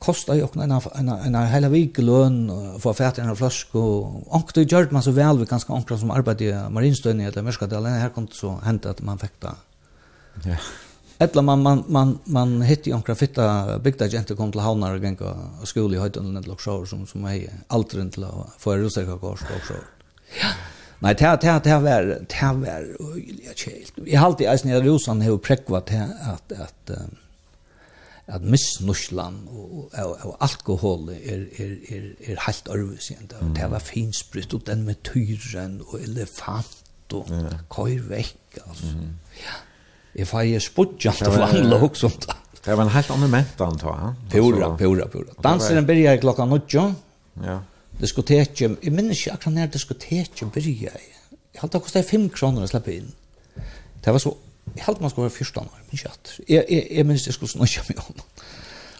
[0.00, 2.50] kostar ju också en en en hela vecka lön
[2.80, 6.10] för i en flaska och och det gjort man så väl vi ganska ankra som
[6.10, 9.54] arbetade i marinstön i eller Mörskadalen här kom så hänt att man fäkta.
[10.44, 10.56] Ja.
[11.18, 15.36] Eller man man man man hitti ankra fitta bygda gente kom till havnar och gänga
[15.64, 18.26] skola i höjden eller något så som som är aldrig till
[18.58, 19.74] för rusaka kors också.
[20.42, 20.48] Ja.
[20.98, 22.80] Nei, det här det här var det här var
[23.16, 23.86] öliga chill.
[24.06, 26.90] Jag har alltid i Rosan hur präkvat att att, att
[28.30, 33.30] at misnuslan og, og, og alkohol er, er, er, er helt ærvis igjen.
[33.40, 33.54] Mm.
[33.56, 36.76] Det var finsprytt, og den med tyren og elefant
[37.12, 37.58] og yeah.
[37.70, 38.60] køyr vekk.
[38.66, 38.92] Altså.
[38.94, 39.10] Mm.
[39.40, 39.56] Ja.
[40.14, 42.10] Jeg får jeg spudjant og vanlig også.
[42.64, 44.00] Det var en helt annen ment antag.
[44.02, 44.10] Ja?
[44.34, 45.34] Pura, pura, pura.
[45.44, 46.90] Danseren begynner klokka nødjo.
[47.44, 47.58] Ja.
[48.00, 51.00] Diskoteket, jeg minns ikke akkurat når diskoteket begynner.
[51.54, 53.10] Jeg halte akkurat det er fem kroner å slippe inn.
[54.04, 54.34] Det var så
[54.76, 56.32] jeg helt man skulle være første år, men ikke at.
[56.48, 58.24] Jeg, jeg, jeg minns jeg skulle snakke med om.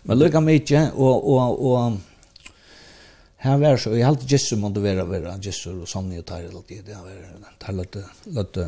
[0.05, 1.99] Men lukka meg ikke, og, og, og
[3.45, 6.65] her var så, jeg helt Jesu måtte være, være Jesu og Sonny og Tarjel og
[6.69, 8.05] det, det var tar løtte,
[8.37, 8.67] løtte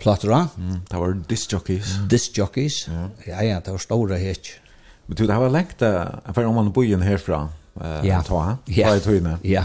[0.00, 0.44] platera.
[0.56, 1.94] Mm, det var discjockeys.
[2.10, 3.08] Discjockeys, mm.
[3.26, 4.54] ja, ja, det var store hit.
[5.06, 7.48] Men du, det var lengt, jeg var om man bojen herfra,
[7.80, 8.18] Uh, ja.
[8.26, 9.62] ta, ja, ja, ja,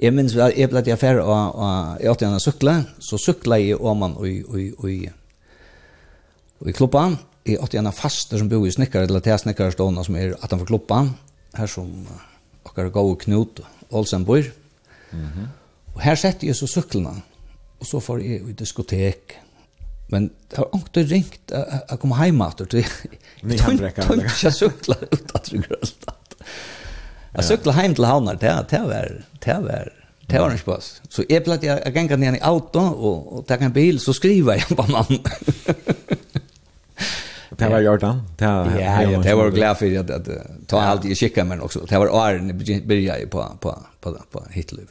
[0.00, 4.00] Jeg minns, jeg ble til affære, og jeg åtte gjerne sykle, så sykle jeg om
[4.00, 4.94] man i, i, i,
[6.60, 7.06] Og i klubba,
[7.48, 10.52] jeg åtte gjerne faster som bor i snikkar, eller til snikkar stående som er at
[10.52, 11.04] han får klubba,
[11.56, 12.26] her som uh,
[12.68, 14.44] okkar gau Knut Olsen bor.
[15.12, 15.46] Mm -hmm.
[15.94, 17.22] Og her setter jeg så syklene,
[17.80, 19.38] og så får jeg i diskotek.
[20.08, 25.34] Men det har ikke ringt å komme hjem etter, så jeg tømte ikke sykla ut
[25.34, 26.34] at det grønstatt.
[27.34, 28.66] Jeg sykla hjem til havnar, det var,
[29.44, 29.92] det var,
[30.30, 31.00] Det var en pass.
[31.08, 34.12] Så jeg ble at jeg ganger ned i auto, og, og tar en bil, så
[34.12, 35.24] skriver jeg på mannen.
[37.56, 38.22] Det var Jordan.
[38.36, 40.28] Det ja, ja, det var glad för att, att
[40.66, 41.80] ta allt i kika men också.
[41.88, 44.84] Det var Arn började på på på på Hitler.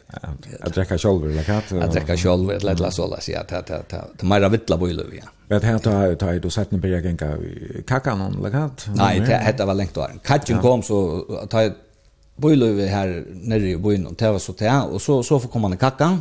[0.59, 1.71] Att dricka själv eller kat.
[1.71, 4.87] Att dricka själv eller lilla så där så att att att att mera vittla på
[4.87, 5.05] Hitler.
[5.17, 5.27] Ja.
[5.47, 7.37] Men här tar tar du sett när börjar gänga
[7.87, 8.87] kaka någon eller kat.
[8.95, 10.19] Nej, det hette var längt åren.
[10.23, 11.73] Katjen kom så tar
[12.35, 15.67] Bojlövi här nere i byn och det var så det och så så får komma
[15.67, 16.19] en kacka.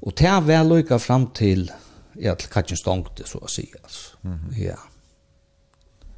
[0.00, 1.72] Och det var lika fram till
[2.12, 4.16] ja till katjen stångte så att säga alltså.
[4.24, 4.64] Mm -hmm.
[4.64, 4.76] Ja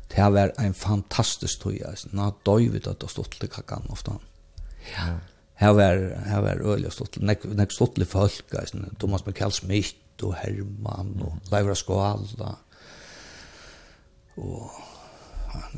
[0.08, 1.80] det var en fantastisk tøy.
[2.16, 4.16] Nå døy vi det og stått til kakan ofte.
[4.94, 5.18] Ja.
[5.58, 7.26] Her var, her var øyelig stått til.
[7.26, 8.54] Nek stått til folk,
[8.98, 12.54] Thomas Mikael Smith og Herman og Leivra Skåla.
[14.38, 14.70] Og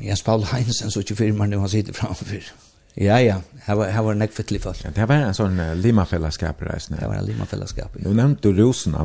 [0.01, 2.51] Jens Paul Heinsen, så ikke firma nu, han sitter framför.
[2.97, 4.81] Ja, ja, her var, her var nek fytlig folk.
[4.83, 6.73] Ja, det var en sånn uh, limafellesskap i.
[6.91, 8.03] Det var en limafellesskap, ja.
[8.03, 8.51] Du nevnte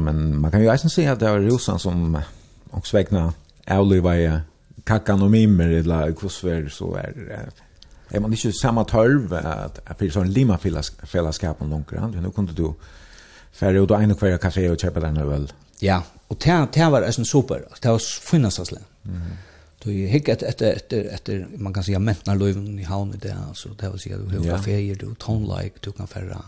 [0.01, 3.33] men man kan jo eisen si at det var rosene som också også vekna
[3.67, 4.27] avliva i
[4.87, 7.49] kakan och mimmer eller kusver så är
[8.09, 10.59] är man inte samma tölv att att för sån lima
[11.03, 12.75] fällskap om någon nu kunde du
[13.53, 16.91] färre ut och en och kvar kaffe och köpa den öl ja och det det
[16.91, 17.99] var en super det var
[18.31, 19.21] finnas alltså mm
[19.85, 23.69] Du hick ett efter ett ett man kan säga mentnar löven i havn det alltså
[23.69, 26.43] det vill säga du har kaféer du tonlike du kan färra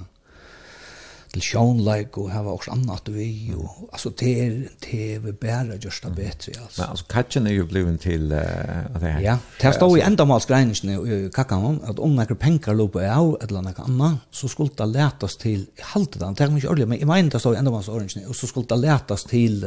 [1.32, 4.52] til sjónleik og hava også annat vi og altså det er
[4.84, 6.82] det vi bæra just det betri altså.
[6.82, 9.20] Men altså katchen er jo bliven til uh, det her.
[9.20, 13.66] Ja, det stod i endamalsgreiningene i kakkan om at om nekker penkar lopa av eller
[13.66, 17.02] nekker anna så skulle det letas til i halte det, det er ikke ordentlig, men
[17.02, 19.66] jeg mener det stod i endamalsgreiningene og så skulle det letas til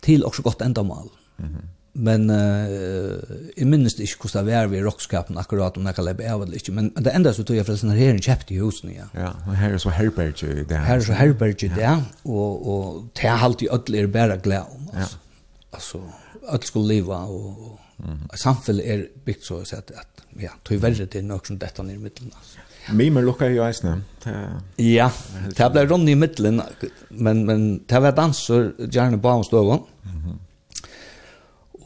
[0.00, 1.10] til også godt endamal.
[1.38, 3.18] Mm -hmm men eh
[3.56, 7.14] i ikke hvordan det var vi rockskapen akkurat om nakala be av det men det
[7.14, 9.20] enda så tog jeg for förresten her en köpte i husen, ja.
[9.20, 10.78] Ja och här är så herberge det.
[10.78, 14.88] Her er så herberge det, og, og det er alltid öll er bare glad om
[14.94, 15.16] alltså
[15.72, 15.98] Altså,
[16.52, 17.78] öll skulle leva och
[18.34, 20.06] samfunnet er byggt så at, at
[20.40, 22.58] ja tog verre til nog som dette ner i mitten alltså
[22.92, 24.02] Mimer lukka i eisne.
[24.78, 25.10] Ja,
[25.58, 26.60] det ble rundt i middelen,
[27.10, 29.84] men, men det var danser, gjerne på hans døvån.
[30.04, 30.38] Mm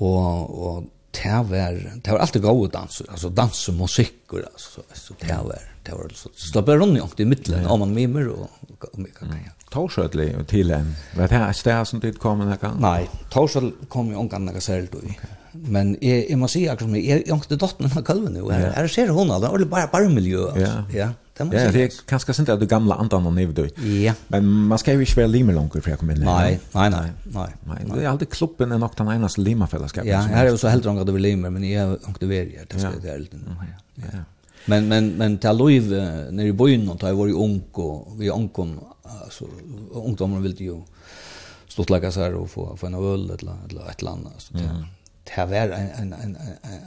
[0.00, 4.82] og, og det var, det var alltid gode danser, altså dans og musikk, og altså,
[4.94, 8.98] så det var, det var, så slapp jeg rundt i midtelen, om man mimer og
[8.98, 9.52] mye kan jeg.
[9.74, 12.76] Torskjøtlig til en, var det her et sted som dit kom en gang?
[12.82, 16.90] Nei, Torskjøtlig kom jo en gang jeg selv, og Men jeg, jeg må si akkurat
[16.90, 18.48] meg, jeg er ikke dott av kalven jo.
[18.50, 20.48] Jeg, her ser hun av det, og det er bare bare miljø.
[20.48, 20.64] altså.
[20.64, 20.80] Ja.
[20.94, 21.12] ja.
[21.34, 23.80] Det ja, det er kanskje sint at du gamla andan og nedvdøyt.
[23.98, 24.12] Ja.
[24.30, 26.20] Men man skal jo ikke være lime langer for jeg kom inn.
[26.22, 27.08] Nei, nei, nei.
[27.34, 27.78] nei, nei.
[27.88, 30.10] Det er alltid klubben er nok den eneste limafellesskapen.
[30.12, 32.30] Ja, her er jo så helt rong at du vil lime, men jeg har ikke
[32.30, 32.68] veri her.
[32.70, 33.34] Det skal jeg til helt.
[33.98, 34.12] Ja.
[34.12, 34.22] ja.
[34.70, 38.30] Men, men, men ta Louis nere i byn och ta var ju ung, och vi
[38.30, 39.44] ungkom, altså,
[39.92, 40.82] ungdommer ville
[41.88, 44.32] lägga så här och få, få en öl eller eller ett et eller annet.
[44.38, 44.86] Så det,
[45.24, 46.80] det var en, en, en, en,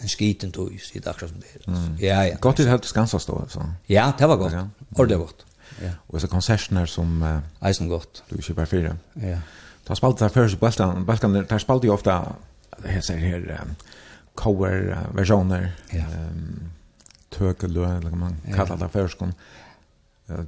[0.00, 1.80] en skiten tog, sier det akkurat som det er.
[2.00, 2.36] Ja, ja.
[2.40, 3.66] Gott det helt skansast stå så.
[3.88, 4.52] Ja, det var godt.
[4.52, 4.64] Ja.
[4.96, 5.44] Og det var godt.
[5.82, 5.90] Ja.
[6.06, 7.22] Och så konsertene som...
[7.22, 8.22] Uh, Eisen godt.
[8.30, 8.94] Du kjøper fyra.
[9.22, 9.38] Ja.
[9.88, 12.20] Da spalte der første Balkan, Balkan der spalte jo ofta
[12.82, 13.74] det sier her, um,
[14.34, 15.68] cover versioner.
[15.92, 16.04] ja.
[16.06, 16.70] um,
[17.30, 19.32] tøkelø, eller man kallar det førskånd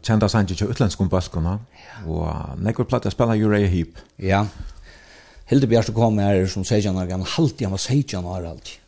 [0.02, 1.58] kjenda sanji til utlendskum baskona,
[2.06, 3.98] og nekkur platt jeg spela Uriah Heep.
[4.18, 4.46] Ja.
[5.46, 8.78] Hilde Hildebjørst kom her som 16 år gammel, halvtid han var 16 år alltid.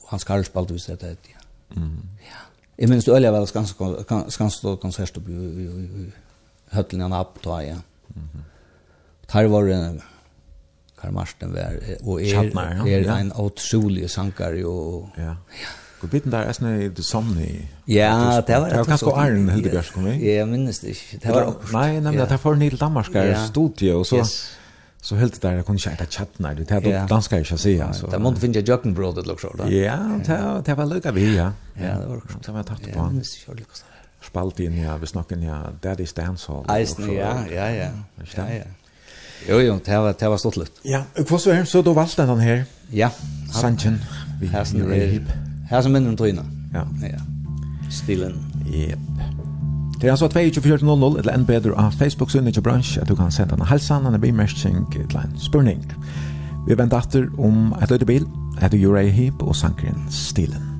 [0.00, 1.36] Og han skal spalte hvis dette er det.
[1.76, 2.40] Ja.
[2.78, 3.46] Jeg minns det øyelig var
[4.34, 6.08] skanstå konsert oppe i
[6.74, 7.76] høttelen han opp da, ja.
[9.34, 9.78] Her var det
[10.98, 12.50] Karl Marsten var, og er,
[12.86, 15.36] er en utrolig sankar, og ja.
[16.02, 17.62] Og biten der er sånn i det samme i...
[17.88, 18.66] Ja, det var...
[18.68, 20.18] Det var ganske Arne Hildebjørst kom i.
[20.18, 21.20] Ja, jeg minnes det ikke.
[21.22, 21.72] Det var akkurat.
[21.78, 24.20] Nei, nemlig, det var nydelig Danmarskar studie, og så...
[24.20, 24.34] Yes
[25.04, 28.06] så helt där jag kunde inte äta chatt när det hade danska jag säger så.
[28.06, 29.72] Det måste finnas jocken bröd det också då.
[29.72, 31.52] Ja, det det var lucka vi ja.
[31.74, 32.38] Ja, det var också.
[32.46, 33.20] Det var tatt på.
[34.22, 36.64] Spalt in ja, vi snackar ja, där det stands hall.
[36.68, 37.88] Ja, ja, ja.
[38.36, 38.64] Ja, ja.
[39.48, 40.72] Jo, jo, det var det var stort lut.
[40.82, 42.64] Ja, och vad så här så du valt den här.
[42.90, 43.10] Ja.
[43.52, 43.98] Sanchen.
[44.40, 45.26] Vi har sen
[45.70, 46.44] Här som minner om tryna.
[46.74, 46.88] Ja.
[47.02, 47.18] Ja.
[47.90, 48.52] Stilen.
[48.72, 48.98] Yep.
[50.04, 53.56] Det er altså 2400 eller enn bedre av Facebook-synet til bransj at du kan sende
[53.56, 55.80] en halsan, en bimerking til en spurning.
[56.66, 58.28] Vi venter etter om et løydebil,
[58.60, 60.73] etter Jurei Hip og sankeren Stilen.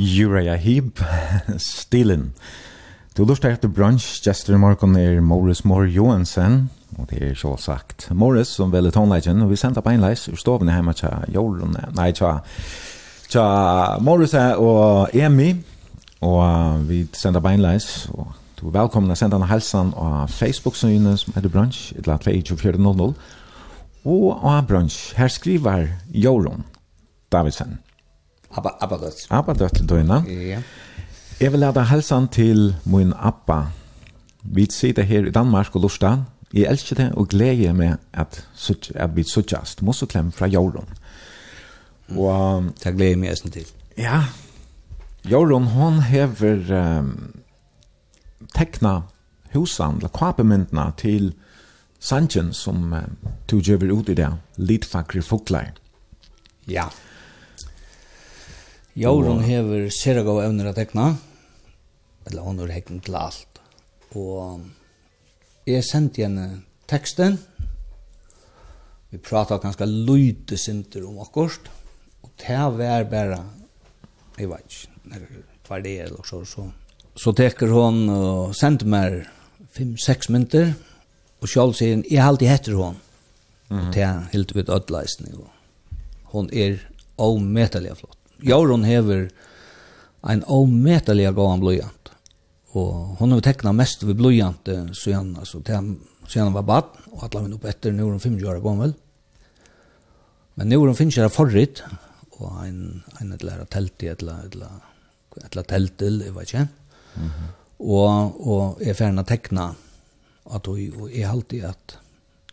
[0.00, 1.00] Uriah Heep,
[1.58, 2.32] Stilen.
[3.16, 7.52] Du lustar etter brunch, gestur i morgon er Morris Moore Johansen, og det er så
[7.60, 11.76] sagt Morris som velger tonleggen, og vi sender på enleis ur stovene hjemme tja Jorun,
[11.98, 12.38] nei tja,
[13.28, 13.44] tja
[14.00, 15.50] Morris og Emi,
[16.24, 21.26] og vi sender på enleis, og du er velkommen å sende en helsan av Facebook-synet
[21.26, 23.12] som heter brunch, et eller annet 2400,
[24.08, 26.64] og av brunch, her skriver Jorun
[27.32, 27.82] Davidsen.
[28.50, 29.26] Abba, abba døtt.
[29.30, 30.10] Abba døtt til.
[30.26, 30.62] Ja.
[31.40, 33.70] Jeg vil lade helsen til min Abba.
[34.42, 36.24] Vi sitter her i Danmark og Lorstad.
[36.54, 38.46] Jeg elsker det og gleder meg at,
[38.94, 39.82] at vi suttjast.
[39.82, 40.88] Mås klem fra Jorun.
[42.16, 43.68] Og, det gleder meg eisen til.
[43.98, 44.24] Ja.
[45.30, 47.12] Jorun, hon hever um,
[48.56, 49.02] tekna
[49.54, 51.34] husan, eller kvapemyndna til
[52.00, 53.04] Sanchen som uh,
[53.46, 55.70] tog over ut i det, litfakre foklar.
[56.66, 56.88] Ja.
[56.88, 56.88] Ja
[58.98, 61.12] Jorun hever sera gode evner å tekna,
[62.26, 63.60] eller hon har hekna til alt.
[64.18, 64.64] Og
[65.68, 66.46] jeg sendte henne
[66.90, 67.38] teksten,
[69.10, 71.70] vi prata ganske lydde sinter om akkurat,
[72.26, 73.40] og det var bare,
[74.38, 76.66] jeg vet ikke, hva det er eller så, så.
[77.18, 79.20] Så teker hon og sendte meg
[79.74, 80.72] fem-seks mynter,
[81.40, 82.96] og sjálv sier hun, jeg alltid heter hon,
[83.68, 83.86] mm -hmm.
[83.86, 85.50] og det er helt vidt ødeleisning, og
[86.34, 86.78] hon er
[87.18, 88.19] avmetelig flott.
[88.42, 89.30] Jorun hever
[90.22, 92.10] en omätelig gåan blöjant.
[92.72, 95.62] Og hon har tekna mest vid blöjant så han alltså
[96.28, 98.94] så han var bad og och alla hon upp efter nu hun 50 år gammel.
[100.54, 101.82] Men nu er hun finnes jeg förrit
[102.38, 104.44] og ein en et lærer telt i ett eller
[105.44, 106.68] ett tält till jag vet inte.
[107.78, 109.74] og, Mm och och är färna teckna
[110.44, 110.78] att och
[111.12, 111.98] är alltid at,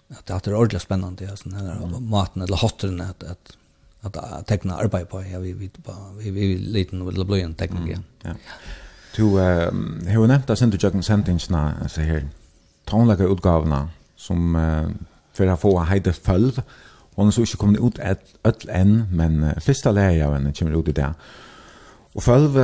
[0.10, 3.57] at det är ordentligt spännande alltså den här maten eller hotteren, at, at
[4.08, 5.72] att teckna arbete på jag vi vi
[6.18, 8.00] vi vi liten vill bli en tekniker.
[8.24, 8.32] Ja.
[9.16, 9.72] Du eh
[10.06, 12.28] hur nämnt att sända jogging sentenserna så här
[12.86, 14.56] tonlaga utgavna som
[15.34, 16.62] för att få hejde fölv
[17.16, 20.92] och så inte kommer ut ett än men första läge av en kommer ut i
[20.92, 21.14] det.
[22.18, 22.56] Og følv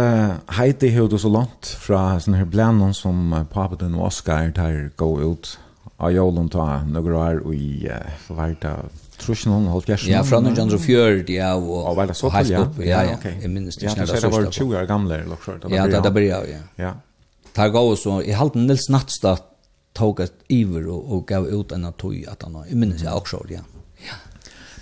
[0.50, 5.10] heiti hei du så langt fra sånne her blænen som papaten og Oscar tar gå
[5.22, 5.52] ut
[6.00, 7.86] av jålen ta noen år i
[8.26, 8.80] forverta
[9.18, 10.08] Truschen hon holdt järs.
[10.08, 12.68] Ja, från 1940 ja och Ja, väl så till ja.
[12.78, 13.18] Ja, ja.
[13.42, 14.16] Jag minns det snälla så.
[14.16, 15.64] Ja, det var 20 år gamle, eller något sånt.
[15.70, 16.58] Ja, det där började ja.
[16.76, 16.94] Ja.
[17.54, 19.38] Tar gå så jeg halte Nils Nattstad
[19.94, 23.14] tog et iver og och gav ut en av tog, at han jeg minnes jag
[23.22, 23.60] også, ja.
[24.08, 24.14] Ja.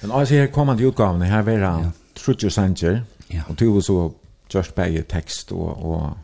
[0.01, 3.03] Men her här kommer det utgåvan här var Trutje Sanger.
[3.27, 3.41] Ja.
[3.49, 4.13] Och du så
[4.49, 6.17] just bäge tekst og, og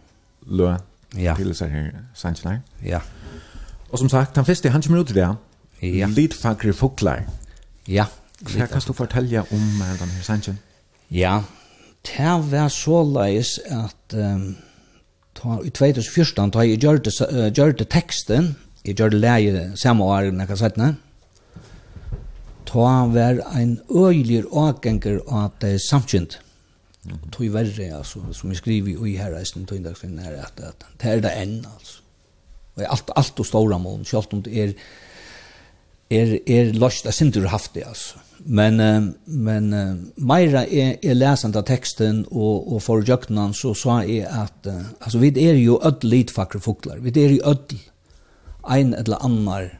[0.47, 0.75] lø,
[1.15, 1.35] Ja.
[1.35, 2.59] til seg her, Sanger.
[2.83, 2.99] Ja.
[3.91, 5.35] Og som sagt, han første, han kommer ut til det.
[5.81, 6.07] Ja.
[6.07, 7.23] Lidfagre fåglar.
[7.87, 8.07] Ja.
[8.45, 9.65] Hva kan du fortelle om
[9.99, 10.59] den her sangen?
[11.09, 11.41] Ja,
[12.05, 14.57] det var så leis at um,
[15.35, 18.55] ta, i 2014 da jeg gjør det, uh, gjør det teksten,
[18.85, 20.97] jeg gjør det leie samme år, når jeg kan
[22.67, 26.39] ta var en øyelig avganger av det samkjent.
[27.07, 27.19] Mm.
[27.31, 31.23] Tog verre, altså, som jeg skriver i her reisen, tog indagsvinner, at, at det er
[31.23, 32.01] det enn, altså.
[32.77, 34.73] Og alt, alt og ståra mål, selv om det er
[36.09, 38.23] er, er lost jeg synes du har haft det, altså.
[38.47, 38.77] Men,
[39.25, 39.73] men
[40.15, 45.19] Meira er, er lesende av teksten og, og for jøknan så sa jeg at altså,
[45.19, 47.01] vi er jo ødel litfakre fuklar.
[47.03, 47.81] Vi er jo ødel
[48.69, 49.71] ein eller annar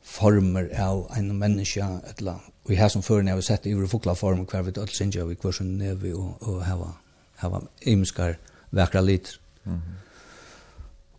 [0.00, 1.84] former av ein menneske
[2.16, 5.24] eller og har som før når vi sett i fukla form, hver vi ødel sinja
[5.24, 6.96] vi hver som nevi og, og hava
[7.36, 8.38] hava imskar
[8.74, 9.38] vekra lit.
[9.64, 9.80] Mm.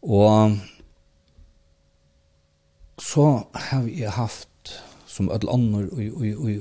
[0.02, 0.58] Og
[2.98, 4.50] så har vi haft
[5.18, 6.54] som öll annor och och i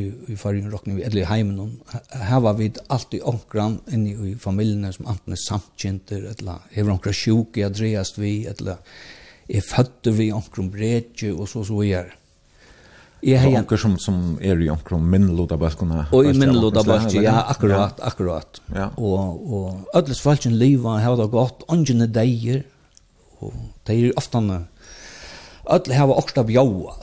[0.00, 1.80] i i farin rockning vi eller hemmen
[2.10, 7.56] här var vi alltid onkran inne i familjen som antingen samtjänter eller har onkra sjuk
[7.56, 8.76] i Andreas vi eller
[9.48, 12.14] är födde vi onkron bredje och så så är
[13.24, 16.02] Jeg har onkran som, som er i onkran minnloda baskona.
[16.12, 18.60] Og i minnloda bøkkene, ja, akkurat, akkurat.
[18.74, 18.90] Ja.
[19.00, 22.60] Og, og ødels falskjen liva har det gått, ongene deier,
[23.40, 23.54] og
[23.88, 24.42] de er ofte
[25.66, 26.94] öll hava också av joa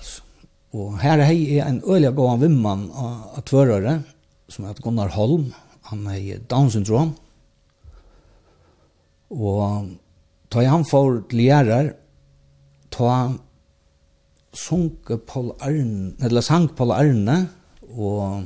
[0.71, 4.01] Og Och här är en öliga gåan vimman av tvörare
[4.47, 5.53] som heter Gunnar Holm.
[5.81, 7.13] Han är Down syndrom.
[9.27, 9.85] Och
[10.49, 11.91] ta han får till
[12.89, 13.33] ta
[14.53, 17.45] sunke Paul Arne eller sank Paul Arne
[17.81, 18.41] och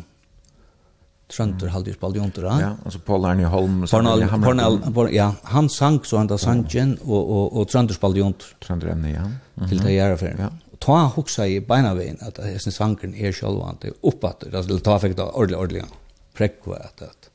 [1.27, 2.57] Tröntor halde jo spalt jontora.
[2.61, 7.57] Ja, alltså Paul Arne Holm Pornal, Pornal, ja, han sang så ända sangen, og, og,
[7.57, 8.47] og Tröntor spalt jontor.
[8.59, 9.21] Tröntor ämne ja.
[9.21, 9.83] Mm -hmm.
[9.83, 10.35] Det gärna för.
[10.39, 10.49] Ja.
[10.79, 14.43] Ta hoksa i beinavein att hästen sanken är er uppåt.
[14.51, 15.85] Det ta fick då ordligt ordligt.
[16.33, 17.29] Präck att att.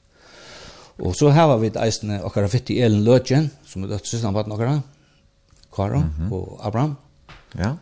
[0.99, 4.43] Och så här vi eisne okkara fitt i Ellen Løtjen, som er døtt sysna på
[4.49, 4.83] några.
[5.77, 6.97] Karo og Abraham.
[7.59, 7.77] Ja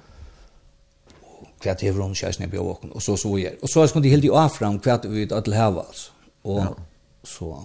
[1.62, 3.58] hva det er hun kjæresten jeg bjør og så så er.
[3.62, 6.10] Og så skulle de helt i avfram hva vi at hava altså.
[6.44, 6.68] Og ja.
[7.24, 7.56] så,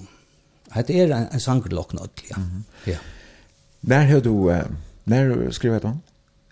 [0.87, 2.37] det er en, en sangerlokk nå, ja.
[2.37, 2.89] Mm -hmm.
[2.91, 2.97] ja.
[3.81, 4.59] Når har du, uh,
[5.05, 6.01] når skriver du han?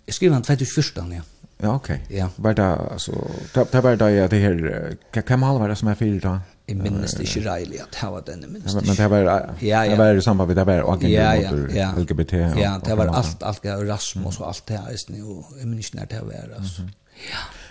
[0.07, 1.21] Jeg skriver han 2014, ja.
[1.61, 1.99] Ja, okej.
[2.09, 2.27] Ja.
[2.37, 3.11] Var det, altså,
[3.53, 6.39] det var det, det her, kan kan man det som er fyrt da?
[6.67, 8.87] Jeg minnes det ikke reilig at det var denne, minnes det ikke.
[8.87, 9.91] Men det var, ja, ja.
[9.91, 12.33] det var i samband med, det var agenter mot LGBT.
[12.33, 16.05] Ja, det var alt, alt, Rasmus og alt det her, og jeg minnes ikke når
[16.05, 16.81] det var, altså.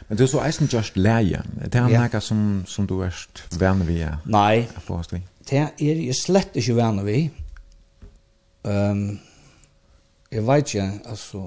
[0.09, 1.43] Men du er så eisen just leie.
[1.63, 2.05] Det er ja.
[2.11, 3.15] noe som, som du er
[3.59, 4.19] venn vi er.
[4.27, 4.67] Nei.
[5.13, 5.21] Vi.
[5.47, 7.21] Det er jeg slett ikke venn vi.
[8.67, 9.05] Um,
[10.31, 11.45] jeg vet ikke, altså,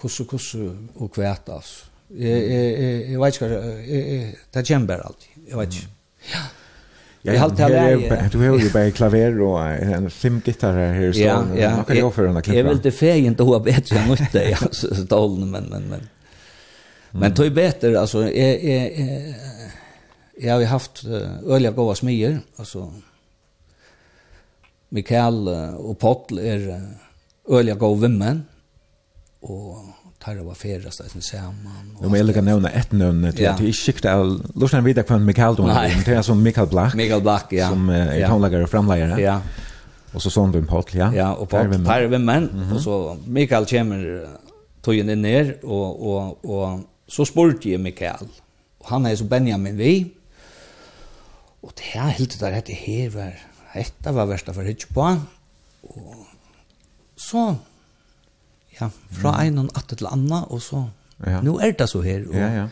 [0.00, 1.88] hvordan, hvordan og kvært, altså.
[2.10, 5.32] Jeg, jeg, jeg, jeg vet ikke, jeg, jeg, det kommer bare alltid.
[5.48, 5.88] Jeg vet ikke.
[5.88, 6.30] Mm.
[6.34, 6.44] Ja.
[7.26, 8.28] Ja, halte har det.
[8.32, 11.20] Du har ju bara klaver och en fem gitarrer här så.
[11.20, 11.60] Ja, ja.
[11.76, 14.32] Jag kan ju för den Jeg vil vill det feg inte ha bättre än nåt
[14.32, 16.00] där alltså så men men men
[17.20, 19.34] Men tog beter, altså, jeg, jeg, jeg,
[20.42, 21.04] jeg har jo haft
[21.46, 22.88] øyelig gode smier altså,
[24.90, 25.48] Mikael
[25.78, 26.80] og Pottl är
[27.50, 28.46] øyelig gode vimmen
[29.42, 29.84] og
[30.20, 31.96] tar var färra så sen samman.
[31.98, 35.02] Och men jag kan nämna ett namn till att det är skikt av Lucian Vida
[35.02, 35.66] från Mikael då.
[36.04, 36.94] Det är som Mikael Black.
[36.94, 37.68] Mikael Black ja.
[37.68, 39.20] Som är tonläggare och framläggare.
[39.20, 39.40] Ja.
[40.12, 41.14] Och så sån du en Pottl ja.
[41.14, 44.26] Ja och Pottl tar vimmen og så Mikael kommer
[44.82, 48.30] tog inn ner og, og, og, Så spurte jeg Mikael,
[48.82, 49.92] og han er så Benjamin vi,
[51.62, 53.38] og det er helt der, dette her var,
[53.74, 55.06] dette var versta for hitje på,
[55.86, 56.26] og
[57.16, 57.46] så,
[58.76, 59.46] ja, fra mm.
[59.46, 60.84] en og atter til anna, og så,
[61.24, 61.40] ja.
[61.42, 62.68] nå er det så her, og, ja, ja.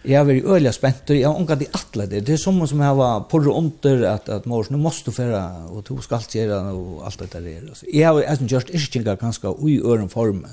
[0.00, 2.22] Jeg har vært øyelig spent, og jeg har unga de atle det.
[2.24, 5.42] Det er som som jeg var porre under, at, at mors, nå måste du fære,
[5.68, 7.66] og du skal alt gjøre, og alt dette der.
[7.92, 10.46] Jeg har eisen gjørst iskinger ganske ui øren form,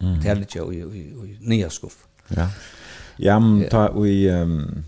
[0.00, 0.20] Mm.
[0.22, 1.00] Det är jo i, i,
[1.32, 2.06] i nye skuff.
[2.28, 2.48] Ja.
[3.16, 4.84] Ja, men ta vi um,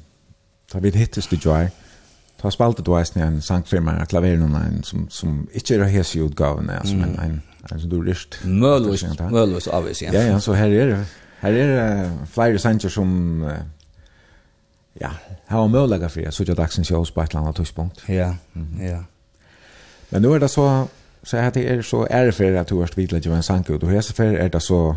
[0.73, 1.69] ta vi hittes det joy.
[2.41, 6.17] Ta spalte du vet en sangfirma att lavera någon en som som inte är hes
[6.17, 8.39] utgåvan alltså men en en som du rist.
[8.45, 10.03] Möllus, möllus avvis.
[10.03, 11.05] Ja, ja, ja, så her er det.
[11.41, 13.53] Här är uh, flere sanger som uh,
[15.01, 15.11] ja,
[15.47, 18.05] har möjlighet för så ikke dagsens shows på et eller annet tidspunkt.
[18.09, 18.37] Ja,
[18.81, 19.05] ja.
[20.11, 20.89] Men nu er det så
[21.23, 23.83] Så jag heter er så är för att du har vidlat ju en sang, ut
[23.83, 24.97] och här så för är det så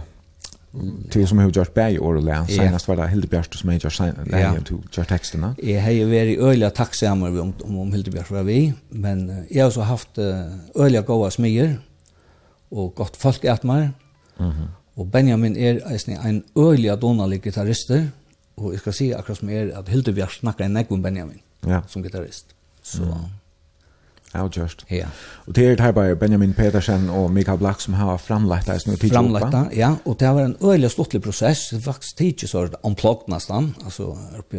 [1.11, 4.63] til som har gjort bäj och län senast var det Hildebjörst som jag sen län
[4.63, 5.55] till gjort tekstene.
[5.63, 9.67] Jeg har ju vært öliga tacksamma om om, om Hildebjörst var vi men jeg har
[9.67, 10.17] också haft
[10.75, 11.79] öliga goda smier
[12.69, 13.89] och gott folk att meg,
[14.37, 14.67] Mhm.
[14.95, 17.91] Och Benjamin är en en öliga donalig gitarrist
[18.55, 21.83] och jeg ska si akkurat som är att Hildebjörst snackar en näck om Benjamin ja.
[21.87, 22.45] som gitarrist.
[22.81, 23.17] Så mm.
[24.33, 24.85] Ja, just.
[24.91, 25.05] Ja.
[25.45, 28.81] Og det er det her bare Benjamin Petersen og Mikael Black som har framlagt det
[28.81, 29.39] som er tidlig oppe.
[29.39, 29.95] Framlagt ja.
[30.05, 31.67] Og det var en øyelig stortlig prosess.
[31.71, 33.75] Det var faktisk tidlig så det omplagt nesten.
[33.83, 34.03] Altså,
[34.39, 34.57] oppi,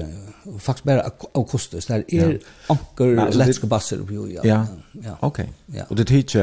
[0.59, 1.03] faktisk bare
[1.35, 1.89] akustisk.
[1.89, 2.28] Det er ja.
[2.70, 4.15] anker ja, letske basser oppi.
[4.35, 4.40] Ja.
[4.44, 4.65] ja.
[5.05, 5.15] ja.
[5.20, 5.39] Ok.
[5.74, 5.82] Ja.
[5.90, 6.43] Og det er tidlig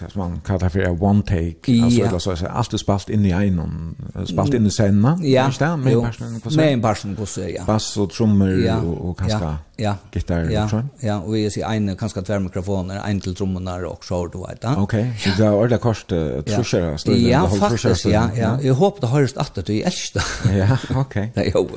[0.00, 1.84] det som man kallar for one take.
[1.84, 2.12] Altså, ja.
[2.12, 3.96] altså, altså, alt er spalt inn i egnom.
[4.24, 5.22] Spalt inn i scenen.
[5.24, 5.48] Ja.
[5.48, 5.78] Ikke det?
[5.78, 6.56] Med en person.
[6.56, 7.16] Med en person,
[7.48, 7.64] ja.
[7.66, 8.80] Bass og trommer ja.
[8.80, 9.44] og, og kanskje...
[9.44, 9.94] Ja Ja.
[10.12, 10.82] Gitar ja, också.
[11.00, 14.62] Ja, og vi ser en kanskje tver mikrofoner, en til trummorna og så du vet
[14.62, 14.78] jag.
[14.78, 18.56] Ok, Så det er är det kost trusher støyde, Ja, faktiskt ja, ja.
[18.62, 20.20] Jeg håper det høres att det är äldsta.
[20.58, 21.14] Ja, ok.
[21.34, 21.68] Det er jo.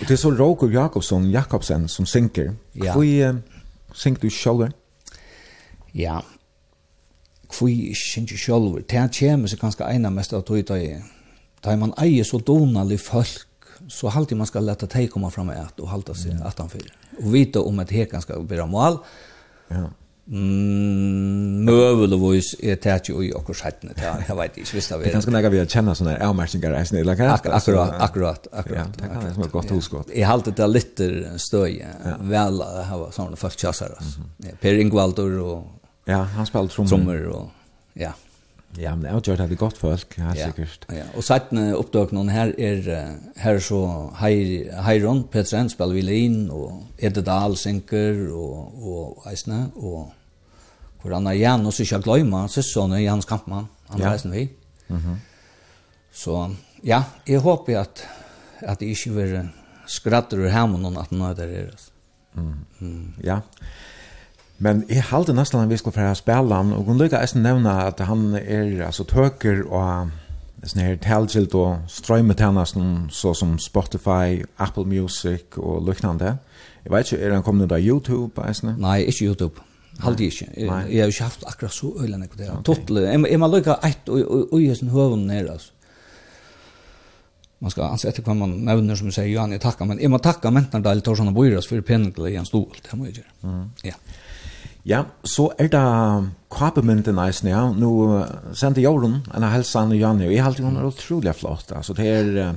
[0.00, 2.52] Og det er så Roger Jakobsson Jakobsen som synker.
[2.74, 2.92] Ja.
[2.92, 3.36] Hvor uh,
[3.92, 4.72] synker du selv?
[5.94, 6.20] Ja.
[7.48, 8.82] Kvui synker själv.
[8.88, 11.02] Det kommer så ganska ena mest att ta i.
[11.64, 13.46] Da man eier så donalig folk
[13.88, 16.92] så halvtid man skal lätta teg komma fram att och halta sig att han fyra
[17.16, 18.98] och vita om att hekan ska bli mål.
[19.68, 19.90] Ja.
[20.26, 25.02] Mm, Mövlevois er tætje og i okkur sættene, jeg vet ikke, hvis det er.
[25.04, 27.28] Det er ganske nægge vi har kjenne sånne avmerkninger reisende, eller hva?
[27.36, 28.80] Akkurat, akkurat, akkurat.
[28.80, 30.10] Ja, det kan være godt huskott.
[30.10, 31.02] Jeg halte det litt
[31.44, 31.78] støy,
[32.26, 33.94] vel, det ha sånne folk kjassar,
[34.62, 35.62] Per Ingvaldur og...
[36.10, 36.90] Ja, han spiller trommer.
[36.90, 37.46] Trommer og,
[37.94, 38.10] ja.
[38.80, 40.86] Ja, men det er at det godt folk, ja, sikkert.
[40.92, 42.90] Ja, og sættene oppdøk noen her er,
[43.40, 43.80] her er så
[44.20, 50.12] Heiron, Petren, spiller violin, og Edde Dahl, synker, og, og Eisne, og
[51.00, 54.12] hvor han er Jan, og så ikke gløyma, søssonen Jans Kampmann, han er.
[54.12, 54.48] Eisne vi.
[54.88, 55.16] Mm -hmm.
[56.12, 56.54] Så,
[56.84, 58.08] ja, jeg håper at,
[58.58, 59.48] at det ikke vil
[59.86, 61.92] skratter ur hjemme noen at nå er det deres.
[62.34, 62.54] Mm.
[62.80, 63.14] Mm.
[63.24, 63.40] Ja, ja.
[64.58, 67.72] Men jeg halte nesten at vi skulle fære spille han, og hun lykker eisen nevne
[67.84, 70.14] at han er altså tøker og
[70.66, 76.38] sånn her talgilt og strøymetjennesten, så som Spotify, Apple Music og lyknande.
[76.86, 78.72] Jeg vet ikke, er han kommet ut av YouTube eisen?
[78.80, 79.66] Nei, ikke YouTube.
[80.00, 80.48] Halde ikke.
[80.56, 82.50] Jeg har ikke haft akkurat så øyne nekko det.
[82.64, 83.06] Tottelig.
[83.06, 85.72] Jeg må lykke eit og i hessen høven nere, altså.
[87.64, 90.18] Man skal anse etter hva man nevner, som sier, Johan, jeg takker, men jeg må
[90.20, 93.52] takka mentan deilig Torsan og Boiras for penningle i en stol, det må jeg gjøre.
[93.86, 93.96] Ja.
[94.86, 95.82] Ja, så er det
[96.54, 97.64] kapemynden eisen, ja.
[97.74, 97.90] Nå
[98.54, 101.72] sendte Jorun en helsan i Janne, og jeg halte hun er utrolig flott.
[101.74, 102.54] Altså, det er,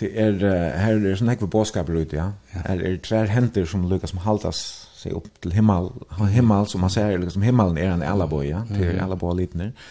[0.00, 0.38] det er,
[0.80, 2.30] her er sånn ekve båskaper ute, ja.
[2.64, 4.62] Her er tre henter som lykkes som haltas
[4.98, 5.92] seg opp til himmel,
[6.32, 8.64] himmel som man ser, liksom himmelen er en elaboi, ja.
[8.70, 9.90] Det er elaboi liten her.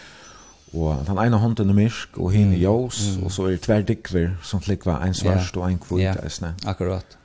[0.74, 3.86] Og den ene hånden er myrk, og henne er jås, og så er det tver
[3.88, 6.50] dikver som flikva en svarst og en kvult eisen.
[6.66, 7.17] Akkurat.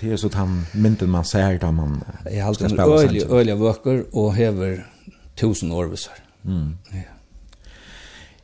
[0.00, 3.56] Det är så att han mynden man ser där man är alltid en ölig, ölig
[3.56, 4.86] vöcker och häver
[5.34, 6.14] tusen orvisar.
[6.44, 6.78] Mm.
[6.90, 6.98] Ja.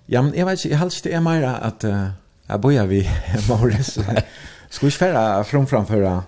[0.06, 2.08] Ja, men jag vet inte, jag helst det är mer att uh,
[2.46, 3.10] jag börjar vi
[3.48, 4.22] Maurice.
[4.70, 6.24] Ska vi färra från framföra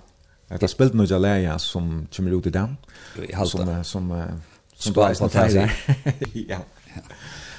[0.49, 2.77] att jag spelat några läger som kommer ut i den?
[3.15, 4.25] Som, som, som,
[4.75, 5.71] som du har snart
[6.49, 6.59] Ja.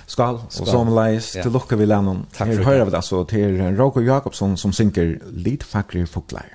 [0.05, 2.25] Skal, og som leis, til lukke vi lennom.
[2.35, 6.51] Takk Her hører vi det, altså, til Råko Jakobsson som synker Lidfakre Fuglar.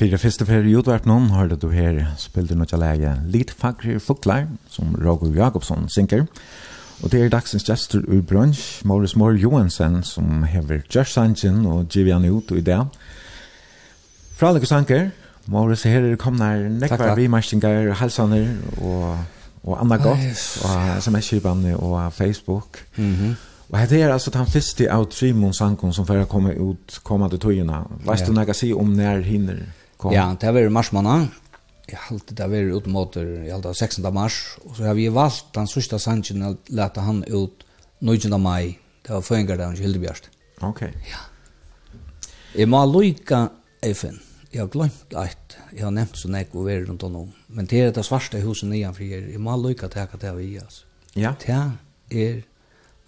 [0.00, 4.94] Fyrir fyrste fyrir i noen hørte du her spilte noe lege Litt fagre fuklar som
[4.96, 6.22] Roger Jakobsson synker.
[7.02, 11.90] Og det er dagsens gestur ur brunch, Morris Moore Johansen, som hever Josh Sanchin og
[11.92, 12.78] Givian ut i det.
[14.38, 15.10] Fra alle sanker,
[15.46, 19.18] Morris her er kommet nekvar vimarsingar, halsaner og,
[19.64, 20.62] og anna Gott yes.
[20.64, 22.86] og sms-kibane og Facebook.
[22.96, 23.34] Mm -hmm.
[23.68, 27.40] Og det er altså den første av Trimon Sankon som fer komme ut kommande til
[27.40, 27.82] tøyina.
[28.06, 28.48] Veist du yeah.
[28.48, 29.56] å si om nær hinner?
[30.00, 30.14] kom.
[30.16, 31.30] Ja, det var i mars måned.
[31.90, 34.04] Jeg halte det var ut mot, jeg halte 16.
[34.14, 37.64] mars, og så har vi valgt den sørste sannsyn å lete han ut
[38.00, 38.36] 19.
[38.40, 38.78] mai.
[39.02, 40.30] Det var føringer der, ikke Hildebjørst.
[40.66, 40.84] Ok.
[41.10, 41.24] Ja.
[42.54, 43.48] Jeg må lykke
[43.82, 44.20] Eifen.
[44.50, 47.32] Jeg har glemt at jeg har nevnt så jeg og vært rundt om.
[47.48, 50.48] Men det er det svarte huset nyan, for jeg må lykke til hva det vi,
[50.58, 50.86] altså.
[51.14, 51.34] Ja.
[51.38, 51.54] Det
[52.10, 52.42] er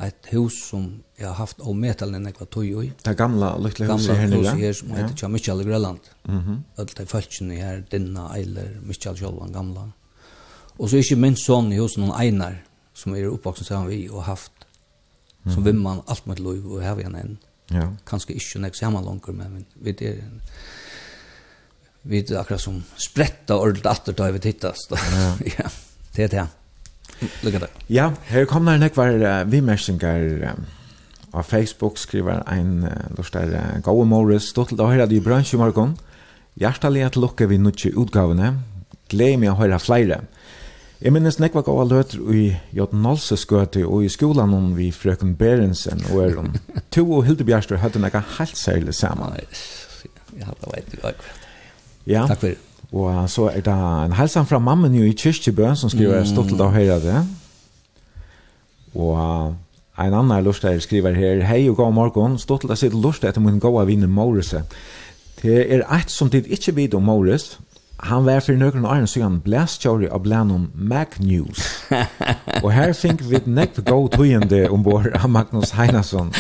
[0.06, 2.92] ett hus som jag har haft av metalen när jag tog i.
[3.02, 4.42] Det gamla lyckliga huset här nere.
[4.42, 5.28] Gamla huset här som heter ja.
[5.28, 6.00] Michael Grönland.
[6.28, 6.62] Mm -hmm.
[6.76, 9.90] Allt det fölksen här, Dinna, Eiler, Michael Kjolvan, gamla.
[10.76, 12.64] Och så är inte min son i huset någon Einar
[12.94, 14.68] som är uppvuxen sedan vi och haft mm
[15.42, 15.54] -hmm.
[15.54, 17.38] som vimman allt mitt liv och här vi han än.
[17.66, 17.92] Ja.
[18.04, 20.24] Kanske inte när jag ser man långt men vi det är
[22.02, 24.76] vi det akkurat som sprätta ordentligt att ta vi tittas.
[24.90, 25.36] Ja.
[25.58, 25.70] ja.
[26.14, 26.46] Det är det.
[27.42, 27.82] Lykke til.
[27.92, 30.56] Ja, her kommer det nekvar uh, vimersinger uh,
[31.32, 35.24] av Facebook skriver ein uh, lustar uh, Gåa Morris, stått til å høre det i
[35.24, 35.96] bransj i morgen.
[36.60, 38.54] Hjertelig at lukke vi nutje utgavene.
[39.12, 40.22] Gled meg å høre flere.
[41.02, 42.44] Jeg minnes nekva gåa løter i
[42.76, 46.52] Jot Nolseskøte og i skolan om vi frøken Berensen og er om.
[46.94, 49.34] to og Hilde Bjerster hadde nekka helt særlig sammen.
[50.38, 51.24] Ja, det vært i dag.
[52.06, 52.26] Ja.
[52.30, 52.71] Takk for det.
[52.92, 56.28] Og så er det en helsen fra mammen jo i Kyrkjebø, som skriver mm.
[56.28, 57.20] stått av høyre det.
[58.92, 59.54] Og
[59.98, 63.40] en annan lust her skriver her, Hei og god morgen, stått av sitt lust etter
[63.40, 64.64] min gode vinne Maurice.
[65.40, 67.56] Det er eit som tid ikkje vid om Maurice.
[68.02, 71.68] Han var for nøkron åren siden blæstjåri av blænon Mac News.
[72.64, 76.32] og her fink vi nekv god tøyende ombord av Magnus Heinasson.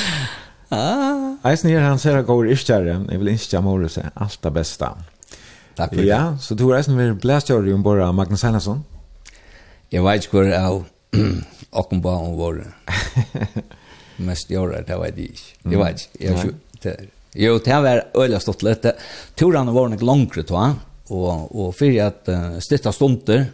[0.72, 1.38] Ah.
[1.48, 4.90] Eisen her han ser at går iskjære, jeg vil innskjære Maurice, alt det beste.
[4.90, 5.21] Takk.
[5.76, 6.08] Takk for det.
[6.08, 8.84] Ja, så du har reisen med blæstjøri om bara Magnus Heinasson.
[9.92, 10.84] Jeg vet ikke hvor jeg av
[11.82, 12.62] åkken på om vår
[14.28, 15.50] mest gjøre, det vet jeg ikke.
[15.64, 16.22] Jeg vet ikke.
[16.26, 16.38] Jeg
[16.84, 18.86] vet Jo, det har vært øyelig stått litt.
[19.40, 20.78] Turene var nok langere, tror
[21.12, 23.46] Og, og for at uh, styrta stunder,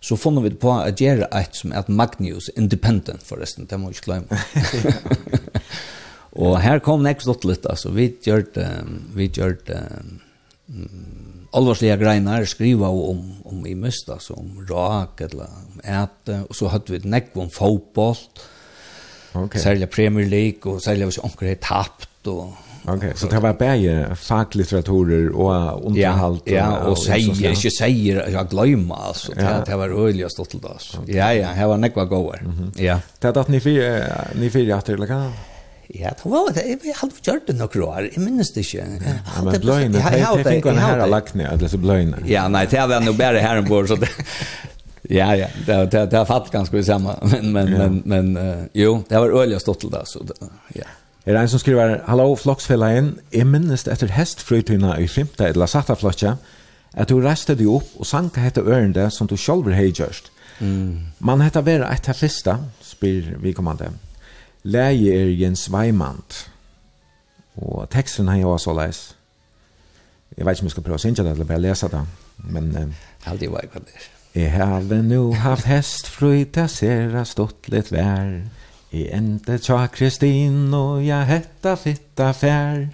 [0.00, 3.98] så funnet vi på å gjøre et som er Magnus Independent, forresten, det må vi
[3.98, 4.40] ikke glemme.
[6.40, 8.68] og her kom det ikke stått litt, altså, vi gjør det,
[9.16, 9.82] vi gjør det,
[10.70, 16.56] mm, alvarsliga greinar skriva om om i mest alltså om rak eller om äte och
[16.56, 18.16] så hade vi ett neck om fotboll.
[19.32, 19.44] Okej.
[19.44, 19.60] Okay.
[19.60, 22.48] Sälja Premier League och sälja oss onkel har tappt och
[22.82, 27.70] Okej, okay, så det var bäge facklitteraturer och underhalt ja, ja, och, och säger, inte
[27.70, 29.32] säger, jag glömma alltså.
[29.36, 29.42] Ja.
[29.42, 30.60] Det, det var öliga stått till
[31.06, 32.40] Ja, ja, det var nekva gåvar.
[32.44, 32.72] Mm.
[32.76, 33.00] Ja.
[33.18, 35.30] Det hade att ni fyra, ni fyra att eller?
[35.94, 36.64] Ja, det var det.
[36.84, 38.06] Jeg hadde gjort det noen år.
[38.12, 38.84] Jeg minnes det ikke.
[39.02, 42.20] Ja, men bløyene, det fikk han her av lagt ned, eller så bløyene.
[42.30, 44.10] Ja, nei, det var noe bare her på, så det...
[45.10, 47.86] Ja, ja, det har det, har fatt ganske det samme, men, men, ja.
[47.88, 50.36] men, men jo, det var øyelig jeg stått til det, så det,
[50.76, 50.86] ja.
[51.26, 55.96] Er det en som skriver, Hallo, floksfellein, jeg minnes etter hestfrøytyna i Fymta, eller satta
[55.98, 56.36] flotja,
[56.94, 60.30] at du reiste deg opp og sanka hette ørende som du sjolver hei gjørst.
[60.60, 61.10] Mm.
[61.26, 63.90] Man heter vera et av fyrsta, spyr vi kommande.
[63.90, 64.06] Mm
[64.62, 66.46] Læge er Jens Weimand.
[67.56, 69.16] Og teksten han jo så leis.
[70.36, 72.02] Jeg vet ikke om jeg skal prøve å synge det, eller bare lese det.
[72.44, 72.72] Men...
[72.76, 74.10] Eh, det var ikke det.
[74.34, 77.24] Jeg har nu haft hest frøyta sera
[77.68, 78.42] litt vær.
[78.92, 82.86] I ente tja Kristin og jeg hetta fitta fær.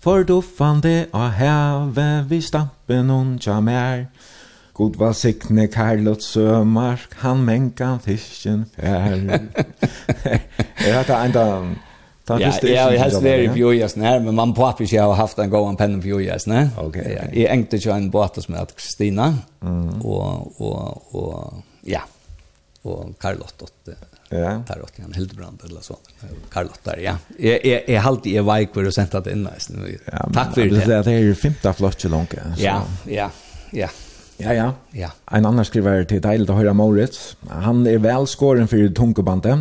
[0.00, 4.08] For duffande av heve vi stampen hon tja mer.
[4.80, 9.18] God var sikne Karlot Sømark, han menkan fisken fær.
[10.86, 11.42] er dette enda...
[12.30, 15.50] Ja, ja, jeg har nere i Bjøjasen her, men man papir ikke har haft en
[15.52, 16.54] gåan penn i Bjøjasen.
[16.78, 17.26] Okay, okay.
[17.34, 19.26] Jeg engte ikke en båt som heter Kristina,
[19.60, 19.98] mm.
[19.98, 22.06] og, og, og, ja,
[22.86, 23.92] og Karlot, og,
[24.30, 24.60] Ja.
[24.62, 25.96] Tar åt han Hildebrand eller så.
[26.52, 27.16] Karlot där ja.
[27.38, 29.86] Jag jag jag halt i vik för att sända det in nästan.
[30.34, 31.02] Tack för det.
[31.02, 32.34] Det är ju femte flotch långt.
[32.56, 33.30] Ja, ja,
[33.70, 33.88] ja.
[34.42, 34.72] Ja, ja.
[34.90, 35.10] ja.
[35.30, 37.36] En annan skriver till Dejl att höra Moritz.
[37.48, 39.58] Han är väl skåren för tunkobandet.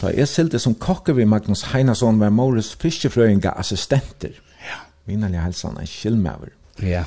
[0.00, 4.30] Ta är silt som kocker vid Magnus Heinason var Moritz fiskefröinga assistenter.
[4.58, 4.76] Ja.
[5.04, 6.48] Vinnarliga hälsan är skillmäver.
[6.76, 7.04] Ja.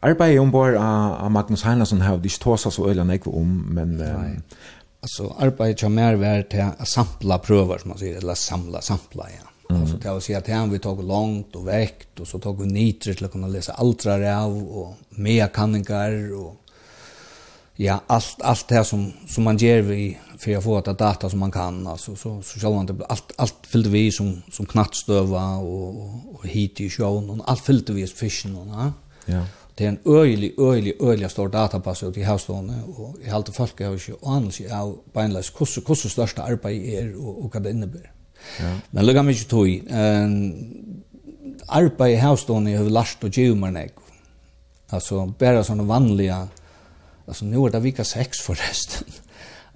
[0.00, 3.96] Arbetet ombord av Magnus Heinason har de ståsa så øyla nekve om, men...
[3.96, 4.40] Nej.
[5.00, 9.51] Alltså, arbetet jag mer värt att sampla prövar, som man säger, eller samla, sampla, ja.
[9.80, 12.66] Alltså det vill säga att han vi tog långt och väckt och så tog vi
[12.66, 16.56] nitrer till att kunna läsa altra av och mea kanningar och
[17.76, 21.38] ja allt allt det som som man ger vi för att få att data som
[21.38, 25.88] man kan alltså så så själva inte allt allt fyllde vi som som knattstöva och
[25.88, 28.92] och, och hit i sjön och allt fyllde vi fisken och ja.
[29.26, 29.44] Ja.
[29.74, 33.80] Det är en öjlig, öjlig, öjlig stor databas ut i havstående, og jeg halte folk
[33.80, 38.10] har ikke anelse av beinleis hvordan største arbeid er og, og hva det innebærer.
[38.60, 38.72] Ja.
[38.90, 39.68] Men lukka mykje tog.
[39.90, 40.36] Um,
[41.68, 43.98] arbeid i havstående har vi lagt og givet meg nek.
[44.92, 46.36] Altså, bare sånne vanlige,
[47.26, 49.08] altså, nu er det vika sex forresten.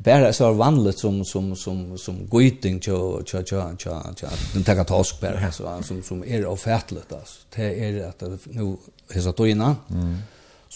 [0.04, 4.84] Bara så vanligt som som som som goiting tjo tjo tjo tjo tjo den tar
[4.84, 8.76] task bara så som som är ofärtligt alltså det är att nu
[9.14, 10.18] hesa tojna mm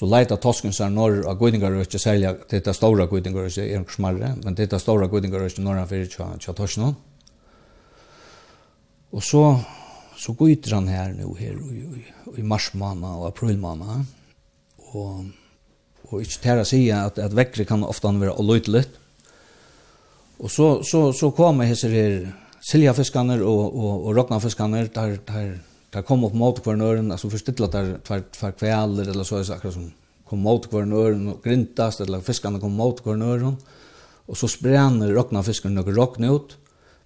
[0.00, 3.68] så leita tosken så norr av goidingar och ikkje selja detta stora goidingar och är
[3.74, 6.94] er smarre, men detta stora goidingar og ikkje norran fyrir tjo tja torsno.
[9.10, 9.44] Og så,
[10.18, 12.02] så gyter han her nå her i, i,
[12.40, 14.06] i mars måned og april måned.
[14.94, 15.24] Og,
[16.10, 18.84] og ikke til å si at, at vekkere kan ofte være oløytelig.
[20.40, 22.22] Og så, så, så kommer hese her
[22.64, 25.50] siljafiskaner og, og, og rognafiskaner der, der,
[25.92, 29.54] der kom opp mot kvarnøren, altså forstittla där tver, tver kveler eller så är det
[29.54, 29.92] akkurat som
[30.24, 33.56] kommer mot kvarnøren og grintast, eller fiskene kommer mot kvarnøren.
[34.30, 36.54] Og så spränner rognafiskene noen rogn ut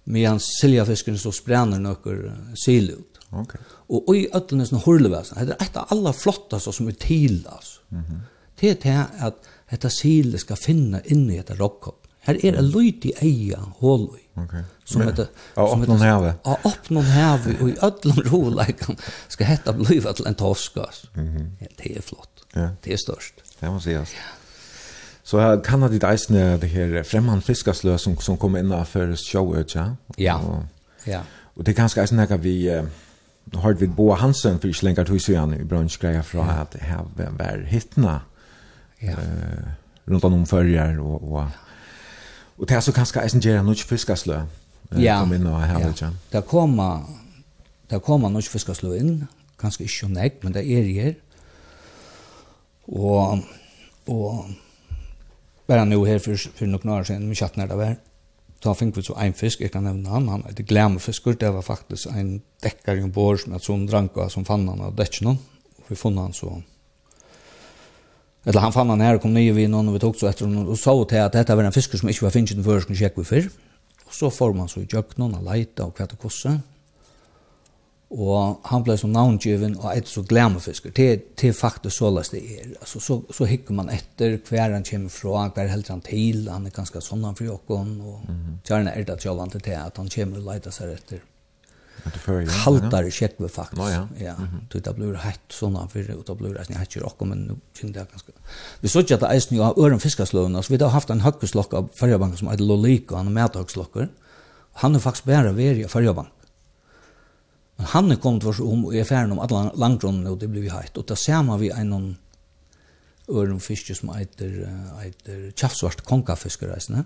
[0.05, 2.31] medan siljafisken så spränner nokkur
[2.63, 3.19] sil ut.
[3.31, 3.61] Okay.
[3.89, 5.37] Og i öllnes no hurleväsen.
[5.47, 7.81] Det er ett av alla flottaste som är till alltså.
[7.91, 8.19] Mm -hmm.
[8.59, 12.07] Det är att detta sill ska finna inne i detta rockkopp.
[12.19, 14.39] Här är det lite eja hål i.
[14.39, 14.63] Okay.
[14.83, 16.33] Som heter som heter häve.
[16.43, 18.95] Ja, öppna häve och i öllum roläkan
[19.27, 21.03] ska hetta bliva till en torskas.
[21.13, 21.27] Mhm.
[21.27, 22.45] Mm det är flott.
[22.53, 22.69] Ja.
[22.81, 23.33] Det är störst.
[23.59, 24.09] Det måste sägas.
[24.13, 24.44] Ja.
[25.25, 29.95] Så kan det eisne det här fremman fiskaslö som, som kommer inn för showet, ja?
[30.17, 30.63] Ja,
[31.05, 31.21] ja.
[31.55, 32.81] Och det er ganske eisne nekka vi,
[33.53, 36.61] nå har vi Boa Hansen för ikke till tog siden i brunchgreia fra ja.
[36.61, 37.05] at här
[37.37, 38.21] var hittna
[38.99, 39.11] ja.
[39.11, 39.67] eh,
[40.05, 41.47] runt om førjer och, och,
[42.57, 44.41] och det är så kanske eisne gjerra nok fiskaslö
[44.91, 45.19] eh, ja.
[45.19, 46.11] kom in och här ja.
[46.31, 46.99] Det kommer,
[47.89, 49.27] det kommer något fiskaslø inn,
[49.57, 51.13] ganska ikke nekk, men det er her.
[52.87, 53.39] Og,
[54.07, 54.45] og
[55.65, 57.97] Bare nå her for, for noen år siden, med kjattene der var.
[58.63, 61.65] Da fikk vi så en fisk, jeg kan nevne han, han heter Glamfisker, det var
[61.65, 65.35] faktisk en dekker i en bår som jeg som dranka, som fann han av dekkene.
[65.81, 66.53] Og vi fann han så,
[68.45, 70.77] eller han fann han her, kom nye vi noen, og vi tok så etter og
[70.77, 73.17] så til at dette var en fisker som ikke var finnet i den første kjekk
[73.17, 73.47] vi før.
[74.05, 76.53] Og så får man så i jøkken, og leita og kvett og kosse,
[78.13, 80.93] og han ble som navngiven og et så glemmefisker.
[80.93, 82.67] Det, det er faktisk så løst det er.
[82.79, 86.67] Altså, så, så hikker man etter hver han kommer fra, hver helt han til, han
[86.69, 90.09] er ganske sånn han fri jokken, og mm er det tjallan til det, at han
[90.09, 91.23] kommer og leiter seg etter.
[92.63, 93.77] Kaldare kjekve faktisk.
[93.77, 94.07] Nå, ja.
[94.19, 94.35] ja.
[94.37, 94.81] Mm -hmm.
[94.81, 97.93] Det blir hett sånn han for, og det blir eisen hett jokken, men nå kjenner
[97.93, 98.31] det ganske.
[98.81, 101.21] Vi så ikke at det eisen jo av øren fiskersløvene, så vi har haft en
[101.21, 104.07] høkkeslokk av Færjabanken som heter Lolika, han er medhøkslokker.
[104.73, 106.34] Han er faktisk bare veri av Færjabanken
[107.77, 110.63] Men han er kommet vars om og er ferdig om alle langdronen, og det blir
[110.63, 110.95] vi heit.
[110.95, 112.13] Og da ser man vi en noen
[113.29, 114.65] øren fiske som eiter,
[115.01, 117.03] eiter tjafsvart konkafiskereisene.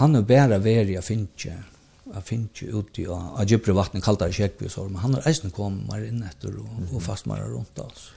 [0.00, 1.54] Han er bare veri av finche,
[2.12, 5.52] av finche ute av, av djupere vattnet, kaldere kjekk vi sår, men han er eisen
[5.54, 8.12] kommer inn etter og, og fastmarer rundt altså.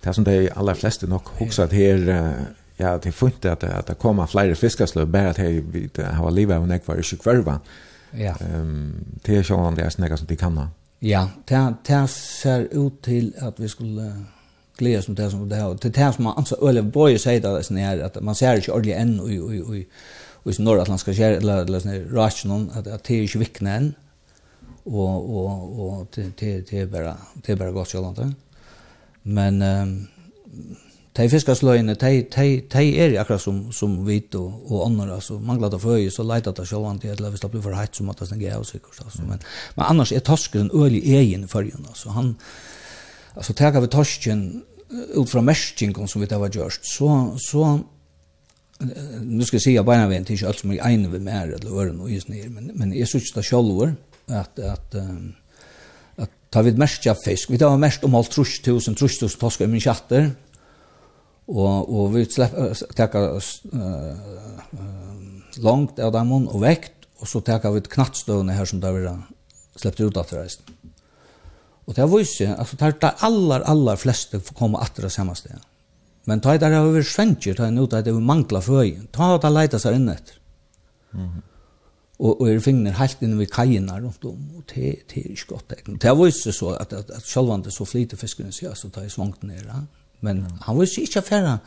[0.00, 2.02] Det er som de aller fleste nok hugsat her,
[2.78, 6.54] ja, det er funnet at, at det kommer flere fiskeslø, bare at de har livet
[6.54, 7.64] av nekvar i sjukvervan.
[8.16, 8.34] Ja.
[8.40, 10.68] Ehm det är ju om det är snäga som det kan.
[10.98, 14.24] Ja, det det ser ut till att vi skulle
[14.76, 17.62] glädje som det som det här det det som man anser eller boy säger det
[17.64, 19.76] sen här att man ser ju ordentligt än och och och
[20.44, 23.94] och i nordatlantiska skär eller eller sån rationen att att det är ju vikna än
[24.84, 28.36] och och och det det det är bara det är bara gott så långt.
[29.22, 30.06] Men ehm
[31.16, 35.72] de fiskasløyene, de, de, de er akkurat som, som vit og, og ånder, altså mangler
[35.72, 38.24] det føye, så leiter det sjølvan til, eller hvis det blir for heit, så måtte
[38.24, 39.24] det stenge av sikkert, altså.
[39.24, 39.42] Men,
[39.76, 42.12] men annars er torsken øl i egen fyrjen, altså.
[42.16, 42.34] Han,
[43.34, 44.46] altså, teker vi torsken
[45.16, 47.10] ut fra merskingen som vi det var gjørst, så,
[47.42, 47.78] så,
[49.22, 52.00] nu ska jag säga bara en till allt som är en vi mer eller öron
[52.00, 53.94] och just ner men men är så tjata självor
[54.26, 55.34] att att um,
[56.16, 59.68] att ta vid mest av fisk vi tar mest om allt 3000 tusen toskar i
[59.68, 60.30] min chatter
[61.48, 64.16] og, og vi teker uh,
[65.62, 69.06] langt av dem og vekt, og så teker vi knattstøvene her som det vi
[69.76, 70.74] släppte ut att resten.
[71.84, 75.34] Och det var ju alltså tar det allar allar flesta får komma att det samma
[75.34, 75.60] ställe.
[76.24, 79.00] Men ta det över svänker ta en ut att det manglar fröj.
[79.12, 80.34] Ta att leta sig in efter.
[81.10, 81.42] Mhm.
[82.16, 85.72] Och och är fingrar helt inne vid kajerna runt om och te te skott.
[86.00, 89.10] Det var ju så att att, att självande så flyter fisken så alltså tar i
[89.10, 89.64] svångt ner.
[89.66, 89.82] Ja.
[90.24, 90.54] Men ja.
[90.68, 91.58] han vil ikke affæra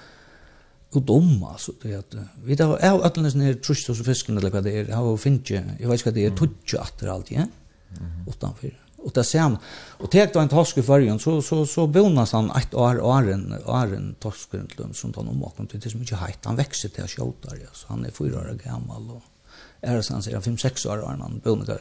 [0.95, 1.75] ut om, altså.
[1.83, 4.85] Det at, vi da, jeg har alle sånne trusht hos fisken, eller hva det er,
[4.89, 7.45] jeg har finnet, jeg vet ikke hva det er, tudje atter alt, ja?
[8.29, 8.73] Utanfor.
[8.99, 9.55] Og det ser han.
[10.03, 13.45] Og tek da en torsk i fargen, så, så, så bonas han ett år, åren,
[13.63, 16.41] åren torsken til dem, som tar noen maken til, det er så mye heit.
[16.49, 17.71] Han vekser til å skjøter, ja.
[17.75, 19.21] Så han er fyra år gammal, og
[19.79, 21.77] er det sånn, så er han fem-seks år, og han bonas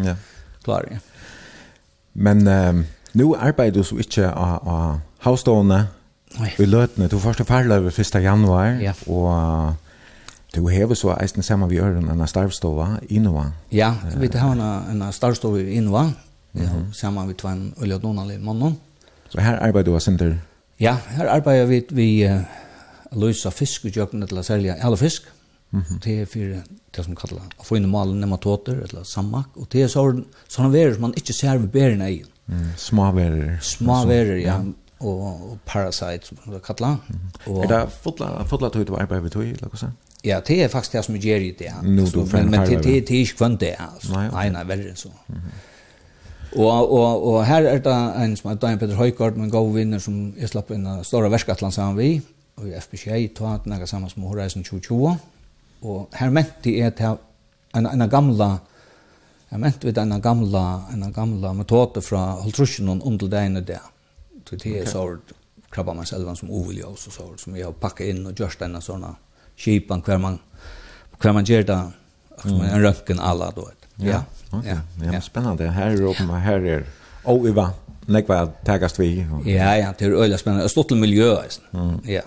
[0.00, 0.16] Ja.
[0.64, 0.98] Klar, ja.
[2.12, 2.82] Men um,
[3.16, 5.86] nu arbeider du så ikke av Havstående.
[6.58, 7.08] Vi løtene.
[7.08, 8.22] Du første farløy ved 1.
[8.22, 8.78] januar.
[8.80, 8.92] Ja.
[9.06, 9.74] Og
[10.54, 13.50] du hever så eisen sammen vi gjør en starvstova i Nova.
[13.72, 16.10] Ja, vi har en, en starvstova i Nova.
[16.54, 17.26] Ja, -hmm.
[17.26, 18.76] Vi tvann Uljad Nonali mannen.
[19.28, 20.38] Så her arbeider du av Sinter?
[20.80, 22.40] Ja, her arbeider vi vi uh,
[23.12, 25.22] løser fisk og kjøkken til å selge alle fisk.
[25.70, 25.98] Mm -hmm.
[26.04, 26.62] Det er for
[26.96, 29.46] det som kallar å få inn i malen nematoter eller sammak.
[29.56, 32.24] Og det er så, sånne verer som man ikke ser ved berene i.
[32.46, 33.58] Mm, smaverer.
[33.60, 34.54] Smaverer, ja.
[34.54, 34.62] ja
[35.00, 36.96] og og Parasite som det kallar.
[37.08, 37.16] Mm.
[37.46, 39.96] Og, er det fotla fotla tøy til arbeid ved tøy eller hva sånn?
[40.24, 41.72] Ja, det er faktisk det som jeg gjør i det.
[41.82, 43.74] No, du, får men men det, det, det er ikke kvann det.
[43.80, 44.12] Altså.
[44.12, 44.36] Nei, okay.
[44.36, 45.08] nei, nei, verre så.
[45.28, 45.66] Mm -hmm.
[46.56, 49.98] Og, og, og her er det en som er Daniel Peter Høygaard, min gode vinner
[49.98, 52.22] som jeg slapp inn av Stora Verskatland sammen vi,
[52.56, 55.16] og i FBCA, tog han nægget sammen med Horizon 2020.
[55.82, 57.16] Og her mente jeg til
[57.76, 58.58] en, en gamla
[59.50, 63.78] Jeg mente vi en gamla, en gamla metode fra Holtrusjonen om til det ene det.
[63.78, 63.99] Mm
[64.50, 65.18] Så det är så
[65.70, 68.58] krabba man själva som ovilja och så så som vi har packat in och gjort
[68.58, 69.16] denna såna
[69.56, 70.38] skipan kvar man
[71.18, 71.90] kvar man ger det
[72.42, 73.70] som en röntgen alla då.
[73.94, 74.24] Ja.
[74.64, 74.76] Ja.
[75.12, 75.68] Ja, spännande.
[75.68, 76.84] Här och här är
[77.24, 77.68] och vi var
[78.06, 79.26] nekva tagast vi.
[79.44, 80.68] Ja, ja, det är öliga spännande.
[80.68, 81.36] Stort miljö.
[82.04, 82.22] Ja.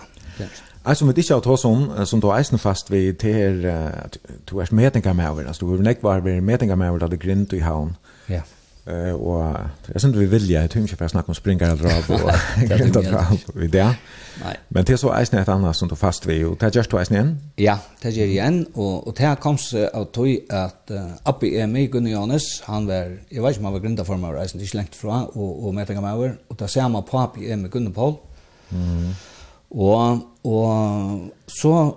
[0.82, 3.62] Alltså med dicha tås om som då eisen fast vi till
[4.44, 5.44] du är mätingar med över.
[5.44, 7.96] Alltså du är nekva vi mätingar med över där grind i havn.
[8.26, 8.40] Ja.
[8.86, 9.56] Eh och
[9.92, 12.30] jag syns vi vill jag tänker på snacka om springar eller av och
[12.68, 13.96] Det av vi det.
[14.44, 14.56] Nej.
[14.68, 17.02] Men det är så är ett annat som då fast vi och det görs då
[17.02, 17.40] igen.
[17.56, 20.90] Ja, det gör igen och och det koms av tog att
[21.22, 24.16] Abbi är med Gunnar Jonas, han var jag vet inte om han var grundare för
[24.16, 26.88] mig resan det är långt från och och med tänka mig över och där ser
[26.88, 28.14] man är med Gunnar Paul.
[28.70, 29.14] Mm.
[29.68, 31.96] Och och så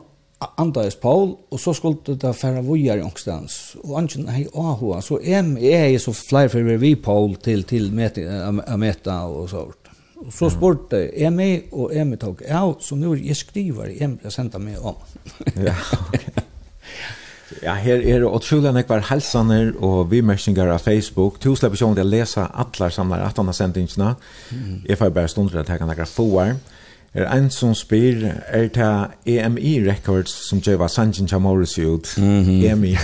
[0.57, 3.75] andades Paul, og så skulle det færa vujar ångstans.
[3.83, 7.91] Og angen hei ahua, så em er jeg så flere for vi Paul til, til
[7.93, 9.93] meti, a, meta og sånt.
[10.17, 13.85] Og så spurte är mig og är mig tok, ja, så nu er jeg skriver,
[14.01, 14.95] en meg sender meg om.
[15.55, 15.75] ja,
[17.63, 21.39] Ja, her er det utrolig nekvar helsaner og vimersingar av Facebook.
[21.39, 24.15] Tusen personer til å lese atlar samlar 18 sendingsna.
[24.51, 24.81] Mm.
[24.89, 26.57] Jeg får bare stunder at jeg kan nekvar få her
[27.13, 32.17] er ein som spyr, er det EMI Records som gjør Sanjin Chamorris ut?
[32.17, 32.71] Mm -hmm.
[32.71, 32.97] EMI.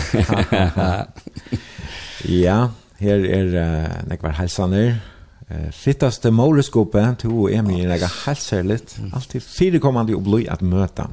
[2.43, 2.67] ja,
[2.99, 4.95] her er uh, nekvar halsaner.
[5.51, 8.99] Uh, Fittaste måleskopet til og EMI er nega halsærligt.
[9.13, 11.03] Altid firekommande og blod at møta.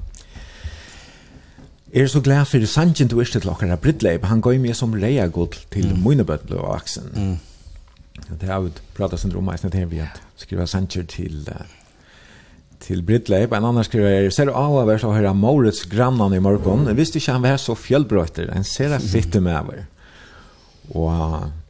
[1.94, 4.24] Er så glad for Sanjin du erste til okkara brittleip.
[4.24, 5.98] Han går med som reia god til mm.
[5.98, 7.02] Moinebøtt og aksen.
[7.14, 7.38] Mm.
[8.40, 11.79] Det har vi pratat sin om eisnet her vi at skriva Sanjin til uh,
[12.80, 16.42] til Brittleip, En annan skriver, ser du av å være så høyre Moritz grannan i
[16.42, 16.86] morgon?
[16.88, 18.50] Jeg visste ikke han var så fjellbrøyter.
[18.56, 19.82] En ser jeg fitte med over.
[20.90, 21.12] Og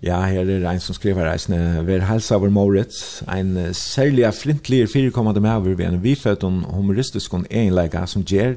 [0.01, 5.43] ja, her er en som skriver reisende, «Ver helsa over Moritz, en særlig flintlig firekommende
[5.45, 8.57] med over ved en vifødt og humoristisk og egenleika som gjør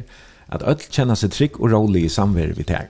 [0.53, 2.87] at ødel kjenner seg trygg og rolig i samverd vi tar.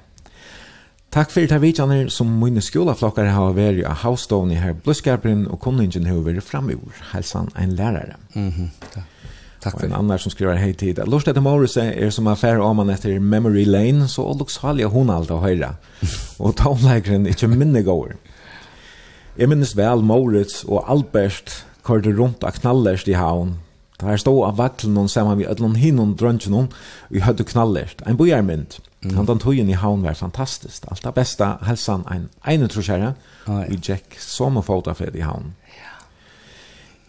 [1.13, 6.09] Takk fyrir ta vidjaner som mine skolaflokkar har vært av havstående her bløskarperen og kunningen
[6.09, 8.17] har vært framur, helsan en lærare.
[8.33, 9.12] Mm -hmm, takk.
[9.63, 10.99] Tack for en annan som skriver hej tid.
[11.07, 15.37] Lust att Morris är som affär om man etter Memory Lane så olycksaliga hon alltid
[15.37, 15.75] höra.
[16.37, 18.15] Och tonlägren inte minne går.
[19.35, 23.59] Jag minns väl Moritz och Albert kørte runt av knallerst i havn.
[23.99, 26.67] Da här stod av vaklen og sammen vid ødlån hinnon drönsen hon
[27.09, 27.95] och jag hade knallers.
[28.05, 28.75] En bojarmynd.
[29.03, 29.27] Mm.
[29.27, 30.85] Han tog i havn var fantastiskt.
[30.87, 33.13] Allt det bästa hälsan en ene troskärra.
[33.69, 35.53] Vi Jack som en fotafred i havn.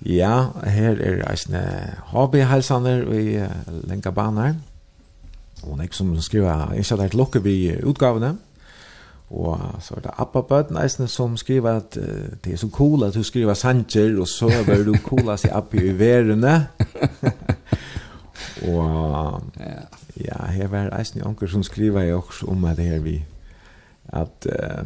[0.02, 1.62] Ja, her er eisne
[2.10, 4.54] hobbyhelsaner i uh, lenka baner.
[5.64, 8.34] Og nek som skriver ikke at lukke vi utgavene.
[9.30, 13.14] Og så er det Abba-bøten eisne som skriver at uh, det er så cool at
[13.14, 16.68] du skriver sanger, og så er du cool at si Abba i verene.
[18.74, 19.40] og
[20.20, 23.24] ja, her var eisne onker som skriver jo også om at her vi
[24.12, 24.84] at uh,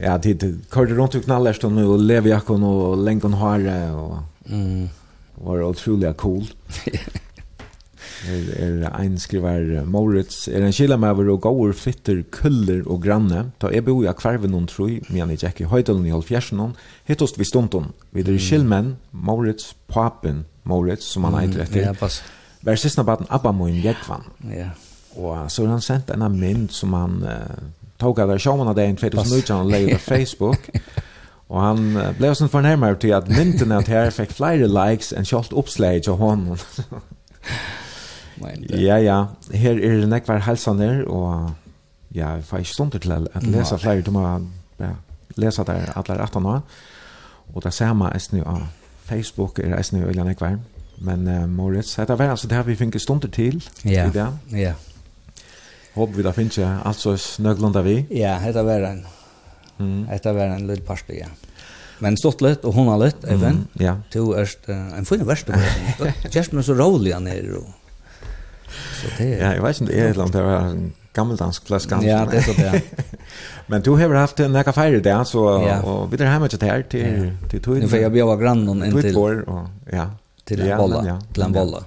[0.00, 4.18] Ja, tid körde runt och knallade nu och levjackon och länkon hare och
[4.48, 4.88] mm.
[5.34, 6.44] var otroligt cool.
[8.26, 13.50] er, er ein skriver Moritz er en skilla med og går fitter kuller og granne.
[13.60, 16.74] Ta jeg bor i akvarven noen troi men jeg ikke i høydalen i halvfjersen noen
[17.08, 21.82] hitt oss vi stunden vi er skillmenn Moritz papen Moritz som han heiter etter.
[21.88, 22.22] ja, pass.
[22.66, 24.70] Vær siste baden Abba Moin Jekvan ja.
[25.16, 28.84] og så har han sendt en mynd som han uh, tog jag där showman där
[28.84, 30.70] en 2019 och lägger på Facebook.
[31.48, 35.52] Och han blev sån förnärmare till att mynten att här fick flera likes en skolt
[35.52, 36.56] uppslag till honom.
[38.68, 39.28] ja, ja.
[39.52, 41.50] Här är det nekvar hälsaner och
[42.08, 44.46] ja, jag får inte stund till att läsa flera till mig.
[44.76, 44.90] Ja,
[45.28, 46.60] läsa där alla rättan år.
[47.54, 48.66] Och det samma är nu av
[49.04, 50.58] Facebook är det nu öliga nekvar.
[50.98, 53.68] Men uh, Moritz, det var alltså det här vi fick stunder till.
[53.82, 54.10] Ja,
[54.48, 54.72] ja.
[55.96, 57.98] Håper vi da finner ikke alt så snøglunda vi.
[58.12, 59.02] Ja, dette var en,
[59.78, 60.02] mm.
[60.10, 61.30] dette var en litt parste, ja.
[62.04, 63.62] Men stått litt, og hun har litt, even.
[63.64, 63.94] Mm, ja.
[64.12, 65.56] To er uh, en fin verste,
[66.34, 67.72] kjærst meg så rolig han er, og
[68.76, 69.40] så det er...
[69.40, 70.84] Ja, jeg vet ikke om det er et eller annet, det var en
[71.16, 72.04] gammeldansk flaskan.
[72.04, 72.82] Ja, det er så det,
[73.70, 75.80] Men du har haft en nekka feire det, så, ja.
[75.80, 77.80] og vi er hjemme til her, til, til tog.
[77.80, 79.12] Nu får jeg bjøve grannen inn til...
[79.16, 80.10] Tog og, ja.
[80.46, 81.82] Til en Ja, bolla, til en bolla.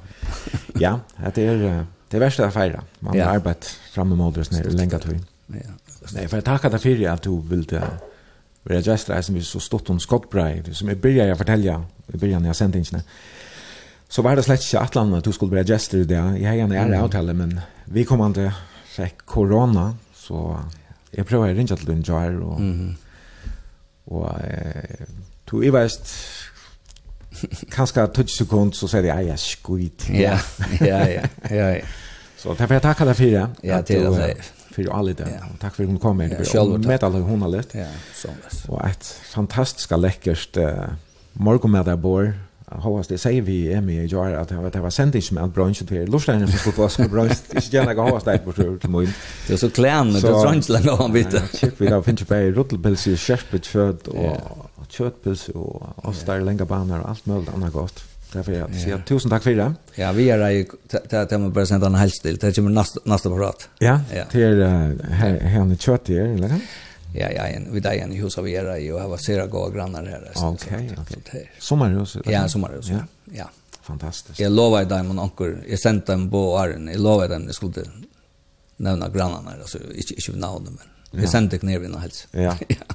[0.82, 0.98] Ja,
[1.36, 2.84] det er det värsta är fejra.
[3.00, 3.26] Man har ja.
[3.26, 5.20] arbetat fram emot oss när länge tog.
[5.48, 5.56] Ja.
[6.14, 7.84] Nej, för jag tackar dig för att du vill det.
[8.64, 11.84] Vi är just där som vi så stått om skottbraj, som jag började jag fortälja
[12.14, 13.04] i början när jag sände inte.
[14.10, 16.16] Så var det slett inte Atlant att du skulle börja gester i det.
[16.16, 18.54] Jeg har gärna ära avtale, men vi kom inte
[19.00, 20.58] fick corona, så
[21.14, 22.96] jeg prøver å ringe til den jar og, mm -hmm.
[24.06, 25.06] och, eh,
[25.46, 26.08] to i värst
[27.72, 30.08] kanske 20 sekund så säger jag, ja, skit.
[30.10, 30.40] Ja,
[30.80, 31.56] ja, ja, ja.
[31.56, 31.82] ja.
[32.38, 33.50] Så därför jag tackar dig för det.
[33.62, 34.36] Ja, det är det.
[34.72, 35.24] För ju alla det.
[35.54, 36.46] Och tack för att hon kom med.
[36.54, 37.70] Ja, med alla hon har lätt.
[37.72, 38.66] Ja, sånt.
[38.68, 42.34] Och ett fantastiskt läckert uh, bor.
[42.66, 45.88] Hoppas det säger vi är med i jar att det var sändning som allt brunch
[45.88, 47.38] till Lorstein som skulle vara så brunch.
[47.56, 49.14] Inte gärna gå hoppas det på tur till mun.
[49.48, 51.60] Det är så klän med brunch länge om vet.
[51.60, 56.68] Chip vi där finns på Rottelpils i Sherpet född och kjøttpils og ostar, yeah.
[56.68, 58.04] baner og alt mulig annet godt.
[58.34, 59.04] Därför jag säger yeah.
[59.04, 59.74] tusen tack för det.
[59.96, 60.66] Ja, vi är ju
[61.12, 62.38] att jag bara sända en helst hälsdel.
[62.38, 63.70] Det kommer nästa, nästa prat.
[63.80, 64.26] Ja, ja.
[64.26, 66.62] till här, här ni kött här, eller?
[67.16, 70.06] Ja, ja, en, vi där en hus av era ju och var sera gå grannar
[70.06, 70.32] här.
[70.36, 71.52] Okej, okej.
[71.60, 72.18] Sommarhus?
[72.26, 72.98] Ja, sommarhus, ja.
[73.34, 73.50] ja.
[73.82, 74.40] Fantastiskt.
[74.40, 77.86] Jag lovar dig min onkel, jag sände dem på åren, Jag lovar dem, jag skulle
[78.78, 80.74] nämna grannarna, alltså inte, inte navnet,
[81.12, 82.28] men jag sände ner vid en hälsa.
[82.32, 82.58] Ja,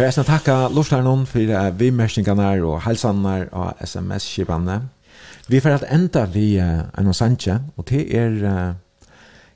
[0.00, 4.78] For jeg skal takke Lorslarnon for uh, vimmersningene og helsene og sms-skipene.
[5.52, 9.10] Vi får at enda vi uh, en sanje, og det er, uh,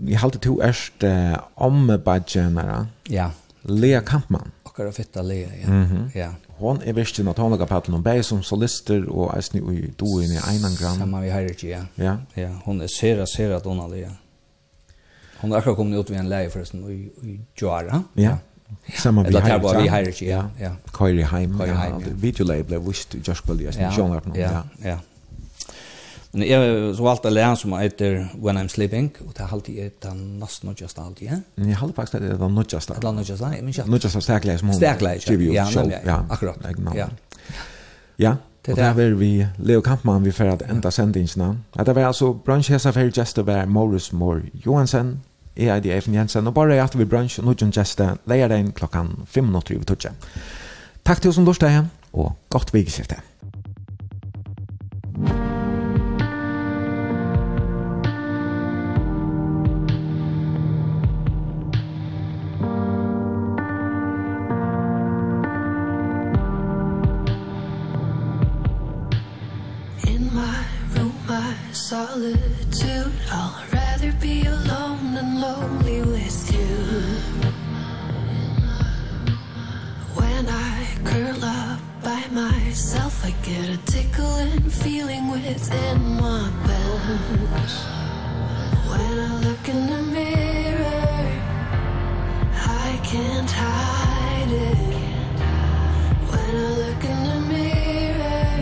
[0.05, 2.83] vi halte to erst uh, om badgenere.
[3.09, 3.31] Ja.
[3.65, 4.53] Lea Kampmann.
[4.67, 5.69] Akkurat fitta Lea, ja.
[5.69, 6.19] Mm -hmm.
[6.19, 6.29] ja.
[6.59, 10.99] Hon er visst til Natanaga-pattelen, hun som solister og eisne i doen i Einan Einangram.
[10.99, 11.85] Samme vi har ikke, ja.
[11.99, 12.17] ja.
[12.37, 14.11] Ja, Hon er sera, sera donna Lea.
[15.39, 18.03] Hon har akkurat kommet ut ved en leie forresten i, i Joara.
[18.17, 18.23] Ja.
[18.23, 18.37] ja.
[18.97, 20.71] Samma vi har vi har ja ja.
[20.91, 21.63] Coily Heim.
[22.15, 24.37] Video label visst just kväll just John Arnold.
[24.37, 24.99] Ja ja.
[26.31, 30.39] Men jag så allt det som heter When I'm Sleeping och det alltid är den
[30.39, 31.41] nästan just alltid.
[31.55, 33.01] Men jag håller faktiskt det är not just.
[33.01, 33.43] Det är not just.
[33.43, 34.75] Men jag not just starkläs mom.
[34.75, 35.31] Starkläs.
[35.31, 35.69] Ja,
[36.05, 36.57] ja, akkurat.
[36.95, 37.09] Ja.
[38.17, 38.37] Ja.
[38.63, 41.59] Det där var vi Leo Kampmann vi för att ända sändningarna.
[41.73, 43.37] Det var alltså branschchef för Just
[43.67, 45.21] Morris Moore Johansen
[45.57, 48.73] Jeg er Eifen Jensen, og bare er at vi bransj, og noen gjester, leier den
[48.75, 50.09] klokken fem minutter i vi tog.
[51.07, 53.23] Takk til oss som lortet, og godt vikeskiftet.
[82.75, 87.75] myself I get a tickling feeling within my bones
[88.89, 91.25] When I look in the mirror
[92.87, 94.95] I can't hide it.
[96.31, 98.57] When I look in the mirror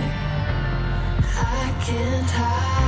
[1.24, 2.81] I can't hide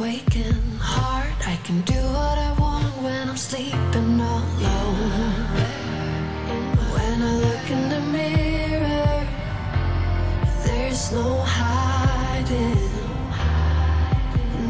[0.00, 1.46] waking heart.
[1.46, 5.44] I can do what I want when I'm sleeping all alone.
[6.94, 9.26] When I look in the mirror
[10.64, 12.90] There's no hiding.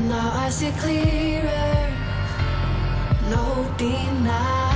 [0.08, 1.78] Now I see clearer.
[3.30, 4.69] No denying.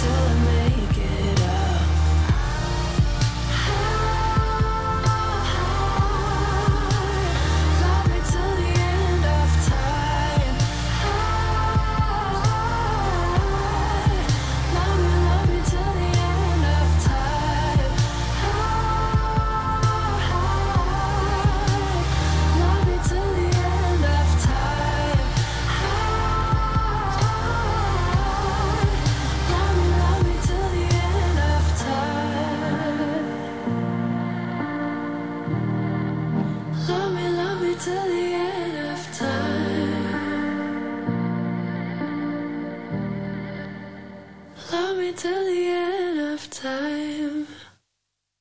[0.00, 0.06] to
[0.46, 0.89] me